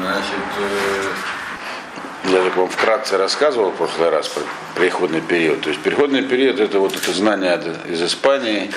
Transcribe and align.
Значит, 0.00 0.34
э, 0.58 2.30
я 2.30 2.44
так 2.44 2.56
вам 2.56 2.68
вкратце 2.68 3.16
рассказывал 3.16 3.70
в 3.70 3.76
прошлый 3.76 4.10
раз 4.10 4.28
про 4.28 4.42
переходный 4.76 5.20
период. 5.20 5.62
То 5.62 5.70
есть 5.70 5.82
переходный 5.82 6.22
период 6.22 6.60
это 6.60 6.78
вот 6.78 6.94
это 6.94 7.12
знание 7.12 7.60
из 7.88 8.00
Испании, 8.02 8.70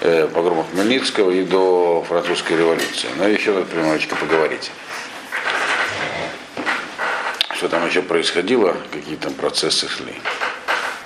э, 0.00 0.26
погромов 0.28 0.70
Хмельницкого 0.70 1.30
и 1.32 1.44
до 1.44 2.04
французской 2.08 2.56
революции. 2.56 3.08
Но 3.16 3.28
еще 3.28 3.52
надо 3.52 3.76
немножечко 3.76 4.16
поговорить. 4.16 4.70
Что 7.54 7.68
там 7.68 7.86
еще 7.86 8.00
происходило, 8.00 8.74
какие 8.90 9.16
там 9.16 9.34
процессы 9.34 9.86
шли. 9.86 10.14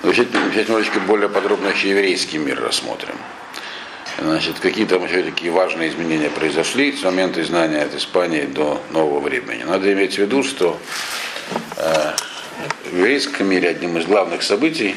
Но 0.03 0.13
сейчас, 0.13 0.27
сейчас 0.53 0.67
немножечко 0.69 1.01
более 1.01 1.27
подробно 1.27 1.67
еще 1.67 1.89
еврейский 1.89 2.37
мир 2.37 2.61
рассмотрим. 2.61 3.15
Значит, 4.19 4.59
какие 4.59 4.85
там 4.85 5.05
еще 5.05 5.21
такие 5.21 5.51
важные 5.51 5.89
изменения 5.89 6.31
произошли 6.31 6.91
с 6.91 7.03
момента 7.03 7.39
изгнания 7.39 7.83
от 7.83 7.93
Испании 7.93 8.45
до 8.45 8.81
нового 8.89 9.19
времени. 9.19 9.61
Надо 9.61 9.93
иметь 9.93 10.15
в 10.15 10.17
виду, 10.17 10.41
что 10.41 10.79
э, 11.75 12.13
в 12.91 12.97
еврейском 12.97 13.47
мире 13.47 13.69
одним 13.69 13.95
из 13.97 14.05
главных 14.05 14.41
событий 14.41 14.95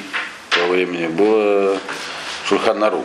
того 0.49 0.73
времени 0.73 1.07
было 1.07 1.79
Шульханарух, 2.47 3.05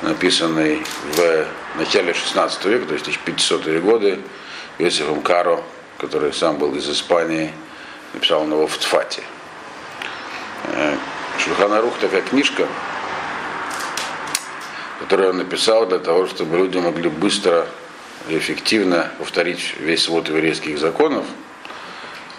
написанный 0.00 0.82
в 1.12 1.46
начале 1.76 2.14
16 2.14 2.64
века, 2.64 2.86
то 2.86 2.94
есть 2.94 3.06
1500-е 3.06 3.80
годы, 3.80 4.18
Иосифом 4.78 5.20
Каро, 5.20 5.62
который 5.98 6.32
сам 6.32 6.56
был 6.56 6.74
из 6.74 6.88
Испании, 6.88 7.52
написал 8.14 8.42
он 8.42 8.52
его 8.52 8.66
в 8.66 8.78
Тфате. 8.78 9.22
Э, 10.72 10.96
Шульханарух 11.38 11.98
такая 11.98 12.22
книжка, 12.22 12.66
которую 14.98 15.30
он 15.30 15.38
написал 15.38 15.86
для 15.86 15.98
того, 15.98 16.26
чтобы 16.26 16.58
люди 16.58 16.78
могли 16.78 17.08
быстро 17.08 17.66
и 18.28 18.38
эффективно 18.38 19.10
повторить 19.18 19.74
весь 19.78 20.04
свод 20.04 20.28
еврейских 20.28 20.78
законов. 20.78 21.24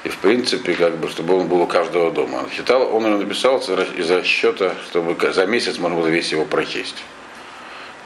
И 0.04 0.10
в 0.10 0.18
принципе, 0.18 0.74
как 0.74 0.98
бы, 0.98 1.10
чтобы 1.10 1.36
он 1.36 1.48
был 1.48 1.62
у 1.62 1.68
каждого 1.68 2.12
дома. 2.12 2.38
Он 2.38 2.50
считал, 2.50 2.96
он 2.96 3.06
его 3.06 3.18
написал 3.18 3.58
из 3.60 4.10
расчета, 4.10 4.76
чтобы 4.90 5.16
за 5.34 5.46
месяц 5.46 5.78
можно 5.78 5.98
было 5.98 6.08
весь 6.08 6.32
его 6.32 6.46
прочесть. 6.46 7.04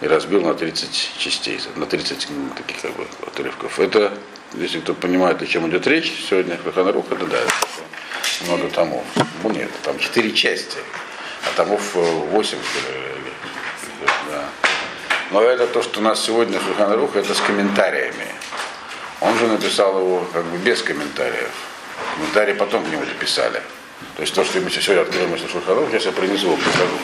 И 0.02 0.08
разбил 0.08 0.42
на 0.42 0.56
30 0.56 1.12
частей, 1.20 1.59
на 1.75 1.86
30 1.86 2.28
таких 2.56 2.81
как 2.81 2.95
бы 2.95 3.06
отрывков. 3.28 3.80
Это, 3.80 4.12
если 4.56 4.80
кто 4.80 4.95
понимает, 4.95 5.42
о 5.44 5.45
чем 5.45 5.70
идет 5.70 5.86
речь, 5.86 6.12
сегодня 6.28 6.58
Хаханарух, 6.64 7.06
это 7.12 7.25
да, 7.28 7.38
много 8.47 8.68
томов. 8.70 9.03
Ну 9.44 9.52
нет, 9.52 9.70
там 9.84 10.00
4 10.00 10.31
части, 10.31 10.78
а 11.45 11.56
томов 11.56 11.94
8, 11.94 12.58
да. 12.58 13.31
Но 15.32 15.42
это 15.42 15.66
то, 15.66 15.82
что 15.82 16.02
у 16.02 16.04
нас 16.04 16.22
сегодня 16.22 16.60
Шульханарух, 16.60 17.16
это 17.16 17.34
с 17.34 17.40
комментариями. 17.40 18.28
Он 19.22 19.38
же 19.38 19.48
написал 19.48 19.98
его 19.98 20.28
как 20.34 20.44
бы 20.44 20.58
без 20.58 20.82
комментариев. 20.82 21.52
Комментарии 22.16 22.54
потом 22.54 22.84
к 22.84 22.90
нему 22.90 23.06
дописали. 23.06 23.62
То 24.18 24.24
есть 24.24 24.34
то, 24.34 24.44
что 24.44 24.59
мы 24.59 24.70
сегодня 24.70 25.04
откроем 25.04 25.34
из 25.34 25.50
Шульханарух, 25.50 25.90
сейчас 25.90 26.06
я 26.06 26.12
принесу 26.12 26.48
его 26.48 26.58
покажу. 26.58 26.98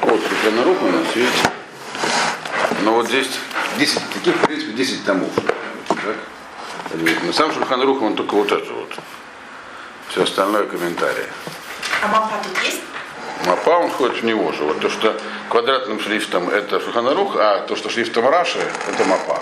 Вот 0.00 0.20
Шульханарух 0.20 0.82
у 0.82 0.86
нас, 0.86 1.06
видите? 1.14 1.50
Но 2.82 2.94
вот 2.94 3.06
здесь 3.06 3.28
10, 3.78 4.02
таких, 4.14 4.34
в 4.34 4.46
принципе, 4.46 4.72
10 4.72 5.04
томов. 5.04 5.30
Так? 5.88 6.16
Но 7.22 7.32
сам 7.32 7.52
Шульханарух, 7.52 8.02
он 8.02 8.16
только 8.16 8.34
вот 8.34 8.50
это 8.50 8.72
вот. 8.72 8.90
Все 10.08 10.24
остальное 10.24 10.64
комментарии. 10.64 11.26
А 12.02 12.08
мапа 12.08 12.32
тут 12.42 12.64
есть? 12.64 12.80
Мапа, 13.46 13.70
он 13.70 13.90
входит 13.90 14.22
в 14.22 14.24
него 14.24 14.52
же. 14.52 14.64
Вот 14.64 14.80
то, 14.80 14.90
что 14.90 15.18
квадратным 15.48 16.00
шрифтом 16.00 16.48
это 16.48 16.80
Шуханарух, 16.80 17.36
а 17.36 17.60
то, 17.66 17.76
что 17.76 17.88
шрифтом 17.88 18.28
Раши, 18.28 18.58
это 18.88 19.04
Мапа. 19.04 19.40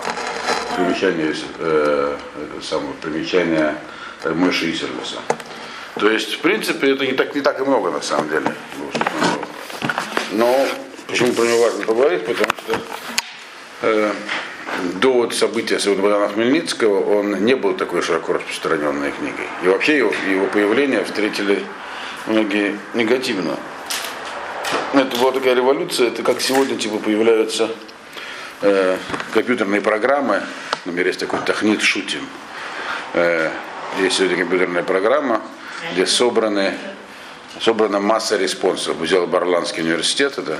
Примечание, 0.77 1.35
э, 1.59 2.17
самое 2.63 2.93
примечание 3.01 3.77
Мыши 4.25 4.67
и 4.67 4.75
Сервиса. 4.75 5.17
То 5.95 6.11
есть, 6.11 6.35
в 6.35 6.41
принципе, 6.41 6.93
это 6.93 7.07
не 7.07 7.13
так, 7.13 7.35
не 7.35 7.41
так 7.41 7.59
и 7.61 7.63
много 7.65 7.91
на 7.91 8.03
самом 8.03 8.29
деле. 8.29 8.55
Но 10.33 10.67
почему 11.07 11.33
про 11.33 11.45
него 11.45 11.63
важно 11.63 11.85
поговорить, 11.85 12.27
потому 12.27 12.51
что 12.59 12.81
э, 13.83 14.13
до 15.01 15.13
вот 15.13 15.35
события 15.35 15.79
Богдана 15.95 16.29
Хмельницкого 16.29 17.19
он 17.19 17.45
не 17.45 17.55
был 17.55 17.75
такой 17.75 18.03
широко 18.03 18.35
распространенной 18.35 19.13
книгой. 19.13 19.47
И 19.63 19.69
вообще 19.69 19.99
его, 19.99 20.13
его 20.29 20.47
появление 20.47 21.05
встретили 21.05 21.65
многие 22.27 22.79
негативно. 22.95 23.57
Это 24.95 25.17
была 25.19 25.33
такая 25.33 25.55
революция, 25.55 26.09
это 26.09 26.23
как 26.23 26.41
сегодня 26.41 26.77
типа 26.77 26.99
появляются 26.99 27.69
э, 28.63 28.97
компьютерные 29.35 29.81
программы, 29.81 30.43
например, 30.85 31.09
есть 31.09 31.21
такой 31.21 31.41
Тахнит 31.41 31.83
Шутим. 31.83 32.27
Э, 33.13 33.51
есть 34.01 34.17
сегодня 34.17 34.39
компьютерная 34.39 34.85
программа, 34.85 35.43
где 35.93 36.07
собраны, 36.07 36.75
собрана 37.61 37.99
масса 37.99 38.37
респонсов. 38.37 38.97
Взял 38.97 39.27
Барланский 39.27 39.83
университет, 39.83 40.39
это 40.39 40.59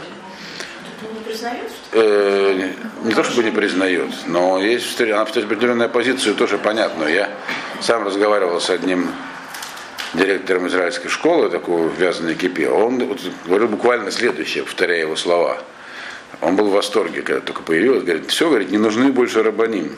э, 1.93 2.71
не 3.05 3.15
то 3.15 3.23
чтобы 3.23 3.45
не 3.45 3.53
признает, 3.53 4.11
но 4.27 4.61
есть 4.61 5.01
она 5.01 5.23
определенная 5.23 5.89
позицию 5.89 6.35
тоже 6.35 6.59
понятную. 6.59 7.13
Я 7.13 7.31
сам 7.81 8.05
разговаривал 8.05 8.61
с 8.61 8.71
одним 8.71 9.09
директором 10.15 10.69
израильской 10.69 11.11
школы, 11.11 11.51
такого 11.51 11.89
вязаной 11.89 12.35
кипе, 12.35 12.69
он 12.69 13.17
говорил 13.47 13.69
буквально 13.69 14.11
следующее, 14.11 14.65
повторяя 14.65 15.01
его 15.01 15.17
слова. 15.17 15.63
Он 16.41 16.57
был 16.57 16.69
в 16.69 16.73
восторге, 16.73 17.23
когда 17.23 17.41
только 17.41 17.63
появилось, 17.63 18.03
говорит, 18.03 18.31
все, 18.31 18.49
говорит, 18.49 18.71
не 18.71 18.79
нужны 18.79 19.11
больше 19.11 19.43
рабаним. 19.43 19.97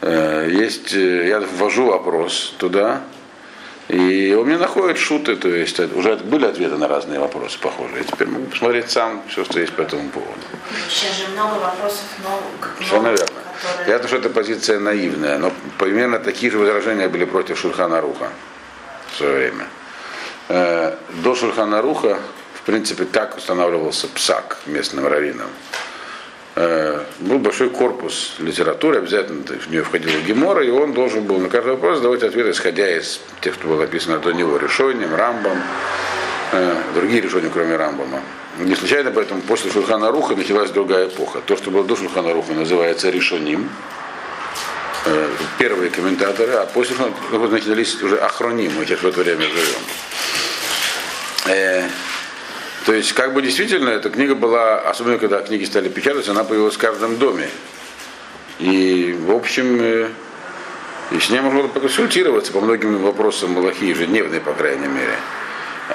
Э, 0.00 0.48
есть, 0.50 0.92
э, 0.92 1.28
я 1.28 1.40
ввожу 1.40 1.86
вопрос 1.86 2.54
туда, 2.58 3.02
и 3.88 4.34
он 4.34 4.46
мне 4.46 4.56
находит 4.56 4.96
шуты, 4.96 5.36
то 5.36 5.48
есть 5.48 5.78
уже 5.78 6.16
были 6.16 6.46
ответы 6.46 6.76
на 6.76 6.88
разные 6.88 7.20
вопросы 7.20 7.58
похожие. 7.58 7.98
Я 7.98 8.04
теперь 8.04 8.28
могу 8.28 8.46
посмотреть 8.46 8.90
сам 8.90 9.22
все, 9.28 9.44
что 9.44 9.60
есть 9.60 9.74
по 9.74 9.82
этому 9.82 10.08
поводу. 10.08 10.40
Сейчас 10.88 11.18
же 11.18 11.28
много 11.28 11.54
вопросов, 11.60 12.06
но 12.22 12.42
Все 12.80 13.00
наверное. 13.00 13.26
Которые... 13.26 13.88
Я 13.88 13.98
думаю, 13.98 14.08
что 14.08 14.16
эта 14.16 14.30
позиция 14.30 14.80
наивная, 14.80 15.38
но 15.38 15.52
примерно 15.78 16.18
такие 16.18 16.50
же 16.50 16.58
возражения 16.58 17.08
были 17.08 17.26
против 17.26 17.58
Шульхана 17.58 18.00
Руха 18.00 18.30
в 19.12 19.16
свое 19.18 19.34
время. 19.34 19.66
Э, 20.48 20.96
до 21.22 21.34
Шульхана 21.34 21.82
Руха, 21.82 22.18
в 22.54 22.62
принципе, 22.62 23.04
так 23.04 23.36
устанавливался 23.36 24.08
ПСАК 24.08 24.58
местным 24.66 25.06
раввином. 25.06 25.48
Э, 26.56 27.04
был 27.18 27.40
большой 27.40 27.68
корпус 27.70 28.36
литературы, 28.38 28.98
обязательно 28.98 29.42
в 29.44 29.70
нее 29.70 29.82
входила 29.82 30.16
Гемора, 30.20 30.64
и 30.64 30.70
он 30.70 30.92
должен 30.92 31.24
был 31.24 31.38
на 31.38 31.48
каждый 31.48 31.72
вопрос 31.72 32.00
давать 32.00 32.22
ответ, 32.22 32.46
исходя 32.46 32.96
из 32.96 33.20
тех, 33.40 33.54
что 33.54 33.66
было 33.66 33.80
написано 33.80 34.18
до 34.18 34.30
него, 34.30 34.56
решением, 34.56 35.12
Рамбом, 35.16 35.58
э, 36.52 36.76
другие 36.94 37.22
решения, 37.22 37.50
кроме 37.52 37.74
Рамбома. 37.74 38.20
Не 38.60 38.76
случайно 38.76 39.10
поэтому 39.10 39.40
после 39.42 39.72
Шульхана 39.72 40.12
Руха 40.12 40.36
началась 40.36 40.70
другая 40.70 41.08
эпоха. 41.08 41.40
То, 41.40 41.56
что 41.56 41.72
было 41.72 41.82
до 41.82 41.96
Шульхана 41.96 42.32
Руха, 42.32 42.52
называется 42.52 43.10
решением. 43.10 43.68
Э, 45.06 45.28
первые 45.58 45.90
комментаторы, 45.90 46.52
а 46.52 46.66
после 46.66 46.94
Шульхана 46.94 47.48
начались 47.48 48.00
уже 48.00 48.16
ахроним, 48.18 48.74
мы 48.78 48.86
сейчас 48.86 49.00
в 49.00 49.08
это 49.08 49.20
время 49.22 49.42
живем. 49.42 49.82
То 52.84 52.92
есть, 52.92 53.12
как 53.12 53.32
бы 53.32 53.40
действительно, 53.40 53.88
эта 53.88 54.10
книга 54.10 54.34
была, 54.34 54.78
особенно 54.78 55.18
когда 55.18 55.40
книги 55.40 55.64
стали 55.64 55.88
печататься, 55.88 56.32
она 56.32 56.44
появилась 56.44 56.74
в 56.74 56.78
каждом 56.78 57.16
доме. 57.16 57.48
И, 58.58 59.16
в 59.18 59.32
общем, 59.32 59.80
э, 59.80 60.08
и 61.10 61.18
с 61.18 61.30
ней 61.30 61.40
можно 61.40 61.60
было 61.60 61.68
поконсультироваться 61.68 62.52
по 62.52 62.60
многим 62.60 62.98
вопросам 62.98 63.52
Малахи, 63.52 63.86
ежедневной, 63.86 64.40
по 64.40 64.52
крайней 64.52 64.86
мере, 64.86 65.16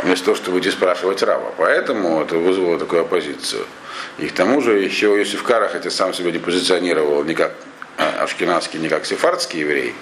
вместо 0.04 0.26
того, 0.26 0.38
чтобы 0.38 0.60
идти 0.60 0.72
спрашивать 0.72 1.22
раба. 1.22 1.52
Поэтому 1.58 2.22
это 2.22 2.38
вызвало 2.38 2.80
такую 2.80 3.02
оппозицию. 3.02 3.66
И 4.18 4.28
к 4.28 4.34
тому 4.34 4.62
же 4.62 4.80
еще 4.80 5.08
Иосиф 5.18 5.44
Кара, 5.44 5.68
хотя 5.68 5.92
сам 5.92 6.14
себя 6.14 6.32
не 6.32 6.40
позиционировал 6.40 7.24
ни 7.24 7.34
как 7.34 7.54
а, 7.98 8.24
ашкенадский, 8.24 8.80
ни 8.80 8.88
как 8.88 9.06
сефардский 9.06 9.60
еврей, 9.60 9.94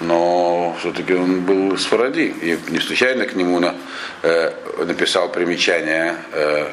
но 0.00 0.76
все-таки 0.78 1.14
он 1.14 1.40
был 1.40 1.76
с 1.76 1.84
Фаради. 1.86 2.34
И 2.40 2.58
не 2.68 2.80
случайно 2.80 3.26
к 3.26 3.34
нему 3.34 3.58
на, 3.58 3.74
э, 4.22 4.84
написал 4.84 5.30
примечание 5.30 6.16
э, 6.32 6.70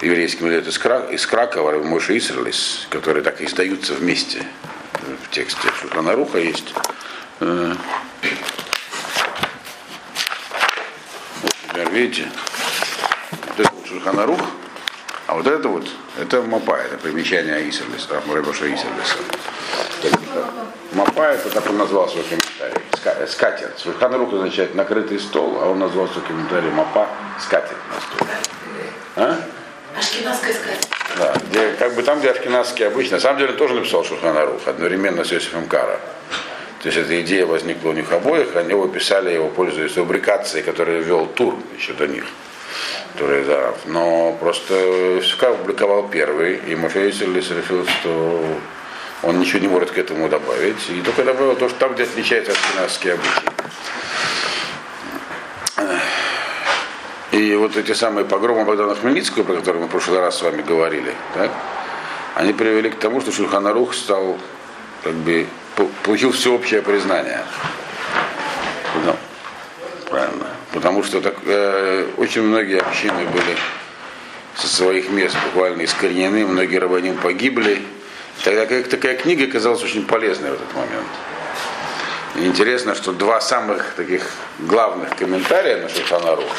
еврейский 0.00 0.42
мудрец 0.42 0.66
из, 0.66 0.78
Кра, 0.78 1.06
из 1.10 1.26
Кракова, 1.26 1.82
Мойша 1.82 2.16
Исерлис, 2.16 2.86
которые 2.90 3.22
так 3.22 3.40
и 3.40 3.44
издаются 3.44 3.94
вместе 3.94 4.42
в 5.24 5.30
тексте 5.30 5.68
Шуханаруха 5.80 6.38
есть. 6.38 6.74
Э, 7.40 7.74
вот, 11.42 11.54
например, 11.68 11.92
видите, 11.92 12.28
это 13.56 13.70
вот 13.72 13.86
Шуханарух, 13.86 14.40
а 15.26 15.34
вот 15.34 15.46
это 15.46 15.68
вот, 15.68 15.88
это 16.20 16.42
Мапа, 16.42 16.76
это 16.76 16.98
примечание 16.98 17.68
Исерлиса, 17.68 18.20
Рабаша 18.28 18.66
Исерлиса. 18.66 19.18
Мапа, 20.92 21.22
это 21.22 21.50
так 21.50 21.68
он 21.70 21.78
назвал 21.78 22.08
свой 22.08 22.24
комментарий. 22.24 23.26
Скатерть. 23.26 23.82
Шульхан 23.82 24.14
рук 24.14 24.34
означает 24.34 24.74
накрытый 24.74 25.18
стол, 25.18 25.58
а 25.60 25.70
он 25.70 25.78
назвал 25.78 26.08
свой 26.08 26.24
комментарий 26.24 26.70
Мапа 26.70 27.08
скатерть 27.40 27.76
на 27.88 28.00
стол. 28.00 28.28
А? 29.16 29.36
Ашкенадская 29.98 30.54
скатерть. 30.54 30.88
Да, 31.18 31.34
где, 31.50 31.72
как 31.78 31.94
бы 31.94 32.02
там, 32.02 32.20
где 32.20 32.30
Ашкенадский 32.30 32.86
обычно, 32.86 33.16
на 33.16 33.20
самом 33.20 33.38
деле 33.38 33.52
он 33.52 33.56
тоже 33.56 33.74
написал 33.74 34.04
Шуханарух 34.04 34.66
одновременно 34.66 35.24
с 35.24 35.32
Иосифом 35.32 35.66
Кара. 35.66 35.98
То 36.82 36.88
есть 36.88 36.98
эта 36.98 37.20
идея 37.20 37.46
возникла 37.46 37.90
у 37.90 37.92
них 37.92 38.10
обоих, 38.10 38.56
они 38.56 38.70
его 38.70 38.88
писали, 38.88 39.30
его 39.30 39.48
пользуясь 39.48 39.96
рубрикацией, 39.96 40.64
которую 40.64 41.02
вел 41.02 41.26
Тур 41.26 41.54
еще 41.78 41.92
до 41.92 42.08
них, 42.08 42.24
который 43.12 43.44
араб. 43.44 43.78
Но 43.86 44.36
просто 44.40 44.74
Иосиф 44.74 45.38
публиковал 45.38 46.08
первый, 46.08 46.56
и 46.56 46.74
Мофеиселис 46.74 47.50
решил, 47.50 47.86
что 47.86 48.44
он 49.22 49.38
ничего 49.38 49.60
не 49.60 49.68
может 49.68 49.90
к 49.90 49.98
этому 49.98 50.28
добавить. 50.28 50.88
И 50.90 51.00
только 51.00 51.24
добавил 51.24 51.54
то, 51.56 51.68
что 51.68 51.78
там, 51.78 51.94
где 51.94 52.04
отличается 52.04 52.52
ашкенадский 52.52 53.14
обычай. 53.14 53.52
И 57.32 57.54
вот 57.56 57.76
эти 57.76 57.92
самые 57.92 58.26
погромы 58.26 58.64
Богдана 58.64 58.94
Хмельницкого, 58.94 59.44
про 59.44 59.54
которые 59.54 59.82
мы 59.82 59.88
в 59.88 59.90
прошлый 59.90 60.20
раз 60.20 60.38
с 60.38 60.42
вами 60.42 60.60
говорили, 60.60 61.14
так, 61.34 61.50
они 62.34 62.52
привели 62.52 62.90
к 62.90 62.96
тому, 62.96 63.20
что 63.22 63.32
Шульханарух 63.32 63.94
стал, 63.94 64.38
как 65.02 65.14
бы, 65.14 65.46
получил 66.02 66.32
всеобщее 66.32 66.82
признание. 66.82 67.42
Ну, 69.06 69.16
правильно. 70.10 70.46
Потому 70.72 71.02
что 71.02 71.22
так, 71.22 71.36
э, 71.46 72.06
очень 72.18 72.42
многие 72.42 72.80
общины 72.80 73.24
были 73.26 73.56
со 74.54 74.66
своих 74.66 75.08
мест 75.08 75.36
буквально 75.46 75.82
искоренены, 75.82 76.46
многие 76.46 76.76
рабаним 76.76 77.16
погибли. 77.16 77.82
Тогда 78.44 78.66
как 78.66 78.88
такая 78.88 79.16
книга 79.16 79.46
казалась 79.46 79.82
очень 79.82 80.04
полезной 80.06 80.50
в 80.50 80.54
этот 80.54 80.74
момент. 80.74 81.06
И 82.36 82.46
интересно, 82.46 82.94
что 82.94 83.12
два 83.12 83.40
самых 83.40 83.94
таких 83.94 84.30
главных 84.58 85.14
комментария 85.16 85.82
на 85.82 85.88
Шульханарух 85.88 86.50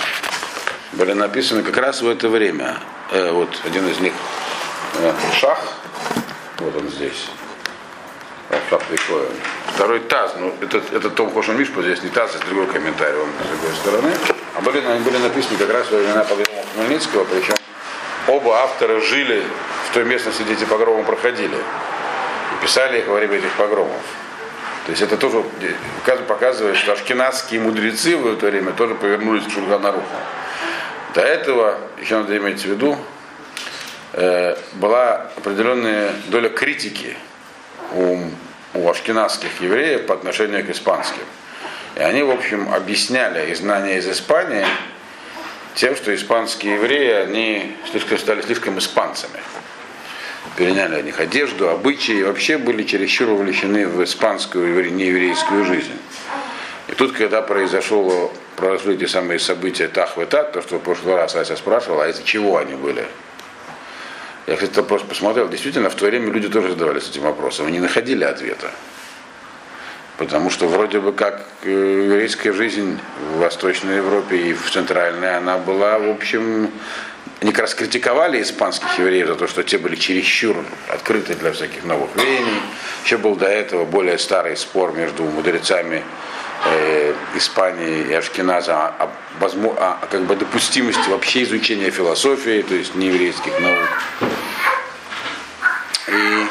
были 0.94 1.14
написаны 1.14 1.64
как 1.64 1.78
раз 1.78 2.02
в 2.02 2.08
это 2.08 2.30
время. 2.30 2.78
Э, 3.12 3.32
вот 3.32 3.50
один 3.66 3.88
из 3.90 4.00
них 4.00 4.14
э, 5.00 5.14
Шах, 5.40 5.60
вот 6.60 6.76
он 6.76 6.90
здесь. 6.90 7.28
Шах 8.70 8.82
такой. 8.82 9.28
Второй 9.74 10.00
Таз, 10.02 10.36
ну 10.40 10.54
это, 10.62 10.82
это 10.92 11.10
Том 11.10 11.34
Хошин 11.34 11.58
Мишпа, 11.58 11.82
здесь 11.82 12.04
не 12.04 12.10
Таз, 12.10 12.36
это 12.36 12.46
другой 12.46 12.68
комментарий, 12.68 13.18
он 13.18 13.30
с 13.44 13.50
другой 13.50 13.76
стороны. 13.76 14.14
А 14.56 14.62
были, 14.62 14.80
были 15.00 15.18
написаны 15.18 15.58
как 15.58 15.72
раз 15.72 15.90
во 15.90 15.98
времена 15.98 16.24
погрома 16.24 16.62
Хмельницкого, 16.76 17.24
причем 17.26 17.56
оба 18.28 18.64
автора 18.64 19.00
жили 19.00 19.44
в 19.90 19.94
той 19.94 20.06
местности, 20.06 20.44
где 20.44 20.54
эти 20.54 20.66
погромы 20.66 21.04
проходили. 21.04 21.56
И 21.56 22.62
писали 22.62 23.00
их 23.00 23.08
во 23.08 23.16
время 23.16 23.38
этих 23.38 23.52
погромов. 23.54 24.02
То 24.86 24.92
есть 24.92 25.02
это 25.02 25.18
тоже 25.18 25.44
показывает, 26.28 26.76
что 26.76 26.92
ашкенадские 26.92 27.62
мудрецы 27.62 28.18
в 28.18 28.28
это 28.28 28.48
время 28.48 28.74
тоже 28.74 28.96
повернулись 28.96 29.46
к 29.46 29.52
Шульханаруху. 29.52 30.04
До 31.14 31.22
этого, 31.22 31.78
еще 32.02 32.18
надо 32.18 32.36
иметь 32.38 32.62
в 32.62 32.66
виду, 32.66 32.98
э, 34.14 34.58
была 34.74 35.32
определенная 35.38 36.12
доля 36.28 36.50
критики 36.50 37.16
у, 37.94 38.18
у 38.74 38.90
ашкенадских 38.90 39.62
евреев 39.62 40.06
по 40.08 40.16
отношению 40.16 40.66
к 40.66 40.70
испанским. 40.70 41.24
И 41.96 42.02
они, 42.02 42.24
в 42.24 42.32
общем, 42.32 42.74
объясняли 42.74 43.54
изгнание 43.54 44.00
из 44.00 44.10
Испании 44.10 44.66
тем, 45.76 45.96
что 45.96 46.14
испанские 46.14 46.76
евреи, 46.76 47.12
они 47.14 47.76
слишком, 47.90 48.18
стали 48.18 48.42
слишком 48.42 48.78
испанцами. 48.78 49.40
Переняли 50.58 50.96
от 50.96 51.06
них 51.06 51.20
одежду, 51.20 51.70
обычаи, 51.70 52.20
и 52.20 52.24
вообще 52.24 52.58
были 52.58 52.84
чересчур 52.84 53.30
увлечены 53.30 53.88
в 53.88 54.04
испанскую 54.04 54.94
нееврейскую 54.94 55.66
жизнь. 55.66 55.98
И 56.90 56.94
тут, 56.94 57.14
когда 57.14 57.42
произошло, 57.42 58.32
произошли 58.56 58.96
эти 58.96 59.06
самые 59.06 59.40
события 59.40 59.88
Тах 59.88 60.18
и 60.18 60.26
Тат, 60.26 60.52
то, 60.52 60.62
что 60.62 60.78
в 60.78 60.82
прошлый 60.82 61.16
раз 61.16 61.36
Ася 61.36 61.56
спрашивал, 61.56 62.02
а 62.02 62.10
из-за 62.10 62.24
чего 62.24 62.58
они 62.58 62.76
были? 62.76 63.06
Я, 64.46 64.56
кстати, 64.56 64.82
просто 64.82 65.08
посмотрел, 65.08 65.48
действительно, 65.48 65.90
в 65.90 65.96
то 65.96 66.06
время 66.06 66.32
люди 66.32 66.50
тоже 66.50 66.72
задавались 66.72 67.10
этим 67.10 67.22
вопросом, 67.22 67.70
и 67.70 67.72
не 67.72 67.80
находили 67.80 68.26
ответа. 68.26 68.72
Потому 70.18 70.52
что 70.52 70.68
вроде 70.68 71.00
бы 71.00 71.12
как 71.12 71.44
э, 71.64 71.70
еврейская 72.06 72.54
жизнь 72.54 73.00
в 73.34 73.40
Восточной 73.40 73.98
Европе 73.98 74.38
и 74.38 74.54
в 74.54 74.70
Центральной, 74.70 75.38
она 75.38 75.58
была, 75.58 75.98
в 75.98 76.10
общем, 76.10 76.70
они 77.42 77.52
как 77.52 77.62
раз 77.62 77.76
критиковали 77.76 78.42
испанских 78.42 79.00
евреев 79.00 79.28
за 79.28 79.36
то, 79.36 79.48
что 79.48 79.64
те 79.64 79.78
были 79.78 79.96
чересчур 79.96 80.56
открыты 80.88 81.34
для 81.34 81.52
всяких 81.52 81.84
новых 81.84 82.16
веяний. 82.16 82.62
Еще 83.04 83.18
был 83.18 83.36
до 83.36 83.48
этого 83.48 83.86
более 83.86 84.18
старый 84.20 84.56
спор 84.56 84.94
между 84.94 85.24
мудрецами 85.24 86.04
э, 86.66 87.14
Испании 87.36 88.04
и 88.10 88.14
Ашкеназа 88.14 88.88
о, 88.88 89.10
о, 89.42 89.46
о 89.46 90.08
как 90.10 90.22
бы 90.22 90.36
допустимости 90.36 91.10
вообще 91.10 91.44
изучения 91.44 91.90
философии, 91.90 92.62
то 92.62 92.76
есть 92.76 92.96
нееврейских 92.96 93.60
наук. 93.60 93.90
И 96.08 96.48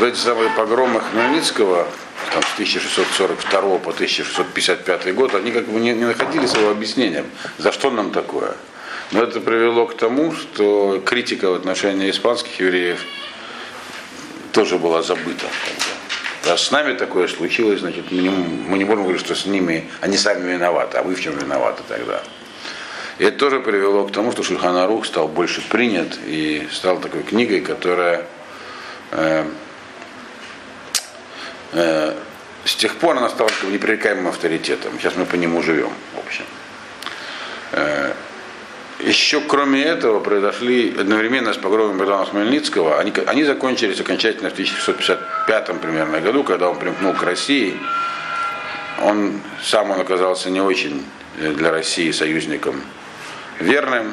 в 0.00 0.02
эти 0.04 0.16
самые 0.16 0.50
погромы 0.50 1.00
Хмельницкого 1.00 1.86
там, 2.32 2.42
с 2.42 2.52
1642 2.54 3.78
по 3.78 3.90
1655 3.90 5.14
год, 5.14 5.34
они 5.34 5.52
как 5.52 5.66
бы 5.66 5.80
не, 5.80 5.92
не 5.92 6.04
находили 6.04 6.46
своего 6.46 6.70
объяснения, 6.70 7.24
за 7.58 7.72
что 7.72 7.90
нам 7.90 8.10
такое. 8.10 8.54
Но 9.12 9.22
это 9.22 9.40
привело 9.40 9.86
к 9.86 9.96
тому, 9.96 10.32
что 10.32 11.02
критика 11.04 11.50
в 11.50 11.54
отношении 11.54 12.10
испанских 12.10 12.60
евреев 12.60 13.00
тоже 14.52 14.78
была 14.78 15.02
забыта. 15.02 15.46
Раз 16.46 16.62
с 16.62 16.70
нами 16.70 16.94
такое 16.94 17.28
случилось, 17.28 17.80
значит, 17.80 18.10
мы 18.10 18.18
не, 18.18 18.28
мы 18.30 18.78
не 18.78 18.84
можем 18.84 19.04
говорить, 19.04 19.24
что 19.24 19.34
с 19.34 19.46
ними 19.46 19.88
они 20.00 20.16
сами 20.16 20.50
виноваты, 20.50 20.98
а 20.98 21.02
вы 21.02 21.14
в 21.14 21.20
чем 21.20 21.36
виноваты 21.36 21.82
тогда. 21.88 22.22
И 23.18 23.24
это 23.24 23.38
тоже 23.38 23.60
привело 23.60 24.06
к 24.06 24.12
тому, 24.12 24.32
что 24.32 24.42
Шульханарух 24.42 25.04
стал 25.04 25.28
больше 25.28 25.60
принят 25.68 26.18
и 26.26 26.68
стал 26.72 27.00
такой 27.00 27.22
книгой, 27.22 27.60
которая 27.60 28.26
э, 29.10 29.44
э, 31.72 32.14
с 32.64 32.76
тех 32.76 32.96
пор 32.96 33.16
она 33.16 33.28
стала 33.28 33.50
непререкаемым 33.70 34.28
авторитетом. 34.28 34.92
Сейчас 34.98 35.16
мы 35.16 35.24
по 35.24 35.36
нему 35.36 35.62
живем, 35.62 35.90
в 36.14 36.26
общем. 36.26 36.44
Э, 37.72 38.12
еще 39.00 39.40
кроме 39.40 39.84
этого 39.84 40.18
произошли 40.18 40.94
одновременно 40.98 41.52
с 41.52 41.56
погромом 41.56 41.98
Богдана 41.98 42.26
Хмельницкого, 42.26 42.98
они, 42.98 43.12
они 43.26 43.44
закончились 43.44 44.00
окончательно 44.00 44.50
в 44.50 44.54
1655 44.54 45.80
примерно 45.80 46.20
году, 46.20 46.42
когда 46.42 46.68
он 46.68 46.78
примкнул 46.78 47.12
к 47.14 47.22
России. 47.22 47.76
Он 49.02 49.40
сам 49.62 49.90
он 49.92 50.00
оказался 50.00 50.50
не 50.50 50.60
очень 50.60 51.04
для 51.38 51.70
России 51.70 52.10
союзником 52.10 52.82
верным. 53.60 54.12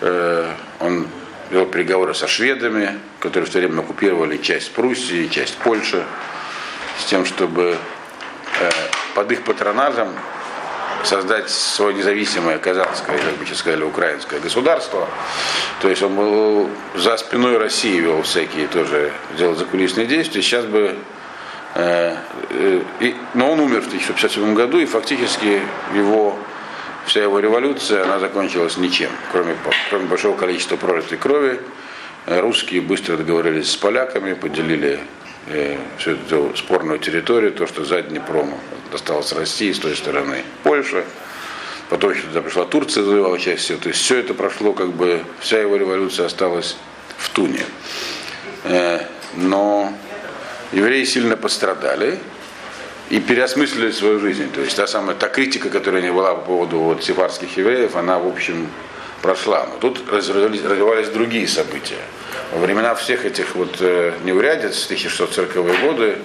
Э, 0.00 0.52
он 0.80 1.06
вел 1.50 1.66
переговоры 1.66 2.14
со 2.14 2.26
шведами, 2.26 2.98
которые 3.20 3.48
в 3.48 3.52
то 3.52 3.58
время 3.58 3.80
оккупировали 3.80 4.38
часть 4.38 4.72
Пруссии, 4.72 5.28
часть 5.28 5.56
Польши, 5.58 6.04
с 6.98 7.04
тем, 7.04 7.24
чтобы 7.24 7.76
э, 8.60 8.70
под 9.14 9.32
их 9.32 9.44
патронажем 9.44 10.08
создать 11.04 11.50
свое 11.50 11.94
независимое 11.94 12.58
казахское, 12.58 13.18
как 13.18 13.36
бы 13.36 13.54
сказали, 13.54 13.82
украинское 13.82 14.40
государство. 14.40 15.08
То 15.80 15.88
есть 15.88 16.02
он 16.02 16.14
был 16.14 16.70
за 16.94 17.16
спиной 17.16 17.58
России 17.58 18.00
вел 18.00 18.22
всякие 18.22 18.68
тоже, 18.68 19.12
делал 19.36 19.56
закулисные 19.56 20.06
действия. 20.06 20.42
Сейчас 20.42 20.64
бы 20.64 20.96
э, 21.74 22.16
э, 22.50 22.80
и, 23.00 23.16
но 23.34 23.50
он 23.50 23.60
умер 23.60 23.82
в 23.82 23.88
1957 23.88 24.54
году, 24.54 24.78
и 24.78 24.86
фактически 24.86 25.60
его, 25.94 26.38
вся 27.06 27.22
его 27.22 27.40
революция, 27.40 28.04
она 28.04 28.18
закончилась 28.18 28.76
ничем, 28.76 29.10
кроме, 29.32 29.56
кроме 29.90 30.06
большого 30.06 30.36
количества 30.36 30.76
пролитой 30.76 31.18
крови. 31.18 31.60
Русские 32.26 32.82
быстро 32.82 33.16
договорились 33.16 33.72
с 33.72 33.76
поляками, 33.76 34.34
поделили 34.34 35.00
э, 35.48 35.78
всю 35.98 36.12
эту 36.12 36.56
спорную 36.56 36.98
территорию, 36.98 37.52
то, 37.52 37.66
что 37.66 37.84
за 37.84 38.02
Днепром 38.02 38.54
досталось 38.90 39.32
России 39.32 39.72
с 39.72 39.78
той 39.78 39.96
стороны 39.96 40.44
Польша, 40.62 41.04
потом 41.88 42.12
еще 42.12 42.22
туда 42.22 42.42
пришла 42.42 42.64
Турция, 42.64 43.02
завоевала 43.04 43.38
часть 43.38 43.64
всего. 43.64 43.78
То 43.78 43.88
есть 43.88 44.00
все 44.00 44.18
это 44.18 44.34
прошло, 44.34 44.72
как 44.72 44.92
бы 44.92 45.24
вся 45.40 45.60
его 45.60 45.76
революция 45.76 46.26
осталась 46.26 46.76
в 47.18 47.28
Туне. 47.30 47.64
Э, 48.64 49.00
но 49.34 49.92
евреи 50.72 51.04
сильно 51.04 51.36
пострадали 51.36 52.18
и 53.10 53.20
переосмыслили 53.20 53.90
свою 53.90 54.20
жизнь. 54.20 54.50
То 54.52 54.60
есть 54.60 54.76
та 54.76 54.86
самая 54.86 55.16
та 55.16 55.28
критика, 55.28 55.68
которая 55.68 56.02
не 56.02 56.12
была 56.12 56.34
по 56.34 56.40
поводу 56.42 56.78
вот, 56.78 57.04
сефарских 57.04 57.56
евреев, 57.56 57.96
она, 57.96 58.18
в 58.18 58.26
общем, 58.26 58.68
прошла. 59.22 59.66
Но 59.66 59.78
тут 59.78 60.02
развивались, 60.10 61.08
другие 61.08 61.48
события. 61.48 62.02
Во 62.52 62.58
времена 62.58 62.94
всех 62.94 63.24
этих 63.24 63.54
вот 63.54 63.76
э, 63.80 64.12
неурядиц, 64.24 64.90
1640-е 64.90 65.86
годы, 65.86 66.18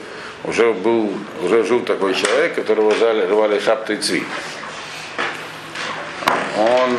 уже 0.43 0.73
был, 0.73 1.13
уже 1.43 1.63
жил 1.63 1.81
такой 1.81 2.15
человек, 2.15 2.55
которого 2.55 2.93
звали, 2.95 3.59
Шапты 3.59 3.97
Цви. 3.97 4.23
Он, 6.57 6.97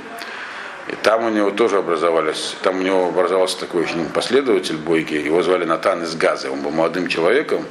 И 0.88 0.96
там 1.04 1.26
у 1.26 1.30
него 1.30 1.52
тоже 1.52 1.78
образовались, 1.78 2.56
там 2.64 2.80
у 2.80 2.82
него 2.82 3.08
образовался 3.08 3.60
такой 3.60 3.84
очень 3.84 4.06
последователь 4.06 4.78
бойкий, 4.78 5.22
его 5.22 5.42
звали 5.44 5.64
Натан 5.64 6.04
из 6.04 6.16
Газы, 6.16 6.50
он 6.50 6.62
был 6.62 6.72
молодым 6.72 7.08
человеком, 7.08 7.66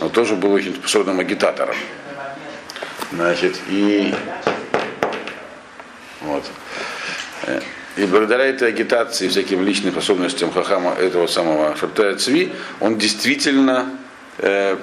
но 0.00 0.08
тоже 0.08 0.36
был 0.36 0.52
очень 0.52 0.74
способным 0.74 1.18
агитатором. 1.20 1.74
Значит, 3.12 3.56
и 3.68 4.14
вот. 6.20 6.44
И 7.96 8.04
благодаря 8.04 8.44
этой 8.44 8.68
агитации, 8.68 9.28
всяким 9.28 9.64
личным 9.64 9.92
способностям 9.92 10.52
Хахама 10.52 10.92
этого 10.92 11.26
самого 11.26 11.76
Шаптая 11.76 12.16
Цви, 12.16 12.52
он 12.80 12.98
действительно 12.98 13.90
э, 14.38 14.76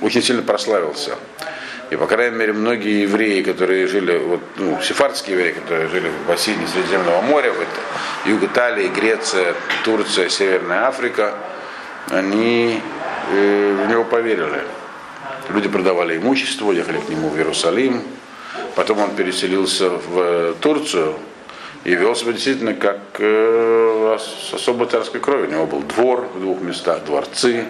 очень 0.00 0.22
сильно 0.22 0.42
прославился. 0.42 1.16
И, 1.92 1.96
по 1.96 2.06
крайней 2.06 2.34
мере, 2.38 2.54
многие 2.54 3.02
евреи, 3.02 3.42
которые 3.42 3.86
жили, 3.86 4.16
вот, 4.16 4.40
ну, 4.56 4.80
сефардские 4.80 5.36
евреи, 5.36 5.52
которые 5.52 5.88
жили 5.90 6.08
в 6.08 6.26
бассейне 6.26 6.66
Средиземного 6.66 7.20
моря, 7.20 7.52
вот, 7.52 7.68
Юг 8.24 8.42
Италии, 8.44 8.88
Греция, 8.88 9.54
Турция, 9.84 10.30
Северная 10.30 10.86
Африка, 10.86 11.34
они 12.08 12.80
э, 13.30 13.84
в 13.84 13.90
него 13.90 14.04
поверили. 14.04 14.62
Люди 15.50 15.68
продавали 15.68 16.16
имущество, 16.16 16.72
ехали 16.72 16.96
к 16.96 17.10
нему 17.10 17.28
в 17.28 17.36
Иерусалим. 17.36 18.02
Потом 18.74 19.00
он 19.00 19.14
переселился 19.14 19.90
в 19.90 20.54
Турцию 20.62 21.16
и 21.84 21.94
вел 21.94 22.16
себя 22.16 22.32
действительно 22.32 22.72
как 22.72 23.00
э, 23.18 24.18
с 24.18 24.54
особой 24.54 24.88
царской 24.88 25.20
кровью. 25.20 25.48
У 25.48 25.50
него 25.50 25.66
был 25.66 25.80
двор 25.80 26.26
в 26.34 26.40
двух 26.40 26.62
местах, 26.62 27.04
дворцы. 27.04 27.66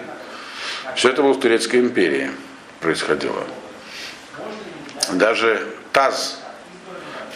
Все 0.95 1.09
это 1.09 1.21
было 1.21 1.33
в 1.33 1.41
Турецкой 1.41 1.81
империи 1.81 2.31
происходило. 2.79 3.43
Даже 5.11 5.61
Таз, 5.91 6.39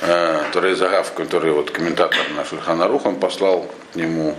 э, 0.02 0.44
который 0.48 0.76
Загав, 0.76 1.14
который 1.14 1.52
вот 1.52 1.72
комментатор 1.72 2.20
на 2.36 2.46
Шульханарух, 2.46 3.06
он 3.06 3.20
послал 3.20 3.70
к 3.94 3.96
нему 3.96 4.38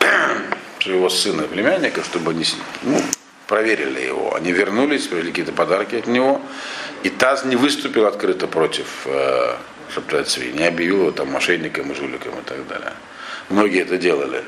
своего 0.80 1.08
сына 1.08 1.42
и 1.42 1.46
племянника, 1.46 2.02
чтобы 2.04 2.32
они 2.32 2.44
ну, 2.82 3.00
проверили 3.46 4.00
его. 4.00 4.34
Они 4.34 4.52
вернулись, 4.52 5.06
привели 5.06 5.30
какие-то 5.30 5.52
подарки 5.52 5.96
от 5.96 6.06
него. 6.06 6.40
И 7.02 7.10
Таз 7.10 7.44
не 7.44 7.56
выступил 7.56 8.06
открыто 8.06 8.46
против 8.46 8.86
э, 9.06 9.56
Шаптацви, 9.94 10.52
не 10.52 10.64
объявил 10.64 11.00
его 11.00 11.10
там 11.12 11.32
мошенником 11.32 11.90
и 11.90 11.94
жуликом 11.94 12.38
и 12.38 12.42
так 12.42 12.66
далее. 12.68 12.92
Многие 13.48 13.82
это 13.82 13.96
делали 13.96 14.44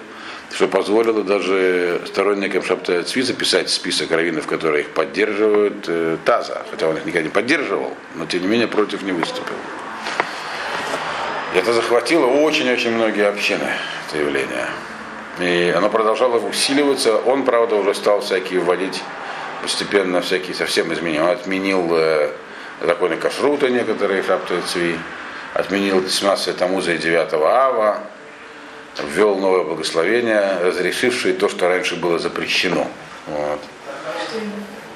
что 0.52 0.68
позволило 0.68 1.22
даже 1.22 2.02
сторонникам 2.06 2.62
Шабтая 2.62 3.02
Цви 3.04 3.22
записать 3.22 3.70
список 3.70 4.10
раввинов, 4.10 4.46
которые 4.46 4.82
их 4.82 4.90
поддерживают, 4.90 5.84
э, 5.86 6.16
Таза, 6.24 6.62
хотя 6.70 6.88
он 6.88 6.96
их 6.96 7.04
никогда 7.04 7.22
не 7.22 7.32
поддерживал, 7.32 7.94
но 8.16 8.26
тем 8.26 8.42
не 8.42 8.48
менее 8.48 8.68
против 8.68 9.02
не 9.02 9.12
выступил. 9.12 9.54
Это 11.54 11.72
захватило 11.72 12.26
очень-очень 12.26 12.92
многие 12.92 13.26
общины, 13.26 13.68
это 14.08 14.18
явление. 14.18 14.66
И 15.40 15.72
оно 15.74 15.88
продолжало 15.88 16.38
усиливаться. 16.38 17.16
Он, 17.16 17.44
правда, 17.44 17.76
уже 17.76 17.94
стал 17.94 18.20
всякие 18.20 18.60
вводить 18.60 19.02
постепенно 19.62 20.20
всякие 20.20 20.54
совсем 20.54 20.92
изменения. 20.92 21.22
Он 21.22 21.30
отменил 21.30 21.88
э, 21.92 22.30
законы 22.80 23.16
кашрута 23.16 23.68
некоторые 23.68 24.22
Шабтая 24.22 24.62
Цви, 24.62 24.96
отменил 25.54 26.06
17 26.08 26.56
Тамуза 26.56 26.92
и 26.92 26.98
9 26.98 27.32
Ава, 27.34 28.00
ввел 29.08 29.36
новое 29.36 29.64
благословение, 29.64 30.58
разрешившее 30.62 31.34
то, 31.34 31.48
что 31.48 31.68
раньше 31.68 31.96
было 31.96 32.18
запрещено. 32.18 32.86
Вот. 33.26 33.60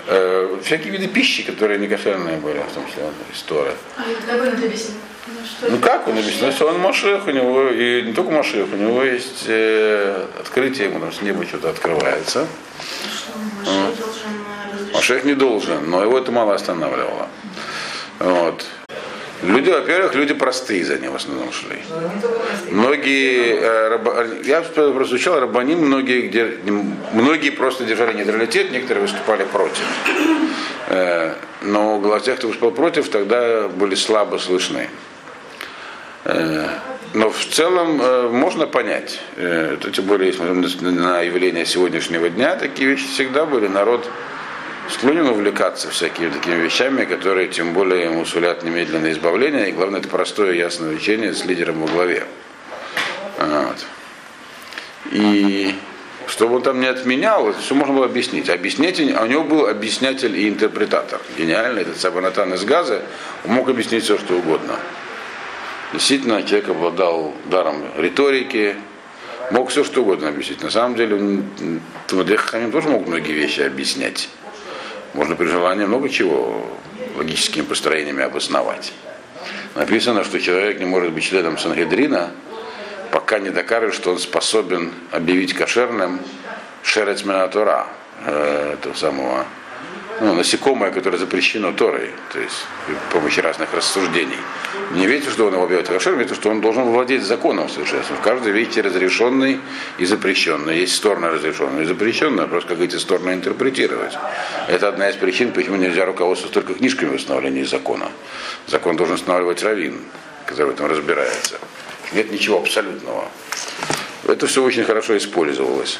Э, 0.06 0.58
всякие 0.62 0.92
виды 0.92 1.08
пищи, 1.08 1.42
которые 1.42 1.78
не 1.78 1.88
кошерные 1.88 2.36
были, 2.36 2.58
в 2.58 2.74
том 2.74 2.86
числе 2.86 3.04
история. 3.32 3.74
А 3.96 4.02
как 4.26 4.42
он 4.42 4.48
это 4.48 4.66
объяснил? 4.66 4.96
Ну, 5.26 5.68
ну 5.70 5.78
как 5.78 6.06
он 6.06 6.18
объяснил? 6.18 6.52
Что 6.52 6.68
он 6.68 6.78
Машех, 6.78 7.26
у 7.26 7.30
него, 7.30 7.70
и 7.70 8.02
не 8.02 8.12
только 8.12 8.30
Машех, 8.30 8.66
у 8.72 8.76
него 8.76 9.02
есть 9.02 9.44
э, 9.46 10.26
открытие, 10.40 10.88
ему 10.88 11.00
там 11.00 11.12
с 11.12 11.22
неба 11.22 11.46
что-то 11.46 11.70
открывается. 11.70 12.46
Что, 13.10 13.32
Машех, 13.38 13.86
вот. 13.86 13.98
должен 13.98 14.92
Машех 14.92 15.24
не 15.24 15.34
должен, 15.34 15.90
но 15.90 16.02
его 16.02 16.18
это 16.18 16.30
мало 16.30 16.54
останавливало. 16.54 17.28
Вот. 18.18 18.64
Люди, 19.46 19.70
во-первых, 19.70 20.14
люди 20.14 20.34
простые 20.34 20.84
за 20.84 20.98
ним 20.98 21.12
в 21.12 21.16
основном 21.16 21.52
шли. 21.52 21.78
Многие, 22.70 23.58
э, 23.60 24.42
я 24.44 24.62
просто 24.62 25.14
учил 25.14 25.38
рабаним, 25.38 25.80
многие, 25.80 26.22
где, 26.22 26.58
многие 27.12 27.50
просто 27.50 27.84
держали 27.84 28.16
нейтралитет, 28.16 28.70
некоторые 28.72 29.02
выступали 29.02 29.44
против. 29.44 29.84
Э, 30.88 31.34
но 31.62 31.98
глаз 31.98 32.22
тех, 32.22 32.38
кто 32.38 32.48
выступал 32.48 32.70
против, 32.70 33.08
тогда 33.08 33.68
были 33.68 33.94
слабо 33.94 34.38
слышны. 34.38 34.88
Э, 36.24 36.68
но 37.12 37.30
в 37.30 37.44
целом 37.44 38.00
э, 38.00 38.28
можно 38.28 38.66
понять, 38.66 39.20
э, 39.36 39.76
тем 39.92 40.04
более, 40.06 40.28
если 40.28 40.42
на 40.42 41.20
явление 41.20 41.66
сегодняшнего 41.66 42.28
дня, 42.28 42.56
такие 42.56 42.88
вещи 42.88 43.06
всегда 43.06 43.44
были. 43.44 43.68
Народ 43.68 44.10
склонен 44.88 45.26
увлекаться 45.26 45.90
всякими 45.90 46.30
такими 46.30 46.56
вещами, 46.56 47.04
которые 47.04 47.48
тем 47.48 47.72
более 47.72 48.04
ему 48.04 48.24
сулят 48.24 48.62
немедленное 48.62 49.12
избавление, 49.12 49.70
и 49.70 49.72
главное, 49.72 50.00
это 50.00 50.08
простое 50.08 50.52
ясное 50.52 50.94
учение 50.94 51.32
с 51.32 51.44
лидером 51.44 51.80
во 51.80 51.88
главе. 51.88 52.24
Вот. 53.38 53.86
И 55.12 55.74
чтобы 56.26 56.56
он 56.56 56.62
там 56.62 56.80
не 56.80 56.86
отменял, 56.86 57.48
это 57.48 57.60
все 57.60 57.74
можно 57.74 57.94
было 57.94 58.06
объяснить. 58.06 58.48
Объяснять, 58.48 59.00
а 59.00 59.22
у 59.22 59.26
него 59.26 59.44
был 59.44 59.66
объяснятель 59.66 60.36
и 60.36 60.48
интерпретатор. 60.48 61.20
Гениальный 61.36 61.82
этот 61.82 62.00
Сабанатан 62.00 62.54
из 62.54 62.64
Газа, 62.64 63.02
мог 63.44 63.68
объяснить 63.68 64.04
все, 64.04 64.18
что 64.18 64.34
угодно. 64.34 64.76
Действительно, 65.92 66.42
человек 66.42 66.70
обладал 66.70 67.34
даром 67.44 67.84
риторики, 67.96 68.74
мог 69.50 69.70
все, 69.70 69.84
что 69.84 70.00
угодно 70.00 70.28
объяснить. 70.28 70.62
На 70.62 70.70
самом 70.70 70.96
деле, 70.96 71.16
он, 71.16 71.44
Хамим 72.08 72.72
тоже 72.72 72.88
мог 72.88 73.06
многие 73.06 73.32
вещи 73.32 73.60
объяснять. 73.60 74.28
Можно 75.14 75.36
при 75.36 75.46
желании 75.46 75.86
много 75.86 76.08
чего 76.08 76.66
логическими 77.16 77.62
построениями 77.62 78.24
обосновать. 78.24 78.92
Написано, 79.76 80.24
что 80.24 80.40
человек 80.40 80.80
не 80.80 80.86
может 80.86 81.12
быть 81.12 81.24
членом 81.24 81.56
Сангедрина, 81.56 82.30
пока 83.12 83.38
не 83.38 83.50
докажет, 83.50 83.94
что 83.94 84.10
он 84.10 84.18
способен 84.18 84.92
объявить 85.12 85.54
кошерным 85.54 86.20
шерец 86.82 87.24
Минатура, 87.24 87.86
э, 88.26 88.74
этого 88.74 88.94
самого 88.94 89.46
ну, 90.20 90.34
насекомое, 90.34 90.90
которое 90.90 91.18
запрещено 91.18 91.72
Торой, 91.72 92.10
то 92.32 92.40
есть 92.40 92.66
при 92.86 92.94
помощи 93.12 93.40
разных 93.40 93.74
рассуждений. 93.74 94.38
Не 94.92 95.06
верите, 95.06 95.30
что 95.30 95.46
он 95.46 95.54
его 95.54 95.64
объявит 95.64 95.88
кошерным, 95.88 96.20
верите, 96.20 96.34
что 96.34 96.50
он 96.50 96.60
должен 96.60 96.84
владеть 96.84 97.22
законом 97.22 97.68
совершенством. 97.68 98.18
В 98.18 98.20
каждой 98.20 98.52
вещи 98.52 98.78
разрешенный 98.78 99.60
и 99.98 100.04
запрещенный. 100.04 100.78
Есть 100.78 100.94
стороны 100.94 101.28
разрешенные 101.28 101.82
и 101.82 101.86
запрещенные, 101.86 102.46
просто 102.46 102.70
как 102.70 102.80
эти 102.80 102.96
стороны 102.96 103.32
интерпретировать. 103.32 104.16
Это 104.68 104.88
одна 104.88 105.10
из 105.10 105.16
причин, 105.16 105.52
почему 105.52 105.76
нельзя 105.76 106.04
руководствоваться 106.04 106.60
только 106.60 106.78
книжками 106.78 107.10
в 107.10 107.14
установлении 107.14 107.64
закона. 107.64 108.10
Закон 108.66 108.96
должен 108.96 109.16
устанавливать 109.16 109.62
раввин, 109.62 110.00
который 110.46 110.68
в 110.68 110.74
этом 110.74 110.86
разбирается. 110.86 111.58
Нет 112.12 112.30
ничего 112.30 112.58
абсолютного. 112.58 113.28
Это 114.26 114.46
все 114.46 114.62
очень 114.62 114.84
хорошо 114.84 115.16
использовалось. 115.16 115.98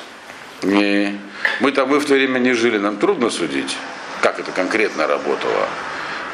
И 0.63 1.15
мы 1.61 1.73
там 1.73 1.89
мы 1.89 1.99
в 1.99 2.07
то 2.07 2.15
время 2.15 2.39
не 2.39 2.53
жили, 2.53 2.79
нам 2.79 2.97
трудно 2.97 3.29
судить 3.29 3.77
как 4.25 4.41
это 4.41 4.53
конкретно 4.53 5.07
работало. 5.07 5.69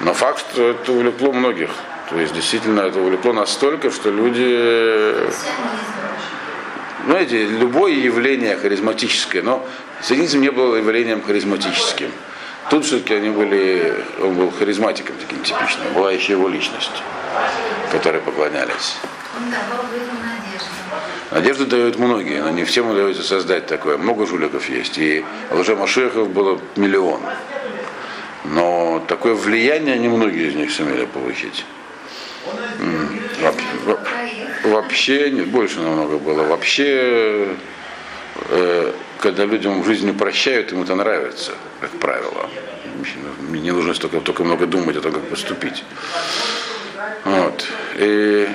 Но 0.00 0.14
факт, 0.14 0.44
что 0.52 0.70
это 0.70 0.92
увлекло 0.92 1.32
многих. 1.32 1.70
То 2.09 2.20
есть 2.20 2.32
действительно 2.32 2.82
это 2.82 3.00
увлекло 3.00 3.32
настолько, 3.32 3.90
что 3.90 4.11
люди 4.11 5.16
знаете, 7.06 7.47
любое 7.47 7.94
явление 7.94 8.56
харизматическое, 8.56 9.42
но 9.42 9.66
сионизм 10.02 10.40
не 10.40 10.50
был 10.50 10.76
явлением 10.76 11.20
харизматическим. 11.20 12.12
Тут 12.70 12.85
все-таки 12.85 13.14
они 13.14 13.30
были, 13.30 14.04
он 14.23 14.35
был 14.35 14.52
харизматиком 14.52 15.16
таким 15.16 15.42
типичным, 15.42 15.92
была 15.92 16.12
еще 16.12 16.35
его 16.35 16.49
личность, 16.49 17.02
которой 17.90 18.20
поклонялись. 18.20 18.99
Надежду 21.30 21.66
дают 21.66 21.97
многие, 21.97 22.42
но 22.42 22.50
не 22.50 22.64
всем 22.64 22.90
удается 22.90 23.23
создать 23.23 23.66
такое. 23.66 23.97
Много 23.97 24.26
жуликов 24.26 24.68
есть, 24.68 24.99
и 24.99 25.25
лжемашехов 25.52 26.28
было 26.28 26.61
миллион. 26.75 27.20
Но 28.44 29.04
такое 29.06 29.35
влияние 29.35 29.99
немногие 29.99 30.49
из 30.49 30.54
них 30.54 30.70
сумели 30.70 31.04
получить. 31.06 31.64
Вообще, 34.64 35.30
нет, 35.30 35.49
больше 35.49 35.80
намного 35.80 36.18
было. 36.18 36.44
Вообще, 36.44 37.56
э, 38.49 38.92
когда 39.18 39.44
людям 39.44 39.82
в 39.82 39.87
жизни 39.87 40.12
прощают, 40.12 40.73
им 40.73 40.82
это 40.82 40.94
нравится, 40.94 41.52
как 41.80 41.90
правило. 41.92 42.49
Мне 43.49 43.61
не 43.61 43.70
нужно 43.70 43.94
столько, 43.94 44.20
только 44.20 44.44
много 44.44 44.66
думать 44.66 44.97
о 44.97 45.00
том, 45.00 45.12
как 45.12 45.23
поступить. 45.28 45.85
Вот. 47.25 47.66
И 47.97 48.49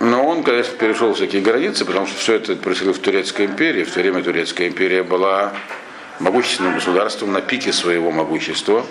но 0.00 0.26
он, 0.26 0.42
конечно, 0.42 0.76
перешел 0.76 1.14
всякие 1.14 1.40
границы, 1.40 1.84
потому 1.84 2.06
что 2.06 2.18
все 2.18 2.34
это 2.34 2.56
происходило 2.56 2.94
в 2.94 2.98
Турецкой 2.98 3.46
империи. 3.46 3.84
В 3.84 3.92
то 3.92 4.00
время 4.00 4.22
Турецкая 4.22 4.68
империя 4.68 5.02
была 5.02 5.54
могущественным 6.20 6.74
государством 6.74 7.32
на 7.32 7.40
пике 7.40 7.72
своего 7.72 8.10
могущества. 8.10 8.84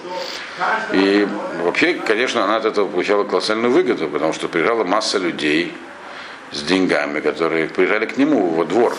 И 0.92 1.28
вообще, 1.64 1.94
конечно, 1.94 2.44
она 2.44 2.58
от 2.58 2.66
этого 2.66 2.88
получала 2.88 3.24
колоссальную 3.24 3.72
выгоду, 3.72 4.08
потому 4.08 4.34
что 4.34 4.48
приезжала 4.48 4.84
масса 4.84 5.18
людей 5.18 5.74
с 6.52 6.62
деньгами, 6.62 7.20
которые 7.20 7.68
приезжали 7.68 8.06
к 8.06 8.18
нему 8.18 8.50
во 8.50 8.66
двор 8.66 8.96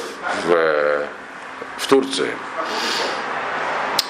в, 0.46 1.06
в 1.78 1.86
Турции. 1.86 2.30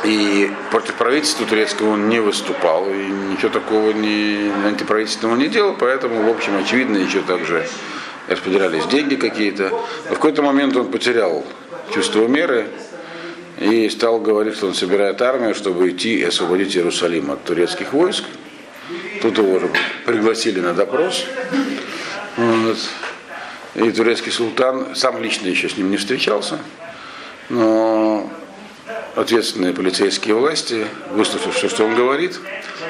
И 0.04 0.50
против 0.70 0.94
правительства 0.94 1.46
турецкого 1.46 1.92
он 1.92 2.08
не 2.08 2.20
выступал, 2.20 2.86
и 2.90 3.06
ничего 3.06 3.48
такого 3.48 3.90
не, 3.92 4.50
антиправительственного 4.66 5.36
не 5.36 5.48
делал, 5.48 5.76
поэтому, 5.78 6.22
в 6.22 6.28
общем, 6.28 6.56
очевидно, 6.58 6.98
еще 6.98 7.22
также 7.22 7.66
распределялись 8.28 8.84
деньги 8.86 9.14
какие-то. 9.14 9.70
Но 9.70 9.86
в 10.10 10.14
какой-то 10.14 10.42
момент 10.42 10.76
он 10.76 10.90
потерял 10.90 11.44
чувство 11.92 12.26
меры 12.26 12.68
и 13.58 13.88
стал 13.88 14.20
говорить, 14.20 14.56
что 14.56 14.66
он 14.66 14.74
собирает 14.74 15.22
армию, 15.22 15.54
чтобы 15.54 15.90
идти 15.90 16.16
и 16.16 16.24
освободить 16.24 16.76
Иерусалим 16.76 17.30
от 17.30 17.44
турецких 17.44 17.92
войск. 17.92 18.24
Тут 19.22 19.38
его 19.38 19.54
уже 19.54 19.70
пригласили 20.04 20.60
на 20.60 20.74
допрос. 20.74 21.24
Вот. 22.36 22.78
И 23.74 23.90
турецкий 23.90 24.30
султан 24.30 24.94
сам 24.94 25.22
лично 25.22 25.48
еще 25.48 25.68
с 25.68 25.76
ним 25.76 25.90
не 25.90 25.96
встречался, 25.96 26.58
но 27.48 28.30
ответственные 29.16 29.72
полицейские 29.72 30.34
власти, 30.34 30.86
выслушав 31.10 31.54
все, 31.54 31.68
что 31.68 31.84
он 31.84 31.94
говорит, 31.94 32.38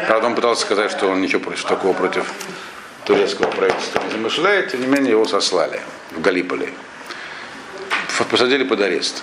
правда, 0.06 0.26
он 0.26 0.35
пытался 0.35 0.62
сказать, 0.62 0.90
что 0.90 1.06
он 1.06 1.21
ничего 1.23 1.40
против, 1.40 1.64
такого 1.64 1.92
против 1.94 2.30
турецкого 3.06 3.50
правительства 3.50 4.02
не 4.04 4.12
замышляет, 4.12 4.73
тем 4.73 4.80
не 4.80 4.87
менее 4.87 5.12
его 5.12 5.25
сослали 5.26 5.80
в 6.11 6.21
Галиполи. 6.21 6.68
Посадили 8.30 8.64
под 8.64 8.80
арест. 8.80 9.23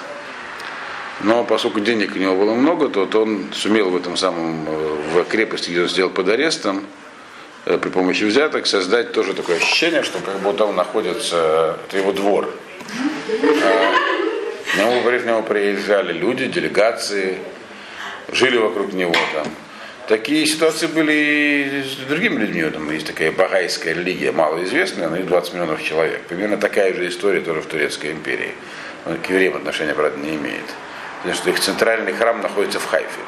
Но 1.24 1.44
поскольку 1.44 1.80
денег 1.80 2.16
у 2.16 2.20
него 2.20 2.36
было 2.36 2.54
много, 2.54 2.90
то, 2.90 3.06
то 3.06 3.22
он 3.24 3.50
сумел 3.54 3.90
в 3.90 3.96
этом 3.96 4.18
самом, 4.18 4.68
э, 4.68 4.98
в 5.14 5.24
крепости, 5.26 5.70
где 5.70 5.82
он 5.84 5.90
сидел 5.90 6.10
под 6.10 6.30
арестом, 6.30 6.86
э, 7.66 7.78
при 7.78 7.90
помощи 7.90 8.24
взяток 8.24 8.66
создать 8.66 9.12
тоже 9.12 9.34
такое 9.34 9.58
ощущение, 9.58 10.02
что 10.04 10.20
как 10.20 10.40
будто 10.40 10.66
он 10.66 10.76
находится, 10.76 11.78
это 11.88 11.98
его 11.98 12.12
двор. 12.12 12.50
К 13.28 14.78
нему, 14.78 15.02
к 15.02 15.26
нему 15.26 15.44
приезжали 15.44 16.14
люди, 16.14 16.46
делегации, 16.48 17.38
жили 18.32 18.58
вокруг 18.58 18.94
него 18.94 19.14
там. 19.34 19.48
Такие 20.08 20.46
ситуации 20.46 20.88
были 20.88 21.14
и 21.14 21.84
с 21.84 22.08
другими 22.08 22.40
людьми. 22.40 22.64
Там 22.70 22.90
есть 22.92 23.06
такая 23.06 23.32
багайская 23.32 23.94
религия, 23.94 24.32
малоизвестная, 24.32 25.10
но 25.10 25.18
и 25.18 25.24
20 25.24 25.54
миллионов 25.54 25.84
человек. 25.84 26.22
Примерно 26.24 26.58
такая 26.58 26.94
же 26.94 27.08
история 27.08 27.42
тоже 27.42 27.62
в 27.62 27.68
Турецкой 27.68 28.12
империи. 28.12 28.52
Он 29.06 29.18
к 29.18 29.30
евреям 29.30 29.56
отношения, 29.56 29.94
правда, 29.94 30.18
не 30.20 30.36
имеет. 30.36 30.66
Потому 31.22 31.36
что 31.36 31.50
их 31.52 31.60
центральный 31.60 32.14
храм 32.14 32.42
находится 32.42 32.80
в 32.80 32.90
Хайфе. 32.90 33.22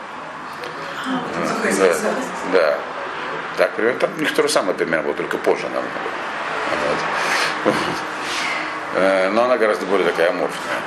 Да, 1.78 1.96
да. 2.52 2.78
Так, 3.58 3.72
примерно, 3.76 4.00
там 4.00 4.10
у 4.18 4.22
них 4.22 4.34
то 4.34 4.42
же 4.42 4.50
самое 4.50 4.74
примерно 4.76 5.04
было, 5.04 5.14
только 5.14 5.38
позже 5.38 5.64
намного. 5.64 5.88
Вот. 7.66 7.74
Э, 8.96 9.30
Но 9.30 9.46
она 9.46 9.58
гораздо 9.58 9.86
более 9.86 10.08
такая 10.08 10.30
аморфная. 10.30 10.82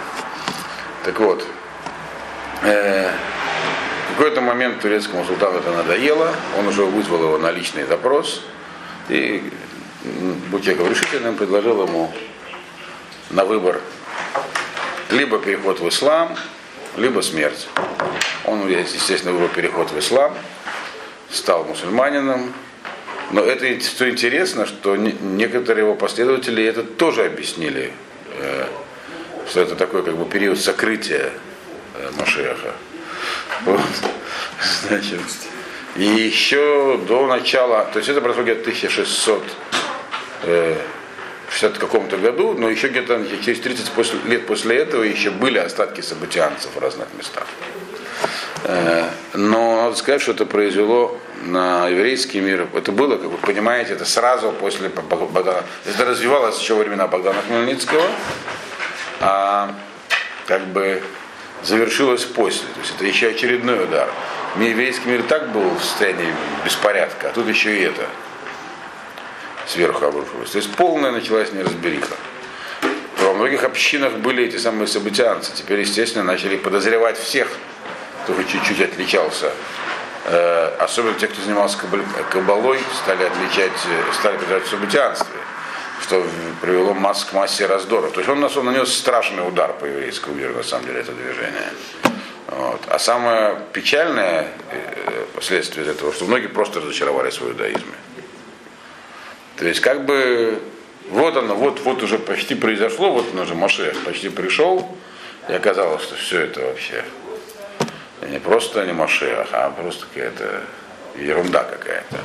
Так 1.05 1.19
вот, 1.21 1.45
э, 2.63 3.11
в 4.11 4.17
какой-то 4.17 4.41
момент 4.41 4.81
турецкому 4.81 5.25
султану 5.25 5.59
это 5.59 5.71
надоело, 5.71 6.35
он 6.59 6.67
уже 6.67 6.85
вызвал 6.85 7.23
его 7.23 7.39
на 7.39 7.51
личный 7.51 7.85
допрос 7.85 8.43
и, 9.09 9.53
будь 10.51 10.67
я 10.67 10.75
решительным, 10.75 11.37
предложил 11.37 11.87
ему 11.87 12.13
на 13.31 13.45
выбор 13.45 13.81
либо 15.11 15.39
переход 15.39 15.81
в 15.81 15.89
ислам, 15.89 16.37
либо 16.97 17.21
смерть. 17.21 17.69
Он, 18.45 18.69
естественно, 18.69 19.33
выбрал 19.33 19.49
переход 19.49 19.91
в 19.91 19.99
ислам, 19.99 20.35
стал 21.31 21.65
мусульманином. 21.65 22.53
Но 23.33 23.43
это, 23.43 23.81
что 23.85 24.09
интересно, 24.09 24.67
что 24.67 24.97
не- 24.97 25.17
некоторые 25.21 25.85
его 25.85 25.95
последователи 25.95 26.65
это 26.65 26.83
тоже 26.85 27.25
объяснили, 27.25 27.93
э, 28.39 28.67
что 29.49 29.61
это 29.63 29.75
такой 29.75 30.05
как 30.05 30.17
бы 30.17 30.25
период 30.27 30.61
сокрытия 30.61 31.31
э, 31.95 32.11
Машеха. 32.19 32.73
Вот. 33.65 33.81
Значит, 34.87 35.21
и 35.97 36.05
еще 36.05 37.01
до 37.09 37.27
начала, 37.27 37.89
то 37.93 37.99
есть 37.99 38.09
это 38.09 38.21
происходит 38.21 38.59
в 38.59 38.61
1600 38.61 39.43
э, 40.45 40.77
в 40.77 40.96
60 41.51 41.79
каком-то 41.79 42.17
году, 42.17 42.55
но 42.59 42.69
еще 42.69 42.89
где-то 42.89 43.21
через 43.45 43.61
30 43.61 43.91
после- 43.91 44.19
лет 44.27 44.47
после 44.47 44.77
этого 44.77 45.03
еще 45.03 45.31
были 45.31 45.59
остатки 45.59 46.01
событианцев 46.01 46.71
в 46.75 46.79
разных 46.79 47.09
местах. 47.19 47.47
Э, 48.65 49.05
Но 49.35 49.83
надо 49.85 49.97
сказать, 49.97 50.23
что 50.23 50.33
это 50.33 50.47
произвело 50.47 51.19
на 51.45 51.89
еврейский 51.89 52.41
мир. 52.41 52.67
Это 52.75 52.91
было, 52.91 53.17
как 53.17 53.27
вы 53.31 53.37
понимаете, 53.39 53.93
это 53.93 54.05
сразу 54.05 54.51
после 54.53 54.89
Бог- 54.89 55.31
Богдана. 55.31 55.63
Это 55.85 56.05
развивалось 56.05 56.59
еще 56.59 56.75
во 56.75 56.81
времена 56.81 57.07
Богдана 57.07 57.43
Хмельницкого, 57.47 58.03
а 59.21 59.75
как 60.47 60.67
бы 60.69 61.03
завершилось 61.63 62.25
после. 62.25 62.67
То 62.75 62.81
есть 62.81 62.95
это 62.97 63.05
еще 63.07 63.29
очередной 63.29 63.85
удар. 63.85 64.09
Еврейский 64.59 65.09
мир 65.09 65.23
так 65.23 65.53
был 65.53 65.69
в 65.79 65.85
состоянии 65.85 66.33
беспорядка, 66.65 67.29
а 67.29 67.33
тут 67.33 67.47
еще 67.49 67.77
и 67.77 67.83
это 67.83 68.07
сверху 69.67 70.05
обрушилось. 70.05 70.51
То 70.51 70.59
есть 70.59 70.73
полная 70.75 71.11
началась 71.11 71.53
неразбериха. 71.53 72.15
Во 73.19 73.35
многих 73.35 73.65
общинах 73.65 74.15
были 74.15 74.45
эти 74.45 74.57
самые 74.57 74.87
событианцы. 74.87 75.53
Теперь, 75.55 75.81
естественно, 75.81 76.25
начали 76.25 76.57
подозревать 76.57 77.19
всех, 77.19 77.49
кто 78.25 78.35
хоть 78.35 78.49
чуть-чуть 78.49 78.81
отличался. 78.81 79.53
Э, 80.25 80.77
особенно 80.79 81.15
те, 81.15 81.29
кто 81.29 81.43
занимался 81.43 81.79
кабал- 81.79 82.05
кабалой, 82.31 82.79
стали 83.03 83.25
отличать, 83.25 83.73
э, 83.89 84.13
стали 84.13 84.37
подозревать 84.37 84.65
в 84.65 84.71
что 86.03 86.25
привело 86.61 86.95
масс 86.95 87.25
к 87.25 87.33
массе 87.33 87.67
раздоров. 87.67 88.13
То 88.13 88.21
есть 88.21 88.29
он, 88.29 88.43
он 88.45 88.65
нанес 88.67 88.93
страшный 88.93 89.47
удар 89.47 89.73
по 89.73 89.87
еврейскому 89.87 90.35
миру, 90.35 90.55
на 90.55 90.63
самом 90.63 90.87
деле, 90.87 91.01
это 91.01 91.13
движение. 91.13 91.71
Вот. 92.49 92.81
А 92.89 92.99
самое 92.99 93.59
печальное 93.73 94.49
э, 94.71 95.25
последствие 95.35 95.87
этого, 95.87 96.13
что 96.13 96.27
многие 96.27 96.49
просто 96.49 96.81
разочаровались 96.81 97.41
в 97.41 97.49
иудаизме. 97.49 97.95
То 99.57 99.67
есть 99.67 99.81
как 99.81 100.05
бы 100.05 100.61
вот 101.11 101.37
оно, 101.37 101.55
вот, 101.55 101.81
вот 101.81 102.03
уже 102.03 102.19
почти 102.19 102.55
произошло, 102.55 103.13
вот 103.13 103.27
он 103.33 103.41
уже 103.41 103.55
Машех 103.55 103.97
почти 104.05 104.29
пришел, 104.29 104.87
и 105.49 105.53
оказалось, 105.53 106.03
что 106.03 106.17
все 106.17 106.41
это 106.43 106.61
вообще 106.61 107.05
не 108.29 108.39
просто 108.39 108.85
не 108.85 108.93
Машех, 108.93 109.49
а 109.53 109.71
просто 109.71 110.07
какая-то 110.13 110.63
ерунда 111.17 111.65
какая-то. 111.65 112.19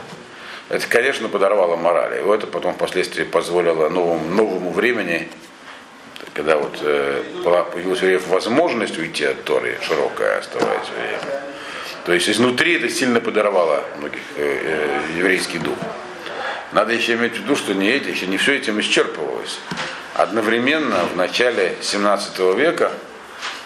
Это, 0.70 0.88
конечно, 0.88 1.28
подорвало 1.28 1.76
мораль. 1.76 2.14
И 2.14 2.34
это 2.34 2.48
потом 2.48 2.74
впоследствии 2.74 3.24
позволило 3.24 3.90
новому, 3.90 4.26
новому 4.34 4.72
времени, 4.72 5.28
когда 6.34 6.58
вот 6.58 6.78
э, 6.82 7.24
появилась 7.74 8.02
евреев 8.02 8.28
возможность 8.28 8.98
уйти 8.98 9.26
от 9.26 9.44
Торы, 9.44 9.78
широкая 9.82 10.40
оставаясь 10.40 10.88
время. 10.90 11.44
То 12.06 12.14
есть 12.14 12.30
изнутри 12.30 12.76
это 12.76 12.90
сильно 12.90 13.20
подорвало 13.20 13.84
многих 13.98 14.22
э, 14.38 14.60
э, 14.64 15.18
еврейский 15.18 15.60
дух. 15.60 15.78
Надо 16.72 16.94
еще 16.94 17.14
иметь 17.14 17.34
в 17.34 17.40
виду, 17.42 17.56
что 17.56 17.74
не 17.74 17.90
эти, 17.90 18.10
еще 18.10 18.28
не 18.28 18.38
все 18.38 18.56
этим 18.56 18.80
исчерпывалось. 18.80 19.60
Одновременно 20.14 21.04
в 21.06 21.16
начале 21.18 21.76
17 21.82 22.40
века 22.56 22.92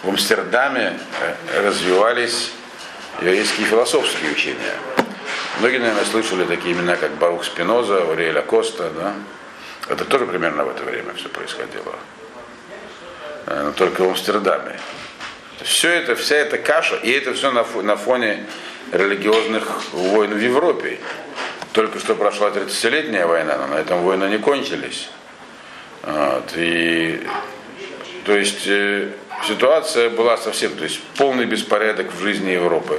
в 0.02 0.08
Амстердаме 0.08 0.98
э, 1.20 1.60
развивались 1.62 2.50
еврейские 3.20 3.66
философские 3.66 4.32
учения. 4.32 4.74
Многие, 5.60 5.78
наверное, 5.78 6.04
слышали 6.04 6.44
такие 6.44 6.74
имена, 6.74 6.96
как 6.96 7.12
Барух 7.16 7.44
Спиноза, 7.44 8.10
Ариэля 8.10 8.42
Коста, 8.42 8.90
да? 8.90 9.14
Это 9.88 10.04
тоже 10.04 10.26
примерно 10.26 10.64
в 10.64 10.70
это 10.70 10.82
время 10.82 11.14
все 11.14 11.28
происходило. 11.28 11.94
э, 13.46 13.62
но 13.62 13.72
только 13.72 14.02
в 14.02 14.08
Амстердаме. 14.08 14.80
Все 15.62 15.90
это, 15.90 16.16
вся 16.16 16.36
эта 16.36 16.58
каша, 16.58 16.96
и 16.96 17.10
это 17.10 17.34
все 17.34 17.50
на 17.52 17.96
фоне 17.96 18.46
религиозных 18.92 19.92
войн 19.92 20.34
в 20.34 20.38
Европе. 20.38 20.98
Только 21.76 21.98
что 21.98 22.14
прошла 22.14 22.48
30-летняя 22.48 23.26
война, 23.26 23.58
но 23.58 23.66
на 23.66 23.74
этом 23.74 24.02
войны 24.02 24.30
не 24.30 24.38
кончились. 24.38 25.10
Вот, 26.02 26.54
и, 26.56 27.20
то 28.24 28.34
есть 28.34 28.66
э, 28.66 29.10
ситуация 29.46 30.08
была 30.08 30.38
совсем, 30.38 30.74
то 30.74 30.84
есть 30.84 31.02
полный 31.18 31.44
беспорядок 31.44 32.14
в 32.14 32.18
жизни 32.18 32.52
Европы. 32.52 32.98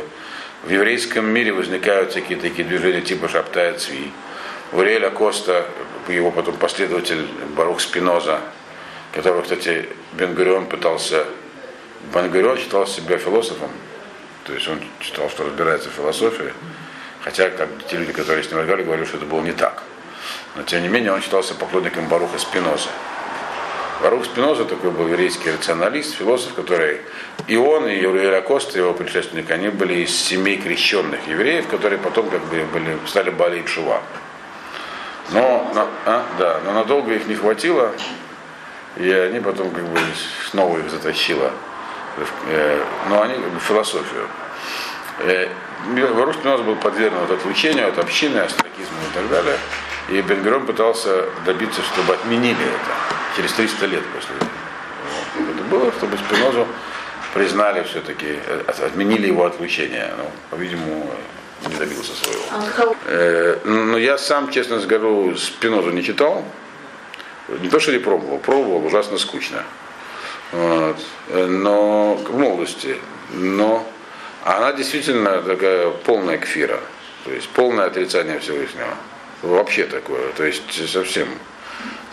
В 0.63 0.70
еврейском 0.70 1.26
мире 1.26 1.54
возникают 1.54 2.12
всякие 2.12 2.38
такие 2.38 2.68
движения 2.68 3.02
типа 3.02 3.28
Шаптая 3.28 3.74
Цви. 3.80 4.12
У 4.72 4.80
Риэля 4.80 5.10
Коста, 5.10 5.66
его 6.08 6.30
потом 6.30 6.56
последователь 6.58 7.26
Барух 7.56 7.82
Спиноза, 7.82 8.42
которого, 9.12 9.42
кстати, 9.42 9.90
Бенгурион 10.13 10.68
пытался... 10.68 11.26
Бенгурион 12.13 12.60
считал 12.60 12.86
себя 12.86 13.18
философом, 13.18 13.72
то 14.44 14.54
есть 14.54 14.68
он 14.68 14.80
считал, 15.02 15.32
что 15.32 15.46
разбирается 15.46 15.90
в 15.90 15.94
философии, 15.94 16.54
хотя 17.28 17.50
как 17.50 17.68
те 17.90 17.98
люди, 17.98 18.13
которые 18.13 18.42
с 18.42 18.50
ним 18.50 18.60
разговаривали, 18.60 18.86
говорили, 18.86 19.06
что 19.06 19.18
это 19.18 19.26
было 19.26 19.42
не 19.42 19.52
так. 19.52 19.84
Но 20.56 20.63
тем 20.63 20.82
не 20.82 20.88
менее 20.88 21.12
он 21.12 21.22
считался 21.22 21.56
поклонником 21.56 22.08
Баруха 22.08 22.40
Спиноза. 22.40 22.88
Барух 24.02 24.24
Спиноза 24.24 24.63
такой 24.63 24.92
был 24.92 25.08
еврейский 25.10 25.52
рационалист, 25.52 26.16
философ, 26.16 26.54
который 26.54 27.02
и 27.48 27.58
он, 27.58 27.86
и 27.86 27.98
Юрий 27.98 28.40
Коста, 28.42 28.78
его 28.78 28.94
предшественник, 28.94 29.52
они 29.52 29.68
были 29.68 30.04
из 30.06 30.16
семей 30.18 30.56
крещенных 30.58 31.28
евреев, 31.28 31.68
которые 31.68 32.00
потом 32.00 32.30
как 32.30 32.42
бы 32.46 32.63
были, 32.72 32.98
стали 33.08 33.30
Бали 33.30 33.60
и 33.60 33.66
Чува. 33.66 34.02
Но, 35.32 35.70
на- 35.76 35.88
а, 36.06 36.24
да, 36.40 36.62
но 36.63 36.72
надолго 36.72 37.13
их 37.13 37.28
не 37.28 37.36
хватило, 37.36 37.92
и 38.96 39.12
они 39.12 39.42
потом 39.42 39.72
как 39.72 39.84
бы 39.84 40.00
снова 40.50 40.78
их 40.78 40.90
затащило. 40.90 41.52
Э, 42.50 42.82
Но 43.10 43.22
они 43.22 43.34
как 43.34 43.50
бы 43.50 43.60
философию. 43.60 44.28
Э, 45.96 46.13
Барух 46.13 46.36
Спиноза 46.36 46.63
был 46.63 46.76
подвергнут 46.76 47.30
отлучению 47.32 47.88
от 47.90 47.98
общины, 48.00 48.40
астракизму 48.40 48.98
и 49.12 49.13
так 49.13 49.30
далее. 49.30 49.58
И 50.10 50.22
Бенгерон 50.22 50.66
пытался 50.66 51.26
добиться, 51.46 51.82
чтобы 51.82 52.13
отменили 52.13 52.63
это 52.66 52.92
через 53.36 53.52
300 53.54 53.86
лет 53.88 54.04
после 54.16 54.36
этого. 54.36 54.50
Это 55.52 55.63
было, 55.70 55.92
чтобы 55.92 56.18
Спинозу 56.18 56.68
признали 57.34 57.84
все-таки, 57.84 58.40
э, 58.46 58.63
отменили 58.86 59.28
его 59.28 59.46
отлучение. 59.46 60.13
Но, 60.18 60.32
по-видимому, 60.50 61.10
не 61.68 61.76
добился 61.76 62.13
своего. 62.16 62.42
А 62.52 62.58
вот 62.60 62.70
кого- 62.72 62.96
Э, 63.06 63.58
Ну, 63.66 63.98
я 63.98 64.18
сам, 64.18 64.50
честно 64.52 64.80
скажу, 64.82 65.36
Спинозу 65.38 65.92
не 65.92 66.04
читал. 66.04 66.44
Не 67.62 67.70
то, 67.70 67.80
что 67.80 67.92
не 67.92 68.00
пробовал, 68.00 68.40
пробовал, 68.40 68.86
ужасно 68.86 69.18
скучно. 69.18 69.63
Вот. 70.52 70.98
Э, 71.30 71.46
Но 71.48 72.16
в 72.16 72.38
молодости. 72.38 72.98
Но 73.34 73.86
она 74.48 74.72
действительно 74.72 75.42
такая 75.42 75.90
полная 75.90 76.38
кфира. 76.38 76.80
То 77.26 77.32
есть 77.34 77.50
полное 77.50 77.86
отрицание 77.86 78.40
Всевышнего. 78.40 78.96
Вообще 79.42 79.84
такое. 79.86 80.32
То 80.38 80.46
есть 80.46 80.90
совсем 80.90 81.28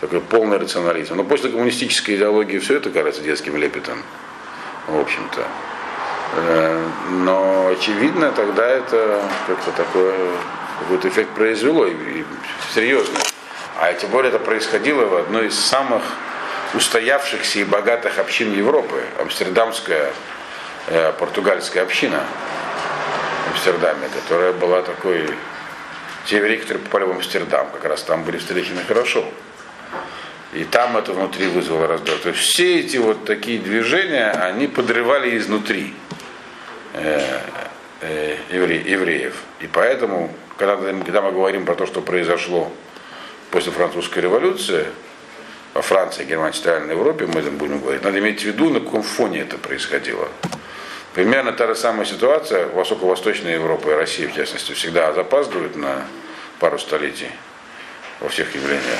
такой 0.01 0.19
полный 0.19 0.57
рационализм. 0.57 1.15
Но 1.15 1.23
после 1.23 1.49
коммунистической 1.49 2.17
идеологии 2.17 2.59
все 2.59 2.75
это 2.75 2.89
кажется 2.89 3.21
детским 3.21 3.55
лепетом. 3.55 4.03
В 4.87 4.99
общем-то. 4.99 5.47
Э, 6.35 6.87
Но 7.09 7.69
очевидно, 7.69 8.31
тогда 8.33 8.67
это 8.67 9.21
как-то 9.47 9.71
такое, 9.71 10.31
какой-то 10.79 11.07
эффект 11.07 11.29
произвело, 11.35 11.87
и, 11.87 11.93
и 11.93 12.25
серьезно. 12.73 13.17
А 13.79 13.93
тем 13.93 14.09
более 14.09 14.29
это 14.29 14.39
происходило 14.39 15.05
в 15.05 15.15
одной 15.15 15.47
из 15.47 15.57
самых 15.57 16.03
устоявшихся 16.73 17.59
и 17.59 17.63
богатых 17.63 18.19
общин 18.19 18.53
Европы, 18.53 19.01
Амстердамская 19.19 20.11
португальская 21.19 21.83
община 21.83 22.23
в 23.47 23.51
Амстердаме, 23.53 24.07
которая 24.13 24.53
была 24.53 24.81
такой... 24.81 25.29
Те 26.25 26.37
евреи, 26.37 26.57
которые 26.57 26.83
попали 26.83 27.03
в 27.03 27.11
Амстердам, 27.11 27.67
как 27.71 27.85
раз 27.85 28.01
там 28.01 28.23
были 28.23 28.37
встречены 28.37 28.81
хорошо. 28.87 29.25
И 30.53 30.63
там 30.63 30.97
это 30.97 31.13
внутри 31.13 31.47
вызвало 31.47 31.87
раздор. 31.87 32.17
То 32.17 32.29
есть 32.29 32.41
все 32.41 32.79
эти 32.79 32.97
вот 32.97 33.25
такие 33.25 33.59
движения, 33.59 34.31
они 34.31 34.67
подрывали 34.67 35.37
изнутри 35.37 35.93
э, 36.93 37.39
э, 38.01 38.37
евре- 38.49 38.89
евреев. 38.89 39.35
И 39.59 39.67
поэтому, 39.67 40.33
когда, 40.57 40.77
когда 40.77 41.21
мы 41.21 41.31
говорим 41.31 41.65
про 41.65 41.75
то, 41.75 41.85
что 41.85 42.01
произошло 42.01 42.71
после 43.51 43.71
французской 43.71 44.19
революции, 44.19 44.87
во 45.75 45.81
Франции, 45.81 46.23
Германии, 46.23 46.53
Центральной 46.53 46.93
Европе, 46.93 47.27
мы 47.27 47.41
будем 47.41 47.81
говорить, 47.81 48.01
надо 48.01 48.17
иметь 48.19 48.41
в 48.41 48.45
виду, 48.45 48.69
на 48.69 48.79
каком 48.79 49.03
фоне 49.03 49.41
это 49.41 49.57
происходило. 49.57 50.29
Примерно 51.15 51.53
та 51.53 51.67
же 51.67 51.75
самая 51.75 52.05
ситуация 52.05 52.67
в 52.67 52.73
Восточной 52.73 53.53
Европе 53.53 53.91
и 53.91 53.93
России, 53.93 54.27
в 54.27 54.35
частности, 54.35 54.73
всегда 54.73 55.13
запаздывает 55.13 55.77
на 55.77 56.05
пару 56.59 56.77
столетий 56.77 57.31
во 58.19 58.27
всех 58.27 58.53
явлениях, 58.53 58.99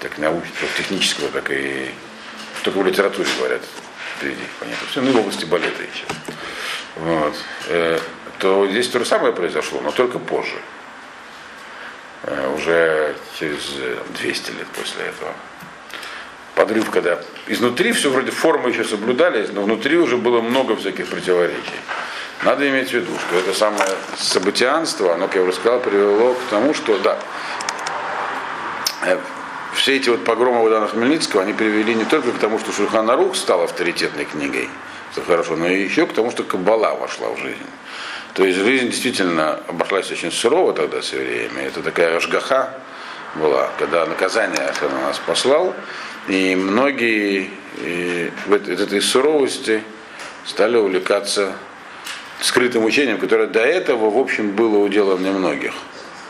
так 0.00 0.18
научного, 0.18 0.52
как 0.60 0.76
технического, 0.76 1.28
так 1.30 1.50
и 1.50 1.90
только 2.62 2.76
в 2.80 2.86
литературе 2.86 3.26
говорят 3.38 3.62
впереди, 4.18 4.42
понятно. 4.60 4.86
Все, 4.90 5.00
ну 5.00 5.08
и 5.08 5.12
в 5.14 5.20
области 5.20 5.46
балета 5.46 5.82
еще. 5.82 6.04
Вот. 6.96 7.34
Э, 7.68 7.98
то 8.38 8.68
здесь 8.68 8.88
то 8.88 8.98
же 8.98 9.06
самое 9.06 9.32
произошло, 9.32 9.80
но 9.80 9.90
только 9.90 10.18
позже. 10.18 10.58
Э, 12.24 12.54
уже 12.54 13.16
через 13.38 13.72
э, 13.78 13.96
200 14.18 14.50
лет 14.50 14.66
после 14.76 15.06
этого. 15.06 15.32
Подрыв, 16.58 16.90
когда 16.90 17.20
изнутри 17.46 17.92
все 17.92 18.10
вроде 18.10 18.32
формы 18.32 18.70
еще 18.70 18.82
соблюдались, 18.82 19.50
но 19.52 19.62
внутри 19.62 19.96
уже 19.96 20.16
было 20.16 20.40
много 20.40 20.74
всяких 20.74 21.06
противоречий. 21.06 21.78
Надо 22.42 22.68
иметь 22.68 22.90
в 22.90 22.94
виду, 22.94 23.12
что 23.16 23.38
это 23.38 23.56
самое 23.56 23.88
событианство, 24.16 25.14
оно, 25.14 25.28
как 25.28 25.36
я 25.36 25.42
уже 25.42 25.52
сказал, 25.52 25.78
привело 25.78 26.34
к 26.34 26.50
тому, 26.50 26.74
что 26.74 26.98
да, 26.98 27.16
э, 29.04 29.18
все 29.74 29.98
эти 29.98 30.08
вот 30.08 30.24
погромы 30.24 30.62
Богдана 30.62 30.88
Хмельницкого, 30.88 31.42
они 31.42 31.52
привели 31.52 31.94
не 31.94 32.04
только 32.04 32.32
к 32.32 32.38
тому, 32.38 32.58
что 32.58 32.72
Шульханарух 32.72 33.36
стал 33.36 33.62
авторитетной 33.62 34.24
книгой, 34.24 34.68
что 35.12 35.22
хорошо, 35.22 35.54
но 35.54 35.68
еще 35.68 36.08
к 36.08 36.12
тому, 36.12 36.32
что 36.32 36.42
Каббала 36.42 36.92
вошла 36.96 37.28
в 37.28 37.38
жизнь. 37.38 37.70
То 38.34 38.44
есть 38.44 38.58
жизнь 38.58 38.88
действительно 38.88 39.60
обошлась 39.68 40.10
очень 40.10 40.32
сурово 40.32 40.72
тогда 40.72 41.02
с 41.02 41.12
евреями. 41.12 41.60
Это 41.60 41.84
такая 41.84 42.16
ажгаха 42.16 42.74
была, 43.34 43.70
когда 43.78 44.06
наказание 44.06 44.60
Ашем 44.60 44.90
на 44.92 45.02
нас 45.02 45.18
послал, 45.18 45.74
и 46.28 46.54
многие 46.56 47.50
в 48.46 48.52
этой, 48.52 48.74
этой 48.74 49.00
суровости 49.00 49.82
стали 50.44 50.76
увлекаться 50.76 51.54
скрытым 52.40 52.84
учением, 52.84 53.18
которое 53.18 53.46
до 53.46 53.60
этого, 53.60 54.10
в 54.10 54.18
общем, 54.18 54.52
было 54.52 54.78
уделом 54.78 55.22
немногих. 55.22 55.74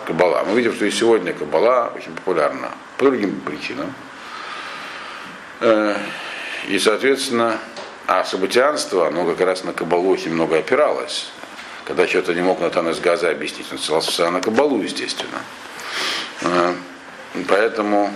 Каббала. 0.06 0.42
Мы 0.44 0.56
видим, 0.56 0.74
что 0.74 0.86
и 0.86 0.90
сегодня 0.90 1.32
Каббала 1.32 1.92
очень 1.94 2.12
популярна 2.12 2.70
по 2.96 3.04
другим 3.04 3.40
причинам. 3.40 3.92
Э, 5.60 5.96
И, 6.68 6.78
соответственно, 6.78 7.58
а 8.06 8.24
событианство, 8.24 9.06
оно 9.06 9.26
как 9.26 9.40
раз 9.40 9.64
на 9.64 9.72
Кабалу 9.72 10.10
очень 10.10 10.32
много 10.32 10.58
опиралось. 10.58 11.28
Когда 11.84 12.06
что-то 12.06 12.34
не 12.34 12.40
мог 12.40 12.60
Натан 12.60 12.88
из 12.88 13.00
Газа 13.00 13.30
объяснить, 13.30 13.66
он 13.70 13.78
ссылался 13.78 14.30
на 14.30 14.40
Кабалу, 14.40 14.82
естественно. 14.82 15.40
Э, 16.42 16.74
Поэтому 17.46 18.12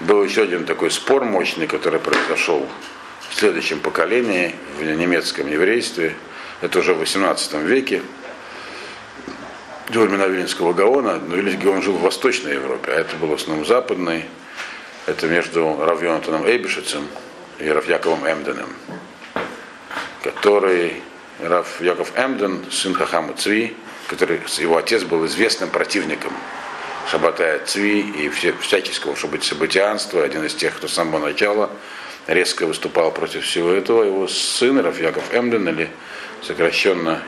был 0.00 0.22
еще 0.24 0.42
один 0.42 0.64
такой 0.64 0.90
спор 0.90 1.24
мощный, 1.24 1.66
который 1.66 2.00
произошел 2.00 2.66
в 3.30 3.34
следующем 3.34 3.80
поколении, 3.80 4.54
в 4.78 4.82
немецком 4.82 5.48
еврействе. 5.48 6.16
Это 6.60 6.80
уже 6.80 6.94
в 6.94 6.98
18 6.98 7.54
веке. 7.54 8.02
До 9.88 10.00
времена 10.00 10.26
Вильнинского 10.26 10.72
Гаона, 10.72 11.16
но 11.16 11.36
Вильнинский 11.36 11.64
Гаон 11.64 11.82
жил 11.82 11.94
в 11.94 12.02
Восточной 12.02 12.54
Европе, 12.54 12.92
а 12.92 13.00
это 13.00 13.16
было 13.16 13.30
в 13.30 13.40
основном 13.40 13.64
западной. 13.64 14.26
Это 15.06 15.26
между 15.26 15.78
Равьонатаном 15.80 16.46
Эйбишицем 16.46 17.08
и 17.58 17.68
Равьяковым 17.68 18.30
Эмденом, 18.30 18.68
который 20.22 21.02
Рав 21.40 21.80
Яков 21.80 22.12
Эмден, 22.18 22.66
сын 22.70 22.92
Хахама 22.92 23.32
Цви, 23.32 23.74
который 24.08 24.40
его 24.58 24.76
отец 24.76 25.04
был 25.04 25.24
известным 25.24 25.70
противником 25.70 26.34
Шабатая 27.10 27.60
Цви 27.64 28.00
и 28.00 28.28
все, 28.28 28.52
всяческого 28.60 29.14
событианства, 29.14 30.22
один 30.22 30.44
из 30.44 30.54
тех, 30.54 30.76
кто 30.76 30.88
с 30.88 30.92
самого 30.92 31.24
начала 31.24 31.70
резко 32.26 32.66
выступал 32.66 33.12
против 33.12 33.44
всего 33.44 33.70
этого. 33.70 34.04
Его 34.04 34.28
сын 34.28 34.78
Рав 34.78 35.00
Яков 35.00 35.34
Эмден, 35.34 35.66
или 35.70 35.88
сокращенно 36.42 37.22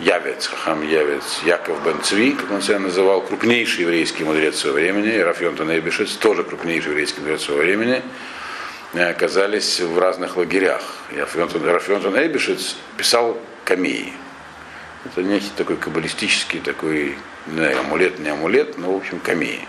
Явец, 0.00 0.48
Хахам 0.48 0.86
Явец, 0.86 1.40
Яков 1.46 1.82
бен 1.82 2.02
Цви, 2.02 2.32
как 2.32 2.50
он 2.50 2.60
себя 2.60 2.78
называл, 2.78 3.22
крупнейший 3.22 3.84
еврейский 3.84 4.24
мудрец 4.24 4.56
своего 4.56 4.76
времени, 4.76 5.14
и 5.14 5.20
Раф 5.20 5.40
Йонтон 5.40 5.70
Эйбишец, 5.70 6.10
тоже 6.16 6.44
крупнейший 6.44 6.90
еврейский 6.90 7.20
мудрец 7.20 7.44
своего 7.44 7.62
времени, 7.62 8.02
оказались 8.92 9.80
в 9.80 9.98
разных 9.98 10.36
лагерях. 10.36 10.82
И 11.14 11.18
Раф 11.18 11.34
Йонтон, 11.34 11.64
Раф 11.64 11.88
Йонтон 11.88 12.14
Эйбишец 12.16 12.76
писал 12.98 13.38
камеи. 13.64 14.12
Это 15.06 15.22
некий 15.22 15.50
такой 15.56 15.76
каббалистический, 15.76 16.58
такой, 16.58 17.16
не 17.46 17.58
знаю, 17.58 17.80
амулет, 17.80 18.18
не 18.18 18.28
амулет, 18.28 18.76
но, 18.76 18.92
в 18.92 18.96
общем, 18.96 19.20
камеи. 19.20 19.66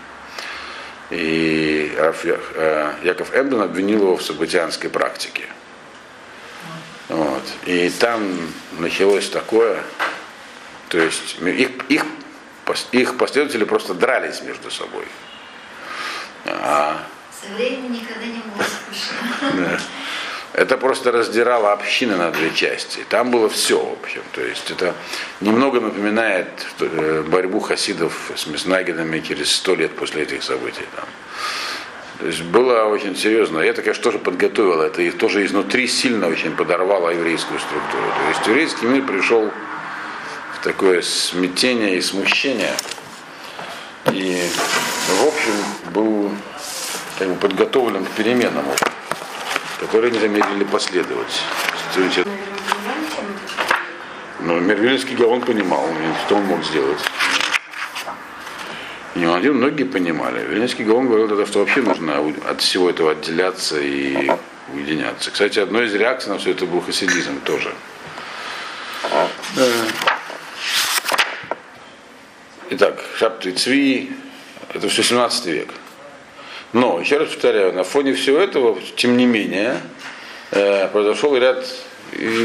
И 1.10 1.92
э, 1.96 2.92
Яков 3.04 3.34
Эмден 3.34 3.60
обвинил 3.62 4.00
его 4.00 4.16
в 4.16 4.22
событианской 4.22 4.90
практике. 4.90 5.44
Вот. 7.08 7.42
И 7.66 7.88
там 8.00 8.52
началось 8.78 9.28
такое, 9.30 9.80
то 10.88 10.98
есть 10.98 11.38
их, 11.40 11.70
их, 11.88 12.04
их 12.92 13.16
последователи 13.16 13.64
просто 13.64 13.94
дрались 13.94 14.42
между 14.42 14.70
собой. 14.72 15.06
А, 16.46 17.00
Со 17.40 17.54
временем 17.54 17.92
никогда 17.92 18.26
не 18.26 18.40
было 18.40 18.64
скучно. 18.64 19.80
Это 20.54 20.76
просто 20.78 21.12
раздирало 21.12 21.72
общины 21.72 22.16
на 22.16 22.30
две 22.30 22.50
части. 22.52 23.04
Там 23.08 23.30
было 23.30 23.48
все, 23.48 23.78
в 23.78 24.02
общем. 24.02 24.22
То 24.32 24.40
есть 24.40 24.70
это 24.70 24.94
немного 25.40 25.80
напоминает 25.80 26.48
э, 26.80 27.22
борьбу 27.28 27.60
хасидов 27.60 28.30
с 28.34 28.46
Меснагинами 28.46 29.20
через 29.20 29.54
сто 29.54 29.74
лет 29.74 29.94
после 29.94 30.22
этих 30.22 30.42
событий. 30.42 30.86
Там. 30.96 31.04
То 32.20 32.26
есть 32.26 32.42
было 32.42 32.84
очень 32.84 33.14
серьезно. 33.14 33.58
Это, 33.58 33.82
конечно, 33.82 34.02
тоже 34.02 34.18
подготовило. 34.18 34.82
Это 34.84 35.02
и 35.02 35.10
тоже 35.10 35.44
изнутри 35.44 35.86
сильно 35.86 36.26
очень 36.26 36.56
подорвало 36.56 37.10
еврейскую 37.10 37.60
структуру. 37.60 38.02
То 38.02 38.28
есть 38.30 38.46
еврейский 38.46 38.86
мир 38.86 39.04
пришел 39.04 39.50
в 40.54 40.64
такое 40.64 41.02
смятение 41.02 41.96
и 41.96 42.00
смущение. 42.00 42.74
И, 44.12 44.42
в 45.08 45.26
общем, 45.28 45.92
был 45.92 46.32
как 47.18 47.28
бы, 47.28 47.34
подготовлен 47.36 48.04
к 48.04 48.10
переменам, 48.10 48.64
которые 49.80 50.10
не 50.10 50.18
замедлили 50.18 50.64
последовать. 50.64 51.42
То 51.94 52.00
но 54.40 54.58
Мервильский 54.60 55.16
Гаон 55.16 55.42
понимал, 55.42 55.84
что 56.24 56.36
он 56.36 56.44
мог 56.44 56.64
сделать. 56.64 57.00
Не 59.14 59.26
он 59.26 59.36
один, 59.36 59.56
многие 59.56 59.84
понимали. 59.84 60.46
Вильнинский 60.46 60.84
Гаон 60.84 61.08
говорил 61.08 61.28
что 61.46 61.58
вообще 61.58 61.82
нужно 61.82 62.32
от 62.48 62.60
всего 62.60 62.88
этого 62.88 63.12
отделяться 63.12 63.80
и 63.80 64.30
уединяться. 64.72 65.30
Кстати, 65.30 65.58
одной 65.58 65.86
из 65.86 65.94
реакций 65.94 66.30
на 66.30 66.38
все 66.38 66.52
это 66.52 66.66
был 66.66 66.80
хасидизм 66.80 67.40
тоже. 67.40 67.74
Итак, 72.70 73.02
Шапты 73.16 73.52
Цви, 73.52 74.12
это 74.72 74.88
все 74.88 75.02
17 75.02 75.46
век. 75.46 75.70
Но, 76.72 77.00
еще 77.00 77.18
раз 77.18 77.28
повторяю, 77.28 77.72
на 77.72 77.84
фоне 77.84 78.12
всего 78.12 78.38
этого, 78.38 78.78
тем 78.96 79.16
не 79.16 79.26
менее, 79.26 79.80
э, 80.50 80.88
произошел 80.88 81.36
ряд 81.36 81.64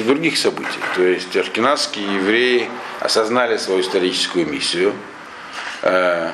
других 0.05 0.37
событий. 0.37 0.79
То 0.95 1.03
есть 1.03 1.35
ашкенадские 1.35 2.05
евреи 2.15 2.69
осознали 2.99 3.57
свою 3.57 3.81
историческую 3.81 4.45
миссию, 4.47 4.93
э, 5.81 6.31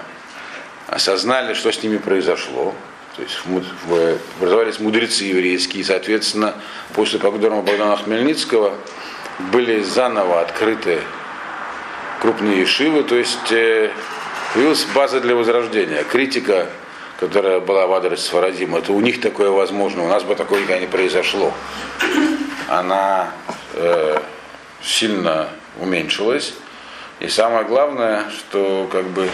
осознали, 0.88 1.54
что 1.54 1.72
с 1.72 1.82
ними 1.82 1.98
произошло. 1.98 2.74
То 3.16 3.24
есть 3.24 3.40
образовались 4.38 4.80
мудрецы 4.80 5.26
еврейские, 5.26 5.82
и, 5.82 5.84
соответственно, 5.84 6.54
после 6.94 7.20
погрома 7.20 7.62
Богдана 7.62 7.98
Хмельницкого 7.98 8.76
были 9.52 9.82
заново 9.82 10.42
открыты 10.42 11.00
крупные 12.22 12.66
шивы, 12.66 13.04
то 13.04 13.16
есть 13.16 13.52
э, 13.52 13.92
появилась 14.54 14.86
база 14.94 15.20
для 15.20 15.36
возрождения. 15.36 16.04
Критика, 16.04 16.68
которая 17.20 17.60
была 17.60 17.86
в 17.86 17.94
адрес 17.94 18.26
Сфарадима, 18.26 18.80
это 18.80 18.94
у 18.94 19.02
них 19.02 19.20
такое 19.20 19.50
возможно, 19.50 20.04
у 20.04 20.08
нас 20.08 20.24
бы 20.24 20.36
такое 20.36 20.62
никогда 20.62 20.80
не 20.80 20.88
произошло. 20.88 21.54
Она 22.70 23.32
э, 23.74 24.20
сильно 24.82 25.50
уменьшилась. 25.80 26.54
И 27.20 27.28
самое 27.28 27.66
главное, 27.66 28.30
что 28.30 28.88
как 28.90 29.06
бы 29.08 29.30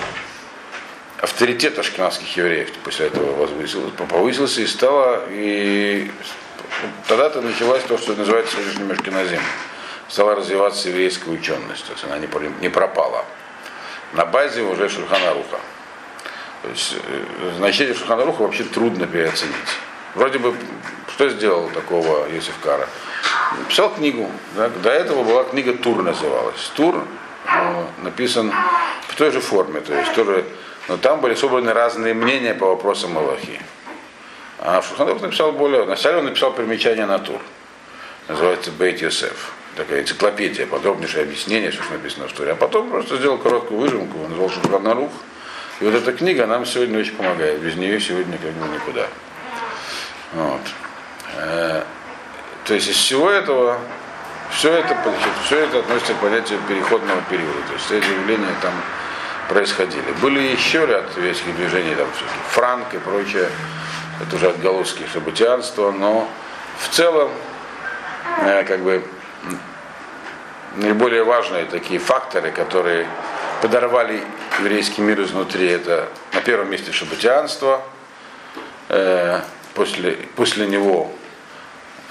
авторитет 1.21 1.78
ашкенадских 1.78 2.36
евреев 2.36 2.71
после 2.84 3.08
этого 3.08 3.36
возвысился, 3.36 3.91
повысился 3.91 4.62
и 4.62 4.65
стало, 4.67 5.24
и 5.30 6.10
тогда-то 7.08 7.41
началось 7.41 7.84
то, 7.84 8.00
что 8.00 8.15
называется 8.15 8.54
сегодняшним 8.56 8.91
ашкеназим. 8.91 9.41
Стала 10.08 10.36
развиваться 10.36 10.89
еврейская 10.89 11.32
ученость, 11.32 11.86
то 11.86 11.93
есть 11.93 12.04
она 12.04 12.17
не, 12.17 12.28
про- 12.28 12.52
не 12.62 12.69
пропала. 12.69 13.26
На 14.13 14.26
базе 14.26 14.62
уже 14.62 14.88
Шульханаруха. 14.89 15.60
То 16.65 16.71
есть 16.71 16.95
э, 16.95 17.51
значение 17.58 17.93
Шульханаруха 17.93 18.41
вообще 18.41 18.63
трудно 18.63 19.06
переоценить. 19.06 19.54
Вроде 20.15 20.39
бы, 20.39 20.56
что 21.13 21.30
сделал 21.30 21.69
такого 21.69 22.28
Йосиф 22.28 22.58
Кара? 22.60 22.89
Написал 23.60 23.93
книгу. 23.93 24.32
да, 24.56 24.69
До 24.69 24.89
этого 24.89 25.23
была 25.23 25.43
книга 25.43 25.73
Тур 25.73 26.01
называлась. 26.01 26.71
Тур 26.75 27.06
написан 28.01 28.51
в 29.08 29.15
той 29.15 29.32
же 29.32 29.41
форме, 29.41 29.80
то 29.82 29.93
есть 29.93 30.15
тоже, 30.15 30.43
но 30.88 30.97
там 30.97 31.21
были 31.21 31.36
собраны 31.36 31.71
разные 31.71 32.15
мнения 32.15 32.56
по 32.56 32.65
вопросам 32.65 33.12
Малахи. 33.12 33.60
А 34.58 34.82
Шуханрух 34.82 35.21
написал 35.21 35.51
более, 35.51 35.84
вначале 35.84 36.17
он 36.17 36.25
написал 36.25 36.51
примечание 36.51 37.06
на 37.06 37.19
Тур. 37.19 37.39
Называется 38.28 38.71
Бейт 38.71 39.04
Йосеф. 39.04 39.54
Такая 39.75 40.01
энциклопедия, 40.01 40.65
подробнейшее 40.65 41.25
объяснение, 41.25 41.69
все, 41.69 41.84
что 41.84 41.93
написано 41.93 42.28
в 42.28 42.34
Туре. 42.34 42.54
А 42.54 42.56
потом 42.56 42.89
просто 42.89 43.17
сделал 43.17 43.38
короткую 43.38 43.82
выжимку, 43.82 44.17
назвал 44.28 44.49
Шуханарух. 44.49 45.12
И 45.82 45.84
вот 45.86 45.94
эта 45.94 46.14
книга 46.14 46.48
нам 46.48 46.66
сегодня 46.66 47.00
очень 47.00 47.16
помогает. 47.16 47.60
Без 47.60 47.76
нее 47.76 48.00
сегодня 48.00 48.38
как 48.38 48.52
бы 48.52 48.74
никуда. 48.74 49.08
Вот. 50.34 50.62
Э, 51.38 51.84
То 52.66 52.74
есть 52.74 52.88
из 52.88 52.96
всего 52.96 53.30
этого, 53.30 53.78
все 54.52 54.72
это, 54.72 54.98
все 55.46 55.60
это 55.60 55.80
относится 55.80 56.14
к 56.14 56.18
понятию 56.18 56.60
переходного 56.68 57.22
периода. 57.30 57.62
То 57.68 57.74
есть 57.74 57.92
эти 57.92 58.10
явления 58.10 58.56
там 58.62 58.74
происходили. 59.50 60.12
Были 60.22 60.40
еще 60.40 60.86
ряд 60.86 61.06
еврейских 61.18 61.56
движений, 61.58 61.96
там 61.96 62.08
франк 62.50 62.94
и 62.94 62.98
прочее. 62.98 63.50
Это 64.22 64.38
уже 64.38 64.50
отголоски 64.50 65.04
шабутианства, 65.12 65.92
но 65.92 66.30
в 66.80 66.88
целом, 66.90 67.30
э, 68.42 68.64
как 68.64 68.80
бы, 68.80 69.04
наиболее 70.78 71.26
важные 71.26 71.66
такие 71.66 72.00
факторы, 72.00 72.52
которые 72.52 73.08
подорвали 73.65 74.21
еврейский 74.60 75.01
мир 75.01 75.19
изнутри, 75.23 75.65
это 75.67 76.08
на 76.34 76.41
первом 76.41 76.69
месте 76.69 76.91
шабутианство, 76.91 77.82
э, 78.89 79.41
после, 79.73 80.12
после 80.36 80.67
него 80.67 81.12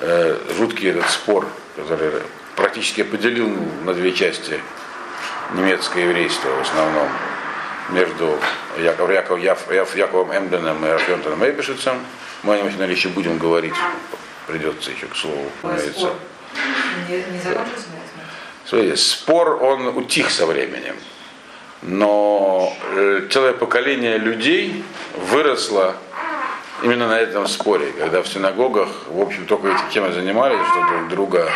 э, 0.01 0.37
жуткий 0.59 0.91
этот 0.91 1.09
спор, 1.11 1.47
который 1.77 2.11
практически 2.57 3.05
поделил 3.05 3.49
на 3.85 3.95
две 3.95 4.11
части 4.13 4.59
немецкое 5.53 6.07
еврейство 6.07 6.49
в 6.49 6.63
основном 6.63 7.09
между 7.91 8.37
Яков, 8.81 9.09
Яков, 9.13 9.39
Яв- 9.39 9.71
Яв- 9.73 9.97
Яковом 9.97 10.37
Эмденом 10.37 10.85
и 10.85 10.89
Рафионтоном 10.89 11.41
Эйбешицем. 11.45 11.99
Мы 12.43 12.55
о 12.55 12.57
нем 12.57 12.67
наверное, 12.67 12.89
еще 12.97 13.11
будем 13.11 13.39
говорить, 13.39 13.75
придется 14.49 14.91
еще 14.91 15.07
к 15.07 15.15
слову. 15.15 15.49
Спор. 16.01 16.15
Не, 17.09 17.17
не? 17.19 17.41
Смотрите, 18.67 18.97
спор, 18.97 19.63
он 19.63 19.87
утих 19.97 20.33
со 20.33 20.47
временем. 20.47 20.97
Но 21.85 22.73
э, 22.95 23.27
целое 23.31 23.53
поколение 23.53 24.17
людей 24.17 24.83
выросло 25.31 25.95
именно 26.83 27.09
на 27.09 27.21
этом 27.21 27.47
споре, 27.47 27.93
когда 27.99 28.23
в 28.23 28.27
синагогах, 28.29 28.89
в 29.09 29.21
общем, 29.21 29.45
только 29.45 29.69
эти 29.69 29.93
темы 29.93 30.11
занимались, 30.13 30.67
что 30.71 30.81
друг 30.89 31.09
друга 31.09 31.51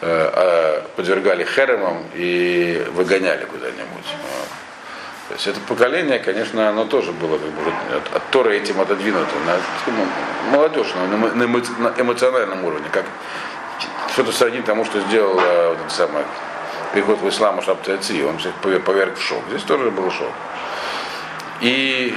э, 0.00 0.30
э, 0.32 0.82
подвергали 0.96 1.44
херемам 1.44 2.04
и 2.14 2.86
выгоняли 2.94 3.44
куда-нибудь. 3.44 4.06
То 5.28 5.34
есть 5.34 5.46
это 5.46 5.60
поколение, 5.60 6.18
конечно, 6.18 6.68
оно 6.68 6.86
тоже 6.86 7.12
было 7.12 7.36
как 7.38 7.50
бы, 7.50 7.72
от, 7.96 8.16
от 8.16 8.30
Торы 8.30 8.56
этим 8.56 8.80
отодвинуто. 8.80 9.26
На, 9.46 9.56
ну, 9.92 10.06
молодежь 10.52 10.92
на, 10.94 11.14
эмо- 11.14 11.34
на 11.34 11.42
эмо- 11.44 11.80
на 11.80 12.00
эмоциональном 12.00 12.64
уровне, 12.64 12.86
как 12.90 13.04
что-то 14.12 14.32
сравнить 14.32 14.64
тому, 14.64 14.84
что 14.86 15.00
сделал 15.00 15.38
э, 15.38 15.76
вот 15.82 15.92
самый 15.92 16.22
приход 16.94 17.20
в 17.20 17.28
ислам 17.28 17.60
Шабты 17.60 17.92
Аци, 17.92 18.24
он 18.24 18.38
всех 18.38 18.52
повер- 18.62 18.80
поверг 18.80 19.18
в 19.18 19.22
шок. 19.22 19.42
Здесь 19.48 19.62
тоже 19.64 19.90
был 19.90 20.10
шок. 20.12 20.32
И, 21.60 22.14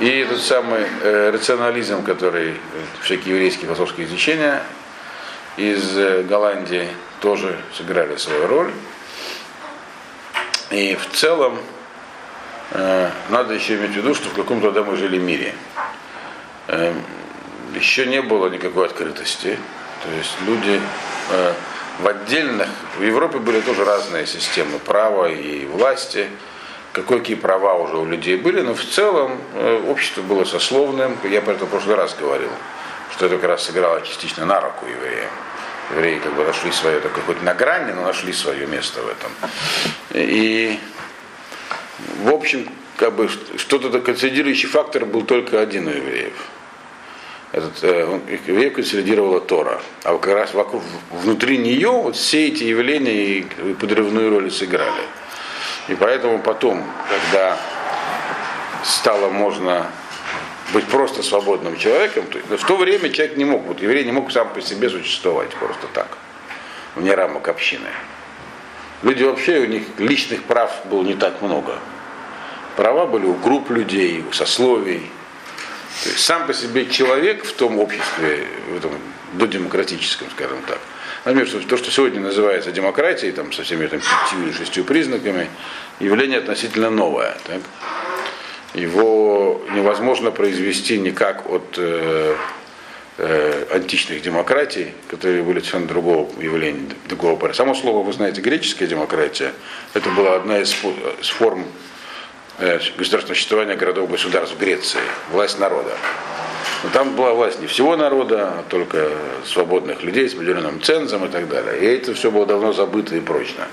и 0.00 0.08
этот 0.08 0.40
самый 0.40 0.86
э, 1.02 1.30
рационализм, 1.30 2.04
который 2.04 2.50
э, 2.50 2.56
всякие 3.02 3.34
еврейские 3.34 3.66
философские 3.66 4.06
течения 4.06 4.62
из 5.56 5.96
э, 5.98 6.22
Голландии 6.22 6.88
тоже 7.20 7.58
сыграли 7.76 8.16
свою 8.16 8.46
роль. 8.46 8.70
И 10.70 10.94
в 10.94 11.10
целом 11.16 11.58
э, 12.70 13.10
надо 13.30 13.54
еще 13.54 13.74
иметь 13.76 13.90
в 13.90 13.96
виду, 13.96 14.14
что 14.14 14.28
в 14.28 14.34
каком 14.34 14.60
тогда 14.60 14.84
мы 14.84 14.96
жили 14.96 15.18
мире. 15.18 15.52
Э, 16.68 16.94
еще 17.74 18.06
не 18.06 18.22
было 18.22 18.48
никакой 18.48 18.86
открытости. 18.86 19.58
То 20.04 20.10
есть 20.16 20.36
люди 20.46 20.80
э, 21.30 21.54
в 22.02 22.08
отдельных, 22.08 22.68
в 22.98 23.02
Европе 23.02 23.38
были 23.38 23.60
тоже 23.60 23.84
разные 23.84 24.26
системы 24.26 24.78
права 24.80 25.26
и 25.26 25.66
власти, 25.66 26.28
какие, 26.92 27.36
права 27.36 27.74
уже 27.74 27.96
у 27.96 28.04
людей 28.04 28.36
были, 28.36 28.60
но 28.60 28.74
в 28.74 28.84
целом 28.84 29.40
э, 29.54 29.84
общество 29.88 30.22
было 30.22 30.44
сословным. 30.44 31.16
Я 31.22 31.40
про 31.40 31.52
это 31.52 31.64
в 31.64 31.68
прошлый 31.68 31.94
раз 31.96 32.16
говорил, 32.18 32.50
что 33.12 33.26
это 33.26 33.36
как 33.36 33.50
раз 33.50 33.64
сыграло 33.64 34.02
частично 34.02 34.44
на 34.44 34.60
руку 34.60 34.84
евреям. 34.86 35.30
Евреи 35.92 36.18
как 36.18 36.34
бы 36.34 36.44
нашли 36.44 36.72
свое, 36.72 37.00
так 37.00 37.12
хоть 37.26 37.42
на 37.42 37.54
грани, 37.54 37.92
но 37.92 38.02
нашли 38.02 38.32
свое 38.32 38.66
место 38.66 39.00
в 39.02 39.08
этом. 39.08 39.30
И 40.10 40.78
в 42.24 42.32
общем, 42.32 42.68
как 42.96 43.14
бы 43.14 43.28
что-то 43.56 44.00
консолидирующий 44.00 44.68
фактор 44.68 45.06
был 45.06 45.22
только 45.22 45.60
один 45.60 45.86
у 45.86 45.90
евреев. 45.90 46.34
Этот, 47.52 47.84
э, 47.84 48.20
евреев 48.46 48.72
консолидировала 48.72 49.40
Тора. 49.40 49.80
А 50.04 50.16
как 50.16 50.34
раз 50.34 50.54
вокруг, 50.54 50.82
внутри 51.10 51.58
нее 51.58 51.90
вот 51.90 52.16
все 52.16 52.48
эти 52.48 52.64
явления 52.64 53.24
и 53.24 53.42
подрывную 53.74 54.30
роль 54.30 54.50
сыграли. 54.50 55.02
И 55.88 55.94
поэтому 55.94 56.38
потом, 56.38 56.82
когда 57.08 57.58
стало 58.84 59.28
можно 59.28 59.86
быть 60.72 60.86
просто 60.86 61.22
свободным 61.22 61.76
человеком, 61.76 62.24
то 62.26 62.56
в 62.56 62.64
то 62.64 62.76
время 62.76 63.10
человек 63.10 63.36
не 63.36 63.44
мог, 63.44 63.62
вот 63.66 63.82
еврей 63.82 64.04
не 64.04 64.12
мог 64.12 64.32
сам 64.32 64.48
по 64.48 64.60
себе 64.62 64.88
существовать 64.88 65.50
просто 65.50 65.86
так, 65.92 66.16
вне 66.96 67.14
рамок 67.14 67.48
общины. 67.48 67.88
Люди 69.02 69.24
вообще, 69.24 69.58
у 69.58 69.66
них 69.66 69.82
личных 69.98 70.44
прав 70.44 70.70
было 70.86 71.02
не 71.02 71.14
так 71.14 71.42
много. 71.42 71.78
Права 72.76 73.04
были 73.06 73.26
у 73.26 73.34
групп 73.34 73.68
людей, 73.70 74.24
у 74.26 74.32
сословий. 74.32 75.10
То 76.02 76.08
есть 76.08 76.24
сам 76.24 76.46
по 76.46 76.54
себе 76.54 76.86
человек 76.86 77.44
в 77.44 77.52
том 77.52 77.78
обществе, 77.78 78.46
в 78.68 78.76
этом 78.76 78.92
додемократическом, 79.34 80.28
скажем 80.30 80.62
так, 80.66 80.78
Например, 81.24 81.48
то, 81.68 81.76
что 81.76 81.90
сегодня 81.90 82.20
называется 82.20 82.72
демократией, 82.72 83.30
там, 83.30 83.52
со 83.52 83.62
всеми 83.62 83.86
там, 83.86 84.00
пятью 84.00 84.44
или 84.44 84.52
шестью 84.52 84.84
признаками, 84.84 85.48
явление 86.00 86.38
относительно 86.38 86.90
новое. 86.90 87.36
Так? 87.46 87.60
Его 88.74 89.62
невозможно 89.72 90.32
произвести 90.32 90.98
никак 90.98 91.48
от 91.48 91.74
э, 91.76 92.34
э, 93.18 93.66
античных 93.70 94.22
демократий, 94.22 94.94
которые 95.08 95.44
были 95.44 95.60
совершенно 95.60 95.86
другого 95.86 96.28
явления, 96.42 96.88
другого 97.08 97.36
порядка. 97.36 97.58
Само 97.58 97.74
слово, 97.74 98.02
вы 98.02 98.12
знаете, 98.12 98.40
греческая 98.40 98.88
демократия, 98.88 99.52
это 99.94 100.08
была 100.10 100.34
одна 100.34 100.58
из, 100.58 100.74
из 101.20 101.28
форм 101.28 101.66
государственного 102.58 103.34
существования 103.34 103.76
городов-государств 103.76 104.56
в 104.56 104.58
Греции, 104.58 105.00
власть 105.30 105.58
народа. 105.58 105.92
Но 106.84 106.90
там 106.90 107.14
была 107.14 107.32
власть 107.32 107.60
не 107.60 107.66
всего 107.66 107.96
народа, 107.96 108.54
а 108.58 108.64
только 108.68 109.10
свободных 109.46 110.02
людей 110.02 110.28
с 110.28 110.34
определенным 110.34 110.82
цензом 110.82 111.24
и 111.24 111.28
так 111.28 111.48
далее. 111.48 111.80
И 111.80 111.86
это 111.96 112.12
все 112.14 112.30
было 112.30 112.44
давно 112.44 112.72
забыто 112.72 113.14
и 113.14 113.20
прочно. 113.20 113.68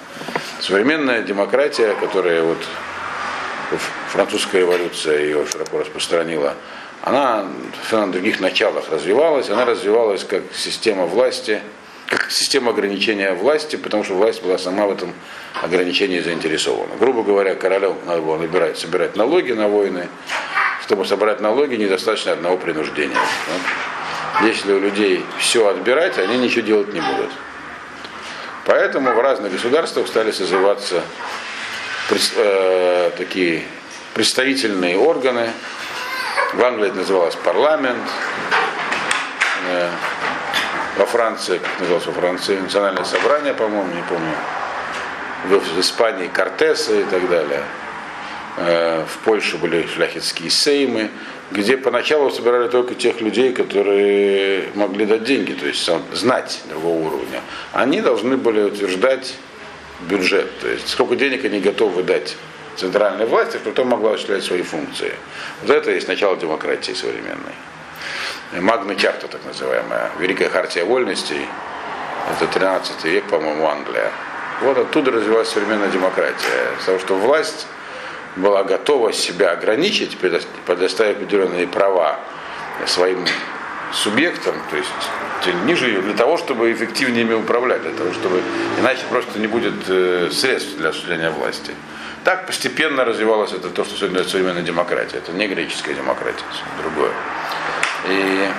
Современная 0.60 1.24
демократия, 1.24 1.96
которая 2.00 2.44
вот 2.44 2.60
французская 4.10 4.62
революция 4.62 5.22
ее 5.22 5.46
широко 5.48 5.80
распространила, 5.80 6.54
она 7.02 7.48
на 7.92 8.12
других 8.12 8.39
началах 8.39 8.89
развивалась. 8.89 9.50
Она 9.50 9.65
развивалась 9.65 10.24
как 10.24 10.44
система 10.54 11.06
власти, 11.06 11.62
система 12.30 12.72
ограничения 12.72 13.34
власти, 13.34 13.76
потому 13.76 14.04
что 14.04 14.13
власть 14.15 14.41
была 14.41 14.58
сама 14.58 14.86
в 14.88 14.91
этом 14.91 15.13
ограничении 15.62 16.19
заинтересована. 16.19 16.95
Грубо 17.00 17.24
говоря, 17.24 17.56
королю 17.56 17.95
надо 18.06 18.22
было 18.22 18.38
набирать, 18.38 18.78
собирать 18.78 19.15
налоги 19.15 19.52
на 19.52 19.67
войны. 19.67 20.08
Чтобы 20.84 21.06
собрать 21.06 21.39
налоги, 21.39 21.76
недостаточно 21.76 22.32
одного 22.32 22.58
принуждения. 22.58 23.17
Если 24.41 24.72
у 24.72 24.80
людей 24.80 25.24
все 25.38 25.67
отбирать, 25.67 26.17
они 26.17 26.38
ничего 26.38 26.62
делать 26.62 26.93
не 26.93 27.02
будут. 27.02 27.30
Поэтому 28.65 29.13
в 29.13 29.19
разных 29.19 29.52
государствах 29.52 30.08
стали 30.08 30.32
созываться 30.32 31.04
э, 32.38 33.12
такие 33.17 33.63
представительные 34.13 34.98
органы. 34.98 35.52
В 36.54 36.63
Англии 36.63 36.88
это 36.88 36.98
называлось 36.98 37.36
парламент. 37.36 38.08
Э, 39.67 39.89
во 41.00 41.06
Франции, 41.06 41.60
как 41.60 41.80
называлось 41.80 42.06
во 42.08 42.12
Франции, 42.12 42.58
национальное 42.58 43.06
собрание, 43.06 43.54
по-моему, 43.54 43.94
не 43.94 44.04
помню. 44.04 44.36
В, 45.46 45.80
Испании 45.80 46.28
Кортесы 46.28 47.02
и 47.02 47.04
так 47.06 47.30
далее. 47.30 47.64
Э, 48.58 49.06
в 49.06 49.24
Польше 49.24 49.58
были 49.58 49.88
шляхетские 49.88 50.50
сеймы, 50.50 51.10
где 51.52 51.78
поначалу 51.78 52.30
собирали 52.30 52.68
только 52.68 52.96
тех 52.96 53.22
людей, 53.22 53.54
которые 53.54 54.66
могли 54.76 55.06
дать 55.06 55.24
деньги, 55.24 55.54
то 55.54 55.66
есть 55.66 55.90
знать 56.12 56.62
другого 56.70 57.08
уровня. 57.08 57.40
Они 57.72 58.02
должны 58.02 58.36
были 58.36 58.62
утверждать 58.64 59.36
бюджет, 60.02 60.60
то 60.60 60.68
есть 60.68 60.90
сколько 60.90 61.16
денег 61.16 61.46
они 61.46 61.62
готовы 61.62 62.04
дать 62.04 62.36
центральной 62.76 63.26
власти, 63.26 63.52
чтобы 63.52 63.72
потом 63.72 63.88
могла 63.88 64.12
осуществлять 64.12 64.44
свои 64.44 64.64
функции. 64.64 65.14
Вот 65.62 65.72
это 65.72 65.92
и 65.92 65.96
есть 65.96 66.10
начало 66.10 66.36
демократии 66.36 66.92
современной. 66.92 67.56
Магна 68.54 68.96
Чарта, 68.96 69.28
так 69.28 69.46
называемая, 69.46 70.12
Великая 70.20 70.50
Хартия 70.50 70.84
Вольностей, 70.84 71.46
это 72.32 72.48
13 72.48 73.04
век, 73.06 73.24
по-моему, 73.26 73.68
Англия. 73.68 74.12
Вот 74.62 74.78
оттуда 74.78 75.12
развивалась 75.12 75.50
современная 75.50 75.90
демократия. 75.90 76.72
Потому 76.80 77.00
что 77.00 77.16
власть 77.16 77.68
была 78.36 78.64
готова 78.64 79.14
себя 79.14 79.52
ограничить, 79.52 80.18
предо- 80.20 80.46
предоставив 80.66 81.18
определенные 81.18 81.68
права 81.68 82.20
своим 82.86 83.26
субъектам, 83.94 84.56
то 84.70 84.78
есть 84.78 84.90
ниже 85.66 85.88
ее, 85.88 86.02
для 86.02 86.14
того, 86.14 86.38
чтобы 86.38 86.72
эффективнее 86.72 87.24
ими 87.24 87.34
управлять, 87.34 87.82
для 87.82 87.92
того, 87.92 88.14
чтобы 88.14 88.42
иначе 88.80 89.02
просто 89.10 89.40
не 89.40 89.48
будет 89.48 89.74
э, 89.88 90.30
средств 90.32 90.78
для 90.78 90.90
осуществления 90.90 91.32
власти. 91.32 91.72
Так 92.24 92.46
постепенно 92.46 93.06
развивалось 93.06 93.54
это 93.54 93.70
то, 93.70 93.84
что 93.86 93.98
сегодня 93.98 94.24
современная 94.24 94.62
демократия. 94.62 95.18
Это 95.18 95.32
не 95.32 95.48
греческая 95.48 95.96
демократия, 95.96 96.44
это 96.52 96.84
другое. 96.84 97.12
И, 98.08 98.50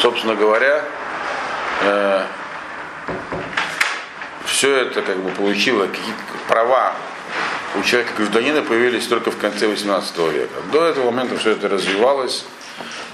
собственно 0.00 0.34
говоря, 0.34 0.84
все 4.44 4.76
это 4.76 5.02
как 5.02 5.18
бы 5.18 5.30
получило 5.30 5.86
какие-то 5.86 6.22
права 6.48 6.94
у 7.78 7.82
человека 7.82 8.12
гражданина 8.16 8.62
появились 8.62 9.06
только 9.06 9.30
в 9.30 9.36
конце 9.36 9.66
18 9.66 10.18
века. 10.32 10.62
До 10.72 10.84
этого 10.86 11.10
момента 11.10 11.36
все 11.36 11.50
это 11.50 11.68
развивалось 11.68 12.44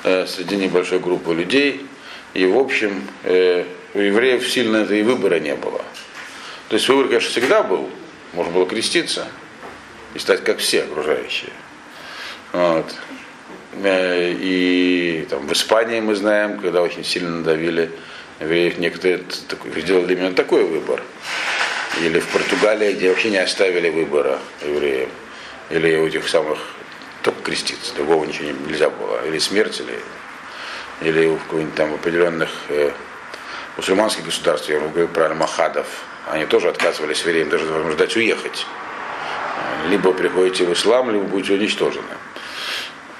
э, 0.05 0.27
среди 0.27 0.57
небольшой 0.57 1.01
группы 1.01 1.35
людей. 1.35 1.87
И, 2.35 2.47
в 2.47 2.57
общем, 2.57 3.07
э, 3.25 3.65
у 3.95 3.99
евреев 3.99 4.49
сильно 4.49 4.79
это 4.79 4.95
и 4.95 5.03
выбора 5.03 5.41
не 5.41 5.55
было. 5.55 5.83
То 6.69 6.77
есть 6.77 6.89
выбор, 6.89 7.09
конечно, 7.09 7.31
всегда 7.31 7.63
был. 7.63 7.91
Можно 8.33 8.53
было 8.53 8.67
креститься 8.67 9.27
и 10.15 10.19
стать 10.19 10.45
как 10.45 10.59
все 10.59 10.85
окружающие. 10.85 11.53
Вот. 12.53 12.95
Э, 13.73 14.33
И 14.33 15.27
там, 15.31 15.47
в 15.47 15.53
Испании 15.53 16.01
мы 16.01 16.15
знаем, 16.15 16.59
когда 16.59 16.83
очень 16.83 17.05
сильно 17.05 17.31
надавили 17.31 17.91
евреев, 18.41 18.79
некоторые 18.79 19.23
сделали 19.77 20.15
именно 20.15 20.35
такой 20.35 20.65
выбор. 20.65 21.03
Или 22.01 22.21
в 22.21 22.29
Португалии, 22.29 22.93
где 22.93 23.11
вообще 23.11 23.31
не 23.31 23.39
оставили 23.39 23.91
выбора 23.91 24.39
евреям. 24.63 25.11
Или 25.71 25.97
у 25.97 26.07
этих 26.07 26.29
самых 26.29 26.59
только 27.23 27.43
креститься, 27.43 27.95
другого 27.95 28.25
ничего 28.25 28.47
не- 28.47 28.69
нельзя 28.69 28.91
было. 28.91 29.25
Или 29.27 29.39
смерть, 29.39 29.81
или, 29.81 31.09
или 31.09 31.27
у 31.27 31.37
какой-нибудь 31.37 31.75
там 31.75 31.95
определенных 31.95 32.51
э, 32.69 32.91
мусульманских 33.77 34.25
государств, 34.25 34.69
я 34.69 34.81
говорю 34.81 35.09
про 35.09 35.27
аль-Махадов, 35.27 35.87
они 36.31 36.47
тоже 36.47 36.69
отказывались 36.69 37.21
евреям 37.23 37.49
даже 37.49 37.67
ждать 37.93 38.17
уехать. 38.17 38.67
Либо 39.89 40.13
приходите 40.13 40.65
в 40.65 40.73
ислам, 40.73 41.11
либо 41.11 41.25
будете 41.25 41.55
уничтожены. 41.55 42.05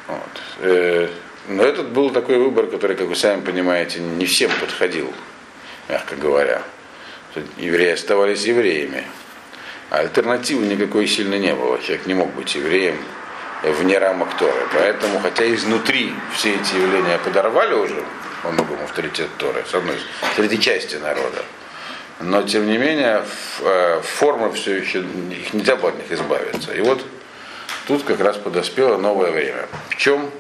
Вот. 0.09 0.42
Э, 0.59 1.09
Но 1.49 1.65
этот 1.65 1.89
был 1.89 2.11
такой 2.11 2.39
выбор, 2.39 2.67
который, 2.67 2.97
как 2.97 3.09
вы 3.09 3.17
сами 3.17 3.41
понимаете, 3.41 3.99
не 3.99 4.27
всем 4.27 4.51
подходил, 4.61 5.13
мягко 5.89 6.15
говоря. 6.15 6.63
Евреи 7.57 7.93
оставались 7.93 8.45
евреями. 8.45 9.05
А 9.91 9.99
альтернативы 9.99 10.67
никакой 10.67 11.07
сильно 11.07 11.39
не 11.39 11.55
было. 11.55 11.81
Человек 11.83 12.07
не 12.07 12.15
мог 12.15 12.33
быть 12.35 12.55
евреем 12.55 12.97
вне 13.63 13.99
рамок 13.99 14.37
Торы. 14.37 14.67
Поэтому, 14.73 15.21
хотя 15.21 15.53
изнутри 15.55 16.13
все 16.35 16.55
эти 16.55 16.75
явления 16.75 17.19
подорвали 17.19 17.75
уже 17.75 18.03
во 18.43 18.51
многом 18.51 18.83
авторитет 18.83 19.29
Торы, 19.39 19.65
с 19.69 19.75
одной 19.75 19.97
среди 20.37 20.61
части 20.61 20.97
народа, 20.97 21.45
но 22.21 22.43
тем 22.43 22.67
не 22.67 22.79
менее 22.79 23.25
э, 23.61 24.01
формы 24.03 24.53
все 24.53 24.77
еще, 24.77 25.01
их 25.31 25.55
нельзя 25.55 25.77
было 25.77 25.91
от 25.91 25.99
них 25.99 26.11
избавиться. 26.11 26.73
И 26.73 26.81
вот 26.81 27.05
тут 27.87 28.03
как 28.05 28.21
раз 28.21 28.37
подоспело 28.37 28.97
новое 28.97 29.31
время. 29.31 29.69
В 29.91 29.97
чем 29.97 30.31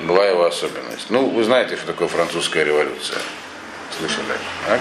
была 0.00 0.26
его 0.26 0.44
особенность? 0.44 1.10
Ну, 1.10 1.26
вы 1.26 1.44
знаете, 1.44 1.76
что 1.76 1.86
такое 1.86 2.08
французская 2.08 2.64
революция. 2.64 3.18
Слышали? 3.98 4.26
а? 4.68 4.78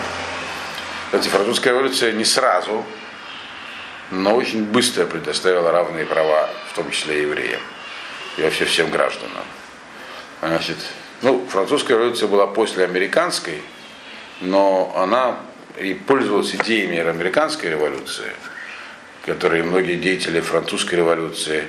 Кстати, 1.05 1.29
французская 1.29 1.69
революция 1.69 2.11
не 2.11 2.25
сразу, 2.25 2.83
но 4.11 4.35
очень 4.35 4.63
быстро 4.65 5.05
предоставила 5.05 5.71
равные 5.71 6.05
права, 6.05 6.49
в 6.71 6.75
том 6.75 6.91
числе 6.91 7.19
и 7.19 7.21
евреям, 7.21 7.61
и 8.37 8.41
вообще 8.41 8.65
всем 8.65 8.89
гражданам. 8.89 9.45
Значит, 10.41 10.77
ну, 11.21 11.45
французская 11.47 11.93
революция 11.93 12.27
была 12.27 12.47
после 12.47 12.83
американской, 12.83 13.61
но 14.41 14.93
она 14.97 15.37
и 15.79 15.93
пользовалась 15.93 16.53
идеями 16.55 16.97
американской 16.97 17.69
революции, 17.69 18.31
которые 19.25 19.63
многие 19.63 19.95
деятели 19.95 20.39
французской 20.39 20.95
революции 20.95 21.65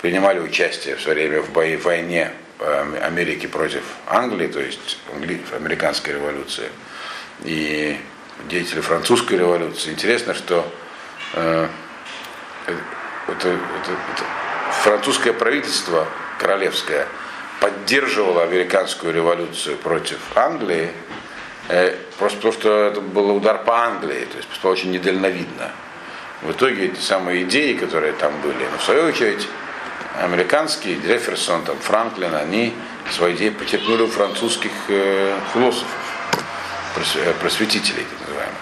принимали 0.00 0.40
участие 0.40 0.96
в 0.96 1.02
свое 1.02 1.28
время 1.28 1.42
в 1.42 1.50
бои, 1.50 1.76
в 1.76 1.84
войне 1.84 2.32
Америки 2.64 3.46
против 3.46 3.82
Англии, 4.06 4.46
то 4.48 4.60
есть 4.60 4.98
американской 5.54 6.14
революции, 6.14 6.68
и 7.44 7.98
деятели 8.48 8.80
французской 8.80 9.38
революции. 9.38 9.90
Интересно, 9.92 10.34
что 10.34 10.70
э, 11.34 11.68
это, 12.66 12.78
это- 13.48 13.48
это 13.48 14.24
французское 14.82 15.32
правительство 15.32 16.06
королевское 16.38 17.06
поддерживала 17.60 18.42
американскую 18.42 19.12
революцию 19.14 19.76
против 19.78 20.18
Англии, 20.34 20.90
э, 21.68 21.96
просто 22.18 22.36
потому 22.38 22.52
что 22.54 22.84
это 22.88 23.00
был 23.00 23.34
удар 23.36 23.62
по 23.64 23.84
Англии, 23.84 24.24
то 24.26 24.36
есть 24.36 24.48
было 24.62 24.72
очень 24.72 24.90
недальновидно. 24.90 25.70
В 26.42 26.50
итоге 26.52 26.86
эти 26.86 27.00
самые 27.00 27.44
идеи, 27.44 27.74
которые 27.74 28.12
там 28.12 28.32
были, 28.42 28.66
но 28.70 28.78
в 28.78 28.82
свою 28.82 29.06
очередь 29.06 29.48
американские, 30.20 30.98
Джефферсон, 30.98 31.64
там, 31.64 31.78
Франклин, 31.78 32.34
они 32.34 32.72
свои 33.10 33.34
идеи 33.34 33.50
почерпнули 33.50 34.02
у 34.02 34.06
французских 34.06 34.70
э, 34.88 35.36
философов, 35.52 35.88
э, 37.16 37.32
просветителей, 37.40 38.04
так 38.04 38.28
называемых. 38.28 38.54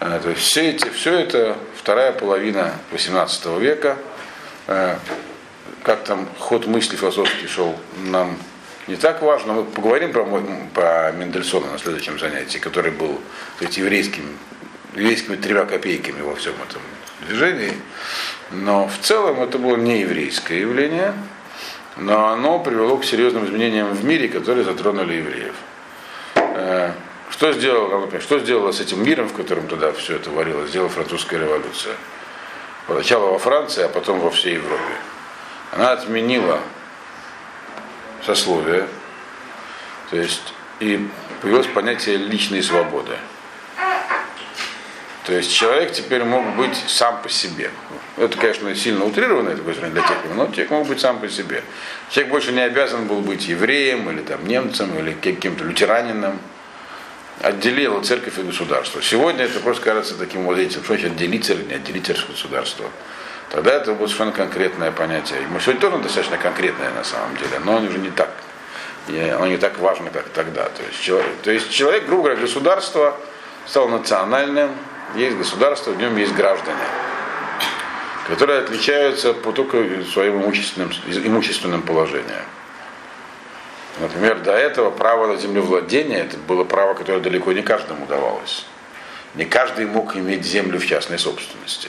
Э, 0.00 0.20
То 0.22 0.30
есть 0.30 0.42
все, 0.42 0.70
эти, 0.70 0.88
все 0.90 1.18
это 1.18 1.56
вторая 1.76 2.12
половина 2.12 2.74
XVIII 2.92 3.60
века, 3.60 3.96
э, 4.66 4.96
как 5.82 6.04
там 6.04 6.28
ход 6.38 6.66
мысли 6.66 6.96
философский 6.96 7.46
шел, 7.46 7.78
нам 7.96 8.36
не 8.86 8.96
так 8.96 9.22
важно. 9.22 9.54
Мы 9.54 9.64
поговорим 9.64 10.12
про, 10.12 10.24
про 10.74 11.12
Мендельсона 11.12 11.72
на 11.72 11.78
следующем 11.78 12.18
занятии, 12.18 12.58
который 12.58 12.90
был 12.90 13.20
сказать, 13.56 13.76
еврейским, 13.78 14.38
еврейскими 14.94 15.36
тремя 15.36 15.64
копейками 15.64 16.20
во 16.20 16.34
всем 16.36 16.54
этом 16.68 16.82
движении. 17.26 17.74
Но 18.50 18.86
в 18.88 18.98
целом 18.98 19.40
это 19.42 19.58
было 19.58 19.76
не 19.76 20.00
еврейское 20.00 20.60
явление, 20.60 21.14
но 21.96 22.28
оно 22.28 22.58
привело 22.58 22.96
к 22.96 23.04
серьезным 23.04 23.46
изменениям 23.46 23.88
в 23.88 24.04
мире, 24.04 24.28
которые 24.28 24.64
затронули 24.64 25.14
евреев. 25.14 25.54
Э, 26.34 26.92
Что 27.30 27.52
сделало, 27.52 28.00
например, 28.00 28.22
что 28.22 28.38
сделало 28.38 28.70
с 28.70 28.80
этим 28.80 29.02
миром, 29.02 29.28
в 29.28 29.32
котором 29.32 29.66
тогда 29.66 29.92
все 29.92 30.16
это 30.16 30.30
варилось, 30.30 30.70
сделала 30.70 30.88
французская 30.88 31.40
революция? 31.40 31.96
Сначала 32.86 33.30
во 33.30 33.38
Франции, 33.38 33.82
а 33.82 33.88
потом 33.88 34.20
во 34.20 34.30
всей 34.30 34.54
Европе. 34.54 34.94
Она 35.72 35.92
отменила 35.92 36.60
сословие, 38.24 38.86
то 40.10 40.16
есть 40.16 40.54
и 40.80 41.08
появилось 41.40 41.66
понятие 41.66 42.18
личной 42.18 42.62
свободы. 42.62 43.16
То 45.24 45.32
есть 45.32 45.54
человек 45.54 45.92
теперь 45.92 46.22
мог 46.22 46.54
быть 46.56 46.76
сам 46.86 47.22
по 47.22 47.30
себе. 47.30 47.70
Это, 48.18 48.36
конечно, 48.36 48.74
сильно 48.74 49.04
утрированное 49.06 49.56
такое 49.56 49.74
для 49.74 50.02
техники, 50.02 50.32
но 50.34 50.46
человек 50.46 50.70
мог 50.70 50.86
быть 50.86 51.00
сам 51.00 51.18
по 51.18 51.28
себе. 51.28 51.64
Человек 52.10 52.30
больше 52.30 52.52
не 52.52 52.60
обязан 52.60 53.06
был 53.06 53.20
быть 53.20 53.48
евреем 53.48 54.10
или 54.10 54.20
там, 54.20 54.46
немцем 54.46 54.96
или 54.98 55.12
каким-то 55.12 55.64
лютеранином. 55.64 56.38
Отделила 57.40 58.00
церковь 58.02 58.38
и 58.38 58.42
государство. 58.42 59.02
Сегодня 59.02 59.44
это 59.44 59.58
просто 59.60 59.82
кажется 59.82 60.14
таким 60.16 60.44
вот 60.44 60.58
этим, 60.58 60.84
что 60.84 60.94
значит 60.94 61.12
отделить 61.12 61.44
церковь, 61.44 61.68
не 61.68 61.74
отделить 61.74 62.06
церковь 62.06 62.26
от 62.26 62.30
государства. 62.32 62.86
Тогда 63.50 63.72
это 63.72 63.92
было 63.94 64.06
совершенно 64.06 64.32
конкретное 64.32 64.92
понятие. 64.92 65.40
Мы 65.50 65.58
сегодня 65.60 65.80
тоже 65.80 65.98
достаточно 65.98 66.36
конкретное 66.36 66.90
на 66.90 67.02
самом 67.02 67.34
деле, 67.36 67.58
но 67.64 67.78
оно 67.78 67.88
уже 67.88 67.98
не 67.98 68.10
так, 68.10 68.30
оно 69.08 69.46
не 69.46 69.56
так 69.56 69.78
важно, 69.78 70.10
как 70.10 70.28
тогда. 70.28 70.64
То 70.64 70.82
есть, 70.86 71.00
человек, 71.00 71.32
то 71.42 71.50
есть 71.50 71.70
человек, 71.70 72.06
грубо 72.06 72.24
говоря, 72.24 72.40
государство 72.40 73.18
стало 73.66 73.88
национальным, 73.88 74.70
есть 75.14 75.36
государство, 75.36 75.90
в 75.90 75.98
нем 75.98 76.16
есть 76.16 76.34
граждане, 76.34 76.78
которые 78.28 78.60
отличаются 78.60 79.32
по 79.32 79.52
только 79.52 80.04
своим 80.12 80.42
имущественным, 80.42 80.90
имущественным 81.06 81.82
положением. 81.82 82.44
Например, 84.00 84.40
до 84.40 84.52
этого 84.52 84.90
право 84.90 85.28
на 85.28 85.36
землевладение 85.36 86.20
это 86.20 86.36
было 86.36 86.64
право, 86.64 86.94
которое 86.94 87.20
далеко 87.20 87.52
не 87.52 87.62
каждому 87.62 88.06
давалось. 88.06 88.66
Не 89.36 89.44
каждый 89.44 89.86
мог 89.86 90.16
иметь 90.16 90.44
землю 90.44 90.78
в 90.80 90.86
частной 90.86 91.18
собственности. 91.18 91.88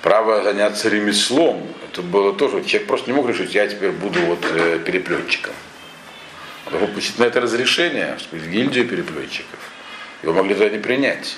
Право 0.00 0.42
заняться 0.42 0.88
ремеслом, 0.88 1.68
это 1.88 2.02
было 2.02 2.32
тоже, 2.32 2.64
человек 2.64 2.88
просто 2.88 3.10
не 3.10 3.16
мог 3.16 3.28
решить, 3.28 3.54
я 3.54 3.68
теперь 3.68 3.92
буду 3.92 4.20
вот 4.20 4.44
э, 4.50 4.80
переплетчиком. 4.84 5.52
Он 6.72 6.86
получить 6.88 7.18
на 7.18 7.24
это 7.24 7.40
разрешение, 7.40 8.16
в 8.30 8.48
гильдию 8.48 8.88
переплетчиков. 8.88 9.58
Его 10.22 10.32
могли 10.32 10.54
туда 10.54 10.70
не 10.70 10.78
принять. 10.78 11.36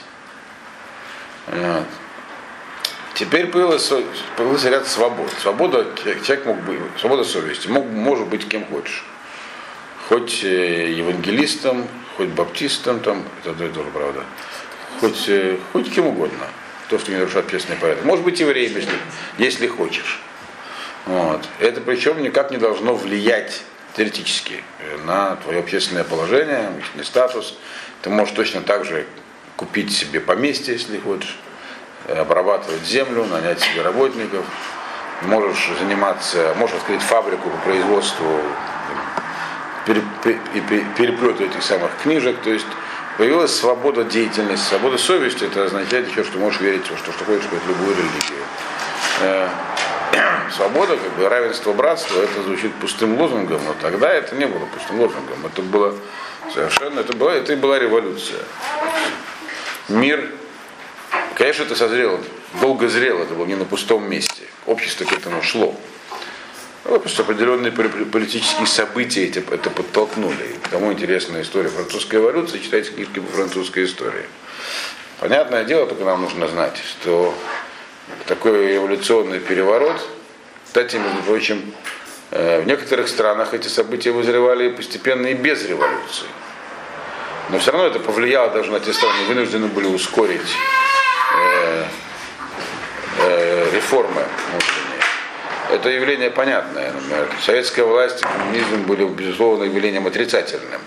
Теперь 3.15 3.47
появилось, 3.47 3.93
появился 4.37 4.71
ряд 4.71 4.89
свобод. 4.89 5.31
Свобода, 5.41 5.87
человек 6.03 6.47
мог 6.47 6.61
быть, 6.63 6.81
свобода 6.99 7.23
совести, 7.23 7.69
мог, 7.69 7.87
может 7.87 8.27
быть 8.27 8.49
кем 8.49 8.67
хочешь. 8.67 9.05
Хоть 10.09 10.43
э, 10.43 10.91
евангелистом, 10.91 11.87
хоть 12.17 12.29
баптистом, 12.29 13.01
там, 13.01 13.25
это 13.41 13.51
одно 13.51 13.67
и 13.67 13.69
то 13.69 13.85
же, 13.85 13.91
правда. 13.91 14.25
Хоть, 15.01 15.29
э, 15.29 15.59
хоть 15.73 15.95
кем 15.95 16.09
угодно. 16.09 16.47
То, 16.89 16.99
что 16.99 17.13
не 17.13 17.19
нарушает 17.19 17.47
общественный 17.47 17.79
порядок. 17.79 18.05
Может 18.05 18.25
быть 18.25 18.41
евреем, 18.41 18.75
если, 18.77 18.93
если 19.39 19.67
хочешь. 19.69 20.21
Вот. 21.07 21.43
Это 21.61 21.81
причем 21.81 22.21
никак 22.21 22.51
не 22.51 22.59
должно 22.59 22.95
влиять 22.95 23.63
теоретически 23.97 24.63
э, 24.81 24.99
на 25.07 25.37
твое 25.37 25.61
общественное 25.61 26.05
положение, 26.05 26.69
общественный 26.77 27.05
статус. 27.05 27.57
Ты 28.03 28.11
можешь 28.11 28.35
точно 28.35 28.61
так 28.61 28.85
же 28.85 29.07
купить 29.57 29.95
себе 29.97 30.21
поместье, 30.21 30.75
если 30.75 30.99
хочешь, 30.99 31.37
э, 32.07 32.19
обрабатывать 32.21 32.85
землю, 32.85 33.25
нанять 33.25 33.61
себе 33.61 33.83
работников, 33.83 34.45
можешь 35.23 35.71
заниматься, 35.79 36.55
можешь 36.57 36.77
открыть 36.77 37.03
фабрику 37.03 37.49
по 37.51 37.57
производству 37.59 38.41
пере- 39.87 40.03
пере- 40.23 40.41
и 40.55 40.61
пере- 40.61 40.87
переплету 40.97 41.45
этих 41.45 41.63
самых 41.63 41.91
книжек, 42.03 42.41
то 42.43 42.51
есть 42.51 42.67
появилась 43.17 43.55
свобода 43.55 44.05
деятельности, 44.05 44.65
свобода 44.69 44.99
совести, 44.99 45.45
это 45.45 45.65
означает 45.65 46.09
еще, 46.11 46.25
что 46.25 46.39
можешь 46.39 46.61
верить 46.61 46.91
во 46.91 46.97
что, 46.97 47.13
что 47.13 47.25
хочешь, 47.25 47.45
в 47.45 47.69
любую 47.69 47.97
религию. 47.97 48.45
Э, 49.21 49.49
Свобода, 50.57 50.97
как 50.97 51.13
бы 51.15 51.29
равенство, 51.29 51.73
братство, 51.73 52.21
это 52.21 52.43
звучит 52.43 52.73
пустым 52.75 53.19
лозунгом, 53.19 53.61
но 53.65 53.75
тогда 53.81 54.13
это 54.13 54.35
не 54.37 54.47
было 54.47 54.67
пустым 54.67 55.01
лозунгом, 55.01 55.47
это 55.47 55.63
было 55.63 55.95
совершенно, 56.53 57.01
это 57.01 57.17
была, 57.17 57.33
это 57.35 57.53
и 57.55 57.57
была 57.57 57.79
революция. 57.79 58.41
Мир, 59.89 60.31
конечно, 61.35 61.65
это 61.65 61.77
созрело, 61.77 62.19
долго 62.61 62.89
зрело, 62.89 63.23
это 63.23 63.35
было 63.35 63.45
не 63.45 63.55
на 63.55 63.67
пустом 63.67 64.09
месте, 64.09 64.45
общество 64.67 65.05
к 65.05 65.13
этому 65.13 65.43
шло. 65.43 65.79
Ну, 66.87 67.01
просто 67.01 67.23
определенные 67.23 67.73
политические 67.73 68.67
события 68.67 69.25
эти- 69.25 69.45
это 69.51 69.71
подтолкнули. 69.71 70.59
Кому 70.71 70.93
интересна 70.93 71.41
история 71.43 71.69
французской 71.69 72.17
революции, 72.17 72.59
читайте 72.59 72.91
книжки 72.91 73.21
по 73.21 73.37
французской 73.37 73.85
истории. 73.85 74.25
Понятное 75.21 75.65
дело, 75.65 75.87
только 75.87 76.05
нам 76.05 76.23
нужно 76.23 76.49
знать, 76.49 76.79
что 76.79 77.35
такой 78.27 78.73
революционный 78.75 79.41
переворот, 79.41 80.01
кстати, 80.65 80.97
между 80.97 81.23
прочим, 81.23 81.75
э, 82.31 82.61
в 82.61 82.67
некоторых 82.67 83.09
странах 83.09 83.55
эти 83.55 83.69
события 83.69 84.13
вызревали 84.13 84.71
постепенно 84.71 85.27
и 85.27 85.35
без 85.35 85.65
революции. 85.67 86.27
Но 87.51 87.59
все 87.59 87.73
равно 87.73 87.87
это 87.89 87.99
повлияло 87.99 88.51
даже 88.51 88.71
на 88.71 88.81
те 88.81 88.93
страны, 88.93 89.25
вынуждены 89.29 89.67
были 89.67 89.87
ускорить 89.87 90.41
э, 90.41 91.85
э, 93.21 93.71
реформы 93.75 94.23
внутренние. 94.51 94.95
Это 95.71 95.89
явление 95.91 96.31
понятное. 96.31 96.93
Например, 96.93 97.29
советская 97.43 97.85
власть 97.85 98.21
и 98.21 98.25
коммунизм 98.25 98.83
были, 98.87 99.05
безусловно, 99.05 99.65
явлением 99.65 100.07
отрицательным. 100.07 100.81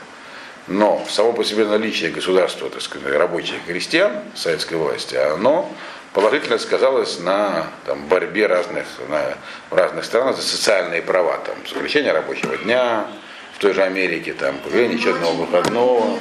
Но 0.68 1.06
само 1.10 1.32
по 1.32 1.44
себе 1.44 1.66
наличие 1.66 2.12
государства, 2.12 2.70
так 2.70 2.82
сказать, 2.82 3.14
рабочих 3.16 3.56
крестьян 3.66 4.12
советской 4.36 4.76
власти, 4.76 5.16
оно 5.16 5.72
положительно 6.14 6.58
сказалось 6.58 7.20
на 7.20 7.68
там, 7.86 8.06
борьбе 8.08 8.48
разных, 8.48 8.86
на, 9.08 9.38
в 9.70 9.76
разных 9.76 10.04
странах 10.04 10.36
за 10.36 10.42
социальные 10.42 11.04
права. 11.04 11.38
Там, 11.38 11.56
сокращение 11.68 12.12
рабочего 12.12 12.58
дня, 12.58 13.08
в 13.56 13.60
той 13.60 13.74
же 13.74 13.84
Америке, 13.84 14.34
там, 14.34 14.58
появление 14.58 14.98
еще 14.98 15.12
одного 15.12 15.46
выходного. 15.46 16.20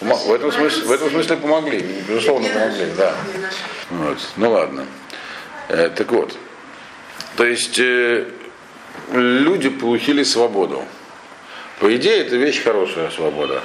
В 0.00 0.32
этом, 0.32 0.52
смысле, 0.52 0.84
в 0.84 0.92
этом 0.92 1.10
смысле 1.10 1.36
помогли, 1.36 1.78
безусловно 2.08 2.48
помогли, 2.48 2.86
да. 2.96 3.14
Вот. 3.90 4.18
Ну 4.36 4.50
ладно. 4.50 4.86
Э, 5.68 5.90
так 5.90 6.10
вот, 6.12 6.36
то 7.36 7.44
есть 7.44 7.78
э, 7.78 8.26
люди 9.12 9.68
получили 9.68 10.22
свободу. 10.22 10.84
По 11.80 11.94
идее, 11.94 12.18
это 12.18 12.36
вещь 12.36 12.62
хорошая, 12.62 13.10
свобода. 13.10 13.62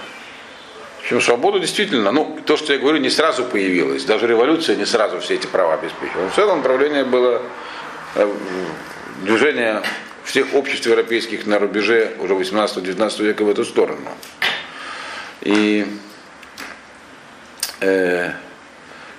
Причем 1.01 1.21
свобода 1.21 1.59
действительно, 1.59 2.11
ну, 2.11 2.39
то, 2.45 2.55
что 2.57 2.73
я 2.73 2.79
говорю, 2.79 2.99
не 2.99 3.09
сразу 3.09 3.43
появилась. 3.43 4.05
Даже 4.05 4.27
революция 4.27 4.75
не 4.75 4.85
сразу 4.85 5.19
все 5.19 5.35
эти 5.35 5.47
права 5.47 5.73
обеспечила. 5.73 6.29
В 6.29 6.35
целом 6.35 6.57
направление 6.57 7.03
было 7.03 7.41
э, 8.15 8.31
движение 9.23 9.81
всех 10.23 10.53
обществ 10.53 10.85
европейских 10.85 11.45
на 11.45 11.59
рубеже 11.59 12.13
уже 12.19 12.33
18-19 12.33 13.23
века 13.23 13.43
в 13.43 13.49
эту 13.49 13.65
сторону. 13.65 14.09
И 15.41 15.85
э, 17.83 18.31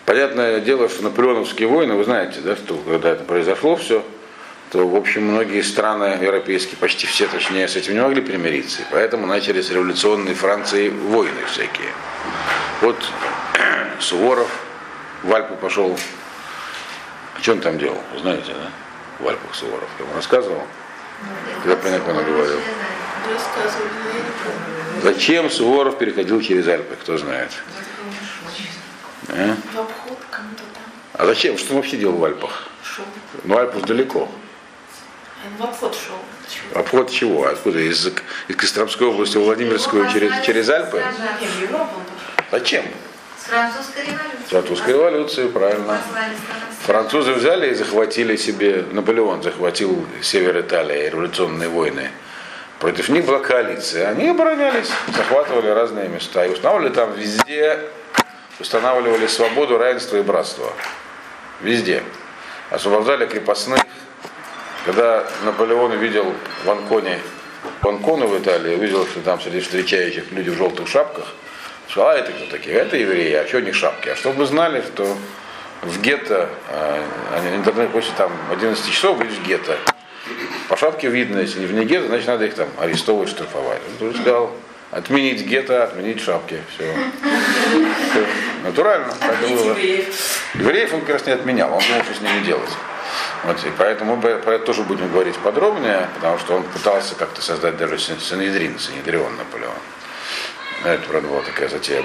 понятное 0.07 0.61
дело, 0.61 0.89
что 0.89 1.03
наполеоновские 1.03 1.69
войны, 1.69 1.95
вы 1.95 2.05
знаете, 2.05 2.41
да, 2.41 2.57
что 2.57 2.77
когда 2.77 3.11
это 3.11 3.25
произошло 3.25 3.77
все, 3.77 4.05
то, 4.71 4.89
в 4.89 4.97
общем, 4.97 5.27
многие 5.27 5.63
страны 5.63 6.19
европейские, 6.21 6.77
почти 6.79 7.07
все, 7.07 7.29
точнее, 7.29 7.69
с 7.69 7.77
этим 7.77 7.95
не 7.95 8.01
могли 8.01 8.21
примириться. 8.21 8.83
И 8.83 8.85
поэтому 8.91 9.27
начались 9.27 9.71
революционные 9.71 10.35
Франции 10.35 10.89
войны 10.89 11.41
всякие. 11.47 11.93
Вот 12.81 12.97
Суворов 14.01 14.51
в 15.23 15.33
Альпу 15.33 15.55
пошел. 15.55 15.97
А 17.37 17.41
что 17.41 17.53
он 17.53 17.61
там 17.61 17.79
делал? 17.79 18.01
Знаете, 18.21 18.53
да? 18.53 18.71
В 19.25 19.29
Альпах 19.29 19.55
Суворов. 19.55 19.89
Я 19.99 20.07
вам 20.07 20.17
рассказывал. 20.17 20.63
Я 21.65 21.77
говорил. 22.25 22.59
Но 23.73 24.09
я 24.09 24.15
не 24.19 24.33
помню. 24.43 25.03
Зачем 25.03 25.51
Суворов 25.51 25.99
переходил 25.99 26.41
через 26.41 26.67
Альпы, 26.67 26.97
кто 26.97 27.17
знает? 27.17 27.51
А? 29.29 29.57
В 29.73 29.79
обход 29.79 30.19
кому-то 30.31 30.63
там 30.75 30.83
А 31.15 31.27
зачем? 31.27 31.59
Что 31.59 31.71
он 31.75 31.77
вообще 31.77 31.97
делал 31.97 32.17
в 32.17 32.25
Альпах? 32.25 32.69
шел. 32.83 33.05
Ну, 33.45 33.59
Альпы 33.59 33.81
ж 33.81 33.83
далеко. 33.83 34.29
Он 35.47 35.57
в 35.59 35.63
обход 35.63 35.95
шел. 35.95 36.17
Почему? 36.45 36.81
Обход 36.81 37.11
чего? 37.11 37.47
Откуда? 37.47 37.79
Из, 37.79 38.07
из 38.49 38.57
Костромской 38.57 39.07
области 39.07 39.37
в 39.37 39.45
Владимирскую 39.45 40.11
через, 40.13 40.45
через 40.45 40.69
Альпы? 40.69 41.03
Зачем? 42.51 42.85
С 43.39 43.49
французской 43.49 44.03
революцией. 44.05 44.49
Французской 44.49 44.91
революции, 44.91 45.49
правильно. 45.49 46.01
Французы 46.83 47.33
взяли 47.33 47.71
и 47.71 47.75
захватили 47.75 48.37
себе, 48.37 48.85
Наполеон 48.93 49.43
захватил 49.43 50.07
север 50.23 50.61
Италии, 50.61 51.11
революционные 51.11 51.69
войны. 51.69 52.11
Против 52.79 53.09
них 53.09 53.25
была 53.25 53.41
коалиция. 53.41 54.09
Они 54.09 54.29
оборонялись, 54.29 54.91
захватывали 55.15 55.69
разные 55.69 56.09
места 56.09 56.45
и 56.47 56.51
устанавливали 56.51 56.93
там 56.93 57.13
везде, 57.15 57.81
устанавливали 58.61 59.27
свободу, 59.27 59.79
равенство 59.79 60.17
и 60.17 60.23
братство. 60.23 60.73
Везде. 61.61 62.03
Освобождали 62.71 63.27
крепостных. 63.27 63.81
Когда 64.85 65.27
Наполеон 65.45 65.93
увидел 65.93 66.33
в 66.65 66.71
Анконе, 66.71 67.19
в 67.81 67.89
Анкону 67.89 68.27
в 68.27 68.39
Италии, 68.39 68.75
увидел, 68.75 69.07
что 69.07 69.21
там 69.21 69.41
среди 69.41 69.61
встречающих 69.61 70.31
люди 70.31 70.51
в 70.51 70.57
желтых 70.57 70.89
шапках, 70.89 71.27
сказал, 71.89 72.11
а 72.11 72.15
это 72.15 72.33
кто 72.33 72.47
такие? 72.51 72.77
Это 72.77 72.97
евреи, 72.97 73.33
а 73.35 73.47
что 73.47 73.59
у 73.59 73.61
них 73.61 73.75
шапки? 73.75 74.11
А 74.11 74.17
чтобы 74.17 74.37
вы 74.37 74.47
знали, 74.47 74.83
что 74.83 75.17
в 75.83 76.01
гетто, 76.01 76.51
э, 76.69 77.03
они 77.35 77.57
интернет 77.57 77.91
после 77.91 78.13
там 78.17 78.33
11 78.51 78.91
часов 78.91 79.17
будешь 79.17 79.33
в 79.33 79.47
гетто. 79.47 79.79
По 80.69 80.77
шапке 80.77 81.09
видно, 81.09 81.39
если 81.39 81.61
не 81.61 81.67
вне 81.67 81.85
гетто, 81.85 82.09
значит 82.09 82.27
надо 82.27 82.45
их 82.47 82.55
там 82.55 82.69
арестовывать, 82.79 83.31
штрафовать. 83.31 83.81
Он 84.01 84.15
сказал, 84.15 84.51
отменить 84.95 85.43
гетто, 85.47 85.85
отменить 85.85 86.21
шапки. 86.21 86.61
Все. 86.75 86.95
Натурально. 88.63 89.13
Так 89.21 89.43
и 89.43 89.55
было. 89.55 89.77
Евреев 90.55 90.95
он 90.95 91.05
раз 91.09 91.27
не 91.27 91.33
отменял, 91.33 91.73
он 91.75 91.83
думал, 91.89 92.05
что 92.05 92.15
с 92.15 92.21
ними 92.21 92.41
делать. 92.45 92.71
Вот, 93.45 93.63
и 93.65 93.71
поэтому 93.77 94.17
мы 94.17 94.37
про 94.37 94.55
это 94.55 94.65
тоже 94.65 94.83
будем 94.83 95.11
говорить 95.13 95.37
подробнее, 95.37 96.09
потому 96.15 96.39
что 96.39 96.55
он 96.57 96.63
пытался 96.63 97.15
как-то 97.15 97.43
создать 97.43 97.77
даже 97.77 97.99
Сан- 97.99 98.19
Санедрин, 98.21 98.79
Санедрион 98.79 99.37
Наполеон. 99.37 99.75
Это, 100.85 101.07
правда, 101.09 101.29
была 101.29 101.43
такая 101.43 101.69
затея 101.69 102.03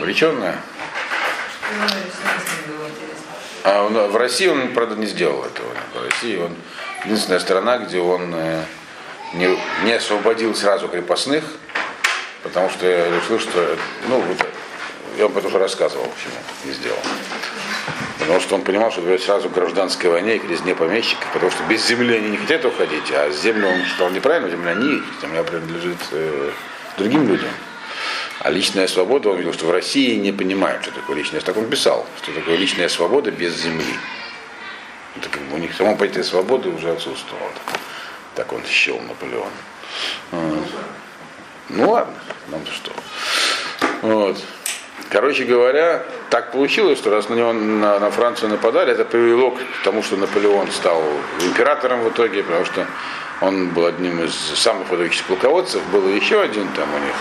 интересно. 2.88 3.26
А 3.64 3.84
он- 3.86 4.12
в 4.12 4.16
России 4.18 4.48
он, 4.48 4.74
правда, 4.74 4.96
не 4.96 5.06
сделал 5.06 5.44
этого. 5.46 5.70
В 5.94 6.04
России 6.04 6.38
он 6.38 6.56
единственная 7.06 7.40
страна, 7.40 7.78
где 7.78 8.00
он 8.00 8.34
э, 8.36 8.64
не, 9.34 9.58
не 9.86 9.94
освободил 9.94 10.56
сразу 10.56 10.88
крепостных, 10.90 11.44
потому 12.44 12.70
что 12.70 12.86
я 12.86 13.10
решил, 13.10 13.40
что, 13.40 13.78
ну, 14.08 14.24
я 15.18 15.28
вам 15.28 15.38
это 15.38 15.48
уже 15.48 15.60
рассказывал, 15.60 16.06
почему 16.06 16.36
не 16.66 16.72
сделал. 16.72 17.00
Потому 18.20 18.40
что 18.40 18.56
он 18.56 18.62
понимал, 18.62 18.92
что 18.92 19.02
идет 19.02 19.22
сразу 19.24 19.50
гражданской 19.50 20.10
войне 20.10 20.38
и 20.38 20.48
резне 20.48 20.76
помещиков, 20.76 21.26
потому 21.34 21.52
что 21.52 21.64
без 21.64 21.86
земли 21.88 22.18
они 22.18 22.30
не 22.30 22.38
хотят 22.38 22.66
уходить, 22.66 23.12
а 23.12 23.30
землю 23.32 23.68
он 23.68 23.84
считал 23.86 24.10
неправильно, 24.10 24.50
земля 24.50 24.74
не 24.74 24.98
их, 24.98 25.04
земля 25.22 25.44
принадлежит 25.44 25.98
э, 26.12 26.52
другим 26.98 27.28
людям. 27.28 27.50
А 28.42 28.50
личная 28.50 28.88
свобода, 28.88 29.30
он 29.30 29.38
видел, 29.38 29.54
что 29.54 29.66
в 29.66 29.72
России 29.72 30.16
не 30.16 30.32
понимают, 30.32 30.84
что 30.84 30.92
такое 30.92 31.18
личная 31.18 31.42
Так 31.42 31.58
он 31.58 31.70
писал, 31.70 32.06
что 32.22 32.32
такое 32.32 32.56
личная 32.56 32.88
свобода 32.88 33.32
без 33.32 33.56
земли. 33.56 33.94
Это 35.18 35.28
как 35.28 35.42
бы 35.44 35.56
у 35.56 35.58
них 35.58 35.76
само 35.76 35.96
понятие 35.96 36.24
свободы 36.24 36.70
уже 36.70 36.92
отсутствовало. 36.92 37.52
Так 38.36 38.54
он 38.54 38.64
счел 38.66 39.00
Наполеон. 39.02 39.50
Ну 41.70 41.92
ладно, 41.92 42.14
нам-то 42.52 42.72
что. 42.72 42.91
Вот. 44.02 44.38
Короче 45.10 45.45
говоря, 45.45 46.04
так 46.30 46.52
получилось, 46.52 47.00
что 47.00 47.10
раз 47.10 47.30
на 47.30 47.34
него 47.34 47.52
на, 47.52 48.00
на 48.00 48.12
Францию 48.12 48.50
нападали, 48.50 48.91
это 48.91 49.06
привело 49.06 49.52
к 49.52 49.60
тому, 49.84 50.04
что 50.04 50.18
Наполеон 50.18 50.72
стал 50.72 51.02
императором 51.41 52.02
в 52.02 52.10
итоге, 52.10 52.43
потому 52.43 52.66
что 52.66 52.86
он 53.41 53.70
был 53.70 53.86
одним 53.86 54.24
из 54.24 54.34
самых 54.34 54.89
выдающихся 54.89 55.24
полководцев, 55.28 55.82
был 55.91 56.08
еще 56.10 56.41
один 56.41 56.68
там 56.74 56.88
у 56.93 57.00
них. 57.00 57.16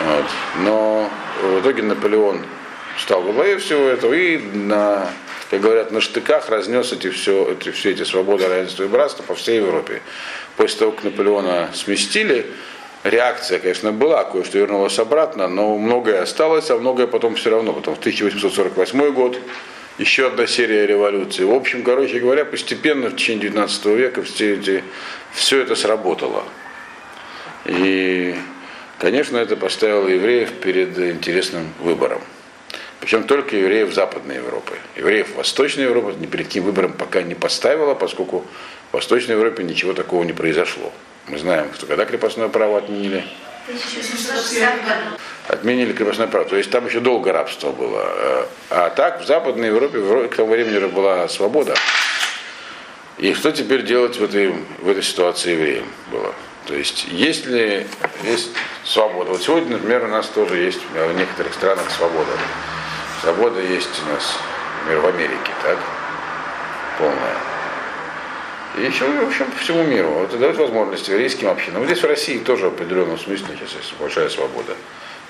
Вот. 0.00 0.24
Но 0.58 1.10
в 1.42 1.60
итоге 1.60 1.82
Наполеон 1.82 2.44
стал 2.98 3.22
во 3.22 3.32
главе 3.32 3.58
всего 3.58 3.88
этого 3.88 4.12
и 4.12 4.38
на, 4.38 5.08
как 5.50 5.60
говорят, 5.60 5.90
на 5.90 6.00
штыках 6.00 6.48
разнес 6.50 6.92
эти 6.92 7.10
все, 7.10 7.52
эти, 7.52 7.70
все 7.70 7.90
эти 7.90 8.04
свободы, 8.04 8.46
равенство 8.46 8.84
и 8.84 8.88
братство 8.88 9.22
по 9.22 9.34
всей 9.34 9.56
Европе. 9.56 10.02
После 10.56 10.80
того, 10.80 10.92
как 10.92 11.04
Наполеона 11.04 11.70
сместили, 11.74 12.46
реакция, 13.04 13.58
конечно, 13.58 13.92
была, 13.92 14.24
кое-что 14.24 14.58
вернулось 14.58 14.98
обратно, 14.98 15.48
но 15.48 15.76
многое 15.76 16.22
осталось, 16.22 16.70
а 16.70 16.76
многое 16.76 17.06
потом 17.06 17.34
все 17.34 17.50
равно. 17.50 17.72
Потом 17.72 17.94
в 17.94 17.98
1848 17.98 19.12
год 19.12 19.38
еще 19.98 20.26
одна 20.26 20.46
серия 20.46 20.86
революций. 20.86 21.44
В 21.44 21.52
общем, 21.52 21.82
короче 21.82 22.18
говоря, 22.18 22.44
постепенно 22.44 23.10
в 23.10 23.16
течение 23.16 23.50
19 23.50 23.86
века 23.86 24.22
все, 24.22 24.54
эти, 24.54 24.84
все 25.32 25.60
это 25.60 25.74
сработало. 25.74 26.44
И, 27.64 28.34
конечно, 28.98 29.36
это 29.36 29.56
поставило 29.56 30.08
евреев 30.08 30.52
перед 30.60 30.98
интересным 30.98 31.72
выбором. 31.80 32.20
Причем 33.00 33.24
только 33.24 33.56
евреев 33.56 33.92
Западной 33.92 34.36
Европы. 34.36 34.74
Евреев 34.96 35.34
Восточной 35.34 35.84
Европы 35.84 36.14
ни 36.18 36.26
перед 36.26 36.46
каким 36.46 36.64
выбором 36.64 36.92
пока 36.92 37.22
не 37.22 37.34
поставила, 37.34 37.94
поскольку 37.94 38.44
в 38.90 38.94
Восточной 38.94 39.32
Европе 39.32 39.64
ничего 39.64 39.92
такого 39.92 40.22
не 40.22 40.32
произошло. 40.32 40.92
Мы 41.28 41.38
знаем, 41.38 41.72
что 41.74 41.86
когда 41.86 42.04
крепостное 42.04 42.48
право 42.48 42.78
отменили, 42.78 43.24
В 43.66 43.68
1760 43.68 44.74
году. 44.84 45.16
отменили 45.48 45.92
крепостное 45.92 46.26
право. 46.26 46.44
То 46.46 46.56
есть 46.56 46.70
там 46.70 46.86
еще 46.86 47.00
долго 47.00 47.32
рабство 47.32 47.70
было. 47.70 48.46
А 48.70 48.90
так 48.90 49.22
в 49.22 49.26
Западной 49.26 49.68
Европе 49.68 50.28
к 50.28 50.34
тому 50.36 50.50
времени 50.52 50.76
уже 50.76 50.88
была 50.88 51.28
свобода. 51.28 51.74
И 53.18 53.34
что 53.34 53.52
теперь 53.52 53.82
делать 53.84 54.16
в 54.18 54.24
этой, 54.24 54.52
в 54.78 54.88
этой 54.88 55.02
ситуации 55.02 55.52
евреям 55.52 55.86
было? 56.10 56.34
То 56.66 56.74
есть 56.74 57.06
есть 57.10 57.46
ли 57.46 57.86
есть 58.24 58.50
свобода? 58.84 59.30
Вот 59.30 59.42
сегодня, 59.42 59.72
например, 59.72 60.04
у 60.04 60.08
нас 60.08 60.26
тоже 60.28 60.56
есть 60.58 60.80
в 60.92 61.12
некоторых 61.16 61.54
странах 61.54 61.90
свобода. 61.90 62.30
Свобода 63.20 63.60
есть 63.60 63.90
у 64.06 64.12
нас, 64.12 64.36
например, 64.80 65.02
в 65.02 65.06
Америке, 65.06 65.52
так? 65.62 65.78
Полная. 66.98 67.36
И 68.78 68.82
еще, 68.82 69.04
в 69.06 69.26
общем, 69.26 69.50
по 69.50 69.58
всему 69.58 69.82
миру. 69.82 70.22
Это 70.22 70.38
дает 70.38 70.56
возможность 70.56 71.06
еврейским 71.08 71.48
общинам. 71.48 71.80
Вот 71.80 71.86
здесь 71.86 72.02
в 72.02 72.06
России 72.06 72.38
тоже 72.38 72.70
в 72.70 72.74
определенном 72.74 73.18
смысле 73.18 73.48
сейчас 73.54 73.74
есть 73.74 73.94
большая 73.98 74.30
свобода. 74.30 74.74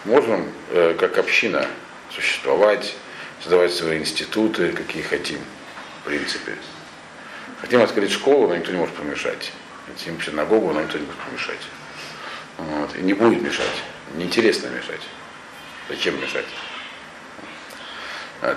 Можем, 0.05 0.49
э, 0.71 0.95
как 0.99 1.19
община, 1.19 1.67
существовать, 2.11 2.95
создавать 3.41 3.73
свои 3.73 3.99
институты, 3.99 4.73
какие 4.73 5.03
хотим, 5.03 5.41
в 6.03 6.07
принципе. 6.07 6.57
Хотим 7.61 7.83
открыть 7.83 8.13
школу, 8.13 8.49
но 8.49 8.57
никто 8.57 8.71
не 8.71 8.79
может 8.79 8.95
помешать. 8.95 9.53
Хотим 9.87 10.21
синагогу, 10.23 10.73
но 10.73 10.83
никто 10.83 10.99
не 10.99 11.07
может 11.07 11.21
помешать. 11.21 11.61
Вот. 12.59 12.97
И 12.97 13.03
не 13.03 13.15
будет 13.15 13.43
мешать. 13.43 13.83
Неинтересно 14.15 14.69
мешать. 14.69 15.01
Зачем 15.89 16.21
мешать? 16.21 16.47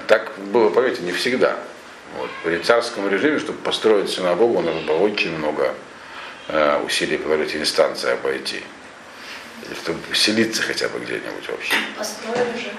Так 0.07 0.33
было, 0.37 0.69
поверьте, 0.69 1.01
не 1.01 1.11
всегда. 1.11 1.59
Вот. 2.17 2.29
При 2.43 2.57
царском 2.59 3.09
режиме, 3.09 3.39
чтобы 3.39 3.59
построить 3.59 4.09
синагогу, 4.09 4.61
надо 4.61 4.79
было 4.81 4.97
очень 4.97 5.37
много 5.37 5.73
э, 6.47 6.81
усилий 6.85 7.17
положить 7.17 7.55
инстанции 7.55 8.11
обойти. 8.11 8.61
Или 9.65 9.75
чтобы 9.75 9.99
поселиться 9.99 10.61
хотя 10.61 10.87
бы 10.89 10.99
где-нибудь 10.99 11.49
вообще. 11.49 11.75
Построили 11.97 12.57
же 12.57 12.71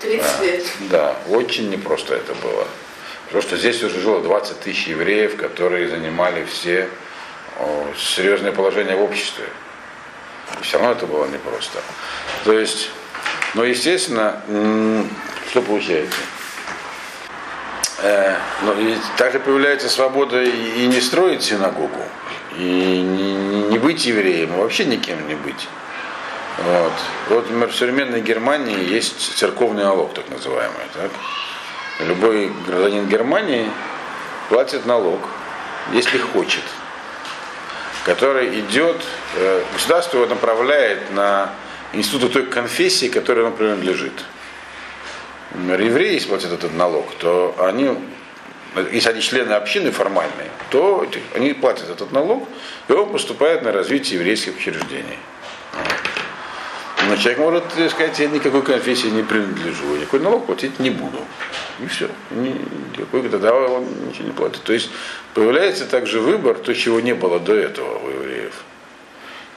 30 0.00 0.40
лет. 0.40 0.64
Да, 0.90 1.16
очень 1.28 1.70
непросто 1.70 2.14
это 2.14 2.34
было. 2.34 2.66
Потому 3.26 3.42
что 3.42 3.56
здесь 3.56 3.82
уже 3.82 4.00
жило 4.00 4.22
20 4.22 4.60
тысяч 4.60 4.86
евреев, 4.86 5.36
которые 5.36 5.88
занимали 5.88 6.44
все 6.44 6.88
о, 7.58 7.86
серьезное 7.98 8.52
положение 8.52 8.96
в 8.96 9.02
обществе. 9.02 9.44
И 10.60 10.62
все 10.62 10.78
равно 10.78 10.92
это 10.92 11.06
было 11.06 11.26
непросто. 11.26 11.80
То 12.44 12.52
есть, 12.52 12.90
но 13.54 13.64
естественно, 13.64 14.40
что 15.50 15.62
получается? 15.62 16.18
Э, 18.06 18.36
но 18.62 18.74
и 18.74 18.96
также 19.16 19.40
появляется 19.40 19.88
свобода 19.88 20.42
и, 20.42 20.86
не 20.86 21.00
строить 21.00 21.42
синагогу, 21.42 22.04
и 22.54 22.62
не- 22.62 23.62
не 23.70 23.78
быть 23.78 24.04
евреем, 24.04 24.52
и 24.54 24.60
вообще 24.60 24.84
никем 24.84 25.26
не 25.26 25.34
быть. 25.34 25.68
Вот. 26.58 26.92
Вот, 27.30 27.44
например, 27.44 27.70
в 27.70 27.74
современной 27.74 28.20
Германии 28.20 28.78
есть 28.92 29.38
церковный 29.38 29.84
налог, 29.84 30.12
так 30.12 30.28
называемый. 30.28 30.86
Так? 30.92 31.10
Любой 32.00 32.52
гражданин 32.66 33.08
Германии 33.08 33.70
платит 34.50 34.84
налог, 34.84 35.20
если 35.94 36.18
хочет, 36.18 36.62
который 38.04 38.60
идет, 38.60 39.00
э, 39.36 39.62
государство 39.72 40.18
его 40.18 40.26
направляет 40.26 41.10
на 41.10 41.50
институт 41.94 42.34
той 42.34 42.44
конфессии, 42.44 43.08
которой 43.08 43.46
он 43.46 43.52
принадлежит. 43.52 44.12
Например, 45.54 45.80
евреи, 45.80 46.18
платят 46.18 46.52
этот 46.52 46.74
налог, 46.74 47.06
то 47.20 47.54
они, 47.60 47.96
если 48.92 49.10
они 49.10 49.20
члены 49.20 49.52
общины 49.52 49.92
формальные, 49.92 50.50
то 50.70 51.06
они 51.34 51.52
платят 51.52 51.88
этот 51.88 52.10
налог, 52.10 52.48
и 52.88 52.92
он 52.92 53.10
поступает 53.10 53.62
на 53.62 53.70
развитие 53.70 54.18
еврейских 54.18 54.56
учреждений. 54.56 55.18
Но 57.08 57.16
человек 57.16 57.38
может 57.38 57.64
сказать, 57.90 58.18
я 58.18 58.28
никакой 58.28 58.62
конфессии 58.62 59.08
не 59.08 59.22
принадлежу, 59.22 59.94
я 59.94 60.00
никакой 60.00 60.20
налог 60.20 60.46
платить 60.46 60.78
не 60.80 60.90
буду. 60.90 61.18
И 61.80 61.86
все. 61.86 62.08
Никакой, 62.30 63.28
тогда 63.28 63.54
он 63.54 63.86
ничего 64.08 64.26
не 64.26 64.32
платит. 64.32 64.62
То 64.62 64.72
есть 64.72 64.90
появляется 65.34 65.86
также 65.86 66.20
выбор, 66.20 66.56
то, 66.56 66.74
чего 66.74 67.00
не 67.00 67.14
было 67.14 67.38
до 67.38 67.54
этого 67.54 67.98
у 67.98 68.08
евреев. 68.08 68.64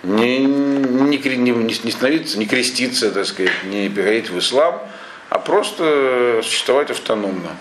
Не, 0.04 0.45
не, 0.45 1.18
не, 1.18 1.52
не 1.52 1.91
становиться, 1.91 2.38
не 2.38 2.45
креститься, 2.45 3.12
так 3.12 3.26
сказать, 3.26 3.52
не 3.64 3.89
переходить 3.89 4.30
в 4.30 4.38
ислам, 4.38 4.82
а 5.30 5.40
просто 5.40 6.42
существовать 6.44 6.92
автономно. 6.92 7.56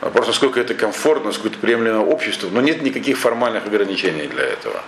Вопрос, 0.00 0.26
насколько 0.26 0.60
это 0.60 0.74
комфортно, 0.74 1.26
насколько 1.26 1.48
это 1.48 1.58
приемлемо 1.58 2.04
обществу, 2.04 2.50
но 2.52 2.60
нет 2.60 2.82
никаких 2.82 3.18
формальных 3.18 3.66
ограничений 3.66 4.26
для 4.26 4.44
этого. 4.44 4.82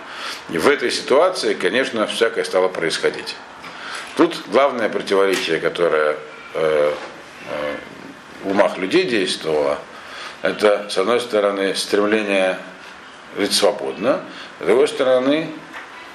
И 0.49 0.59
в 0.59 0.67
этой 0.67 0.91
ситуации, 0.91 1.55
конечно, 1.55 2.05
всякое 2.05 2.43
стало 2.43 2.67
происходить. 2.67 3.35
Тут 4.15 4.37
главное 4.47 4.87
противоречие, 4.87 5.59
которое 5.59 6.17
э, 6.53 6.93
э, 7.49 7.75
в 8.43 8.51
умах 8.51 8.77
людей 8.77 9.05
действовало, 9.05 9.79
это, 10.41 10.87
с 10.89 10.97
одной 10.97 11.19
стороны, 11.19 11.73
стремление 11.73 12.59
жить 13.37 13.53
свободно, 13.53 14.21
с 14.59 14.65
другой 14.65 14.87
стороны, 14.87 15.49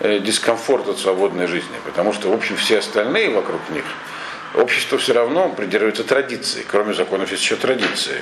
э, 0.00 0.18
дискомфорт 0.20 0.88
от 0.88 0.98
свободной 0.98 1.46
жизни, 1.46 1.76
потому 1.84 2.12
что, 2.12 2.30
в 2.30 2.32
общем, 2.32 2.56
все 2.56 2.78
остальные 2.78 3.30
вокруг 3.30 3.60
них, 3.70 3.84
общество 4.54 4.98
все 4.98 5.12
равно 5.12 5.48
придерживается 5.50 6.04
традиции, 6.04 6.64
кроме 6.68 6.94
законов 6.94 7.30
есть 7.30 7.42
еще 7.42 7.56
традиции. 7.56 8.20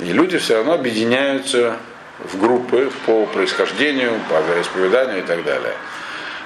И 0.00 0.06
люди 0.06 0.38
все 0.38 0.56
равно 0.56 0.74
объединяются 0.74 1.76
в 2.18 2.38
группы 2.38 2.90
по 3.06 3.26
происхождению, 3.26 4.20
по 4.28 4.40
вероисповеданию 4.40 5.18
и 5.20 5.22
так 5.22 5.44
далее. 5.44 5.74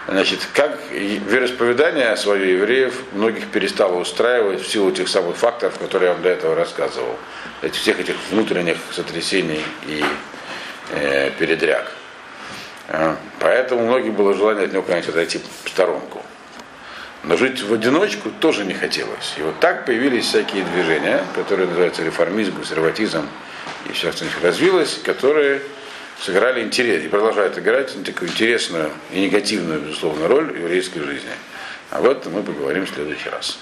Значит, 0.07 0.41
как 0.55 0.79
вероисповедание 0.91 2.17
свое 2.17 2.55
евреев 2.55 2.95
многих 3.13 3.49
перестало 3.49 3.97
устраивать 3.97 4.63
в 4.63 4.67
силу 4.67 4.91
тех 4.91 5.07
самых 5.07 5.37
факторов, 5.37 5.79
которые 5.79 6.09
я 6.09 6.15
вам 6.15 6.23
до 6.23 6.31
этого 6.31 6.55
рассказывал. 6.55 7.15
Этих, 7.61 7.81
всех 7.81 8.01
этих 8.01 8.15
внутренних 8.31 8.79
сотрясений 8.91 9.63
и 9.87 10.03
э, 10.93 11.31
передряг. 11.39 11.93
А, 12.89 13.17
поэтому 13.39 13.83
многим 13.83 14.15
было 14.15 14.33
желание 14.33 14.65
от 14.65 14.73
него, 14.73 14.83
конечно, 14.83 15.13
отойти 15.13 15.41
в 15.65 15.69
сторонку. 15.69 16.23
Но 17.29 17.37
жить 17.37 17.63
в 17.63 17.75
одиночку 17.75 18.31
тоже 18.31 18.65
не 18.65 18.73
хотелось. 18.73 19.35
И 19.37 19.43
вот 19.43 19.61
так 19.61 19.85
появились 19.85 20.25
всякие 20.25 20.65
движения, 20.65 21.23
которые 21.35 21.69
называются 21.69 22.03
реформизм, 22.03 22.55
консерватизм, 22.55 23.29
и 23.87 23.93
все, 23.93 24.13
что 24.13 24.25
у 24.25 24.29
них 24.29 24.43
развилось, 24.43 24.99
которые 25.05 25.61
сыграли 26.23 26.63
интерес 26.63 27.05
и 27.05 27.09
продолжают 27.09 27.59
играть 27.59 27.95
такую 28.03 28.31
интересную 28.31 28.91
и 29.13 29.21
негативную, 29.21 29.79
безусловно, 29.79 30.27
роль 30.27 30.57
еврейской 30.59 31.01
жизни. 31.01 31.31
Об 31.91 32.07
этом 32.07 32.33
мы 32.33 32.43
поговорим 32.43 32.87
в 32.87 32.89
следующий 32.89 33.29
раз. 33.29 33.59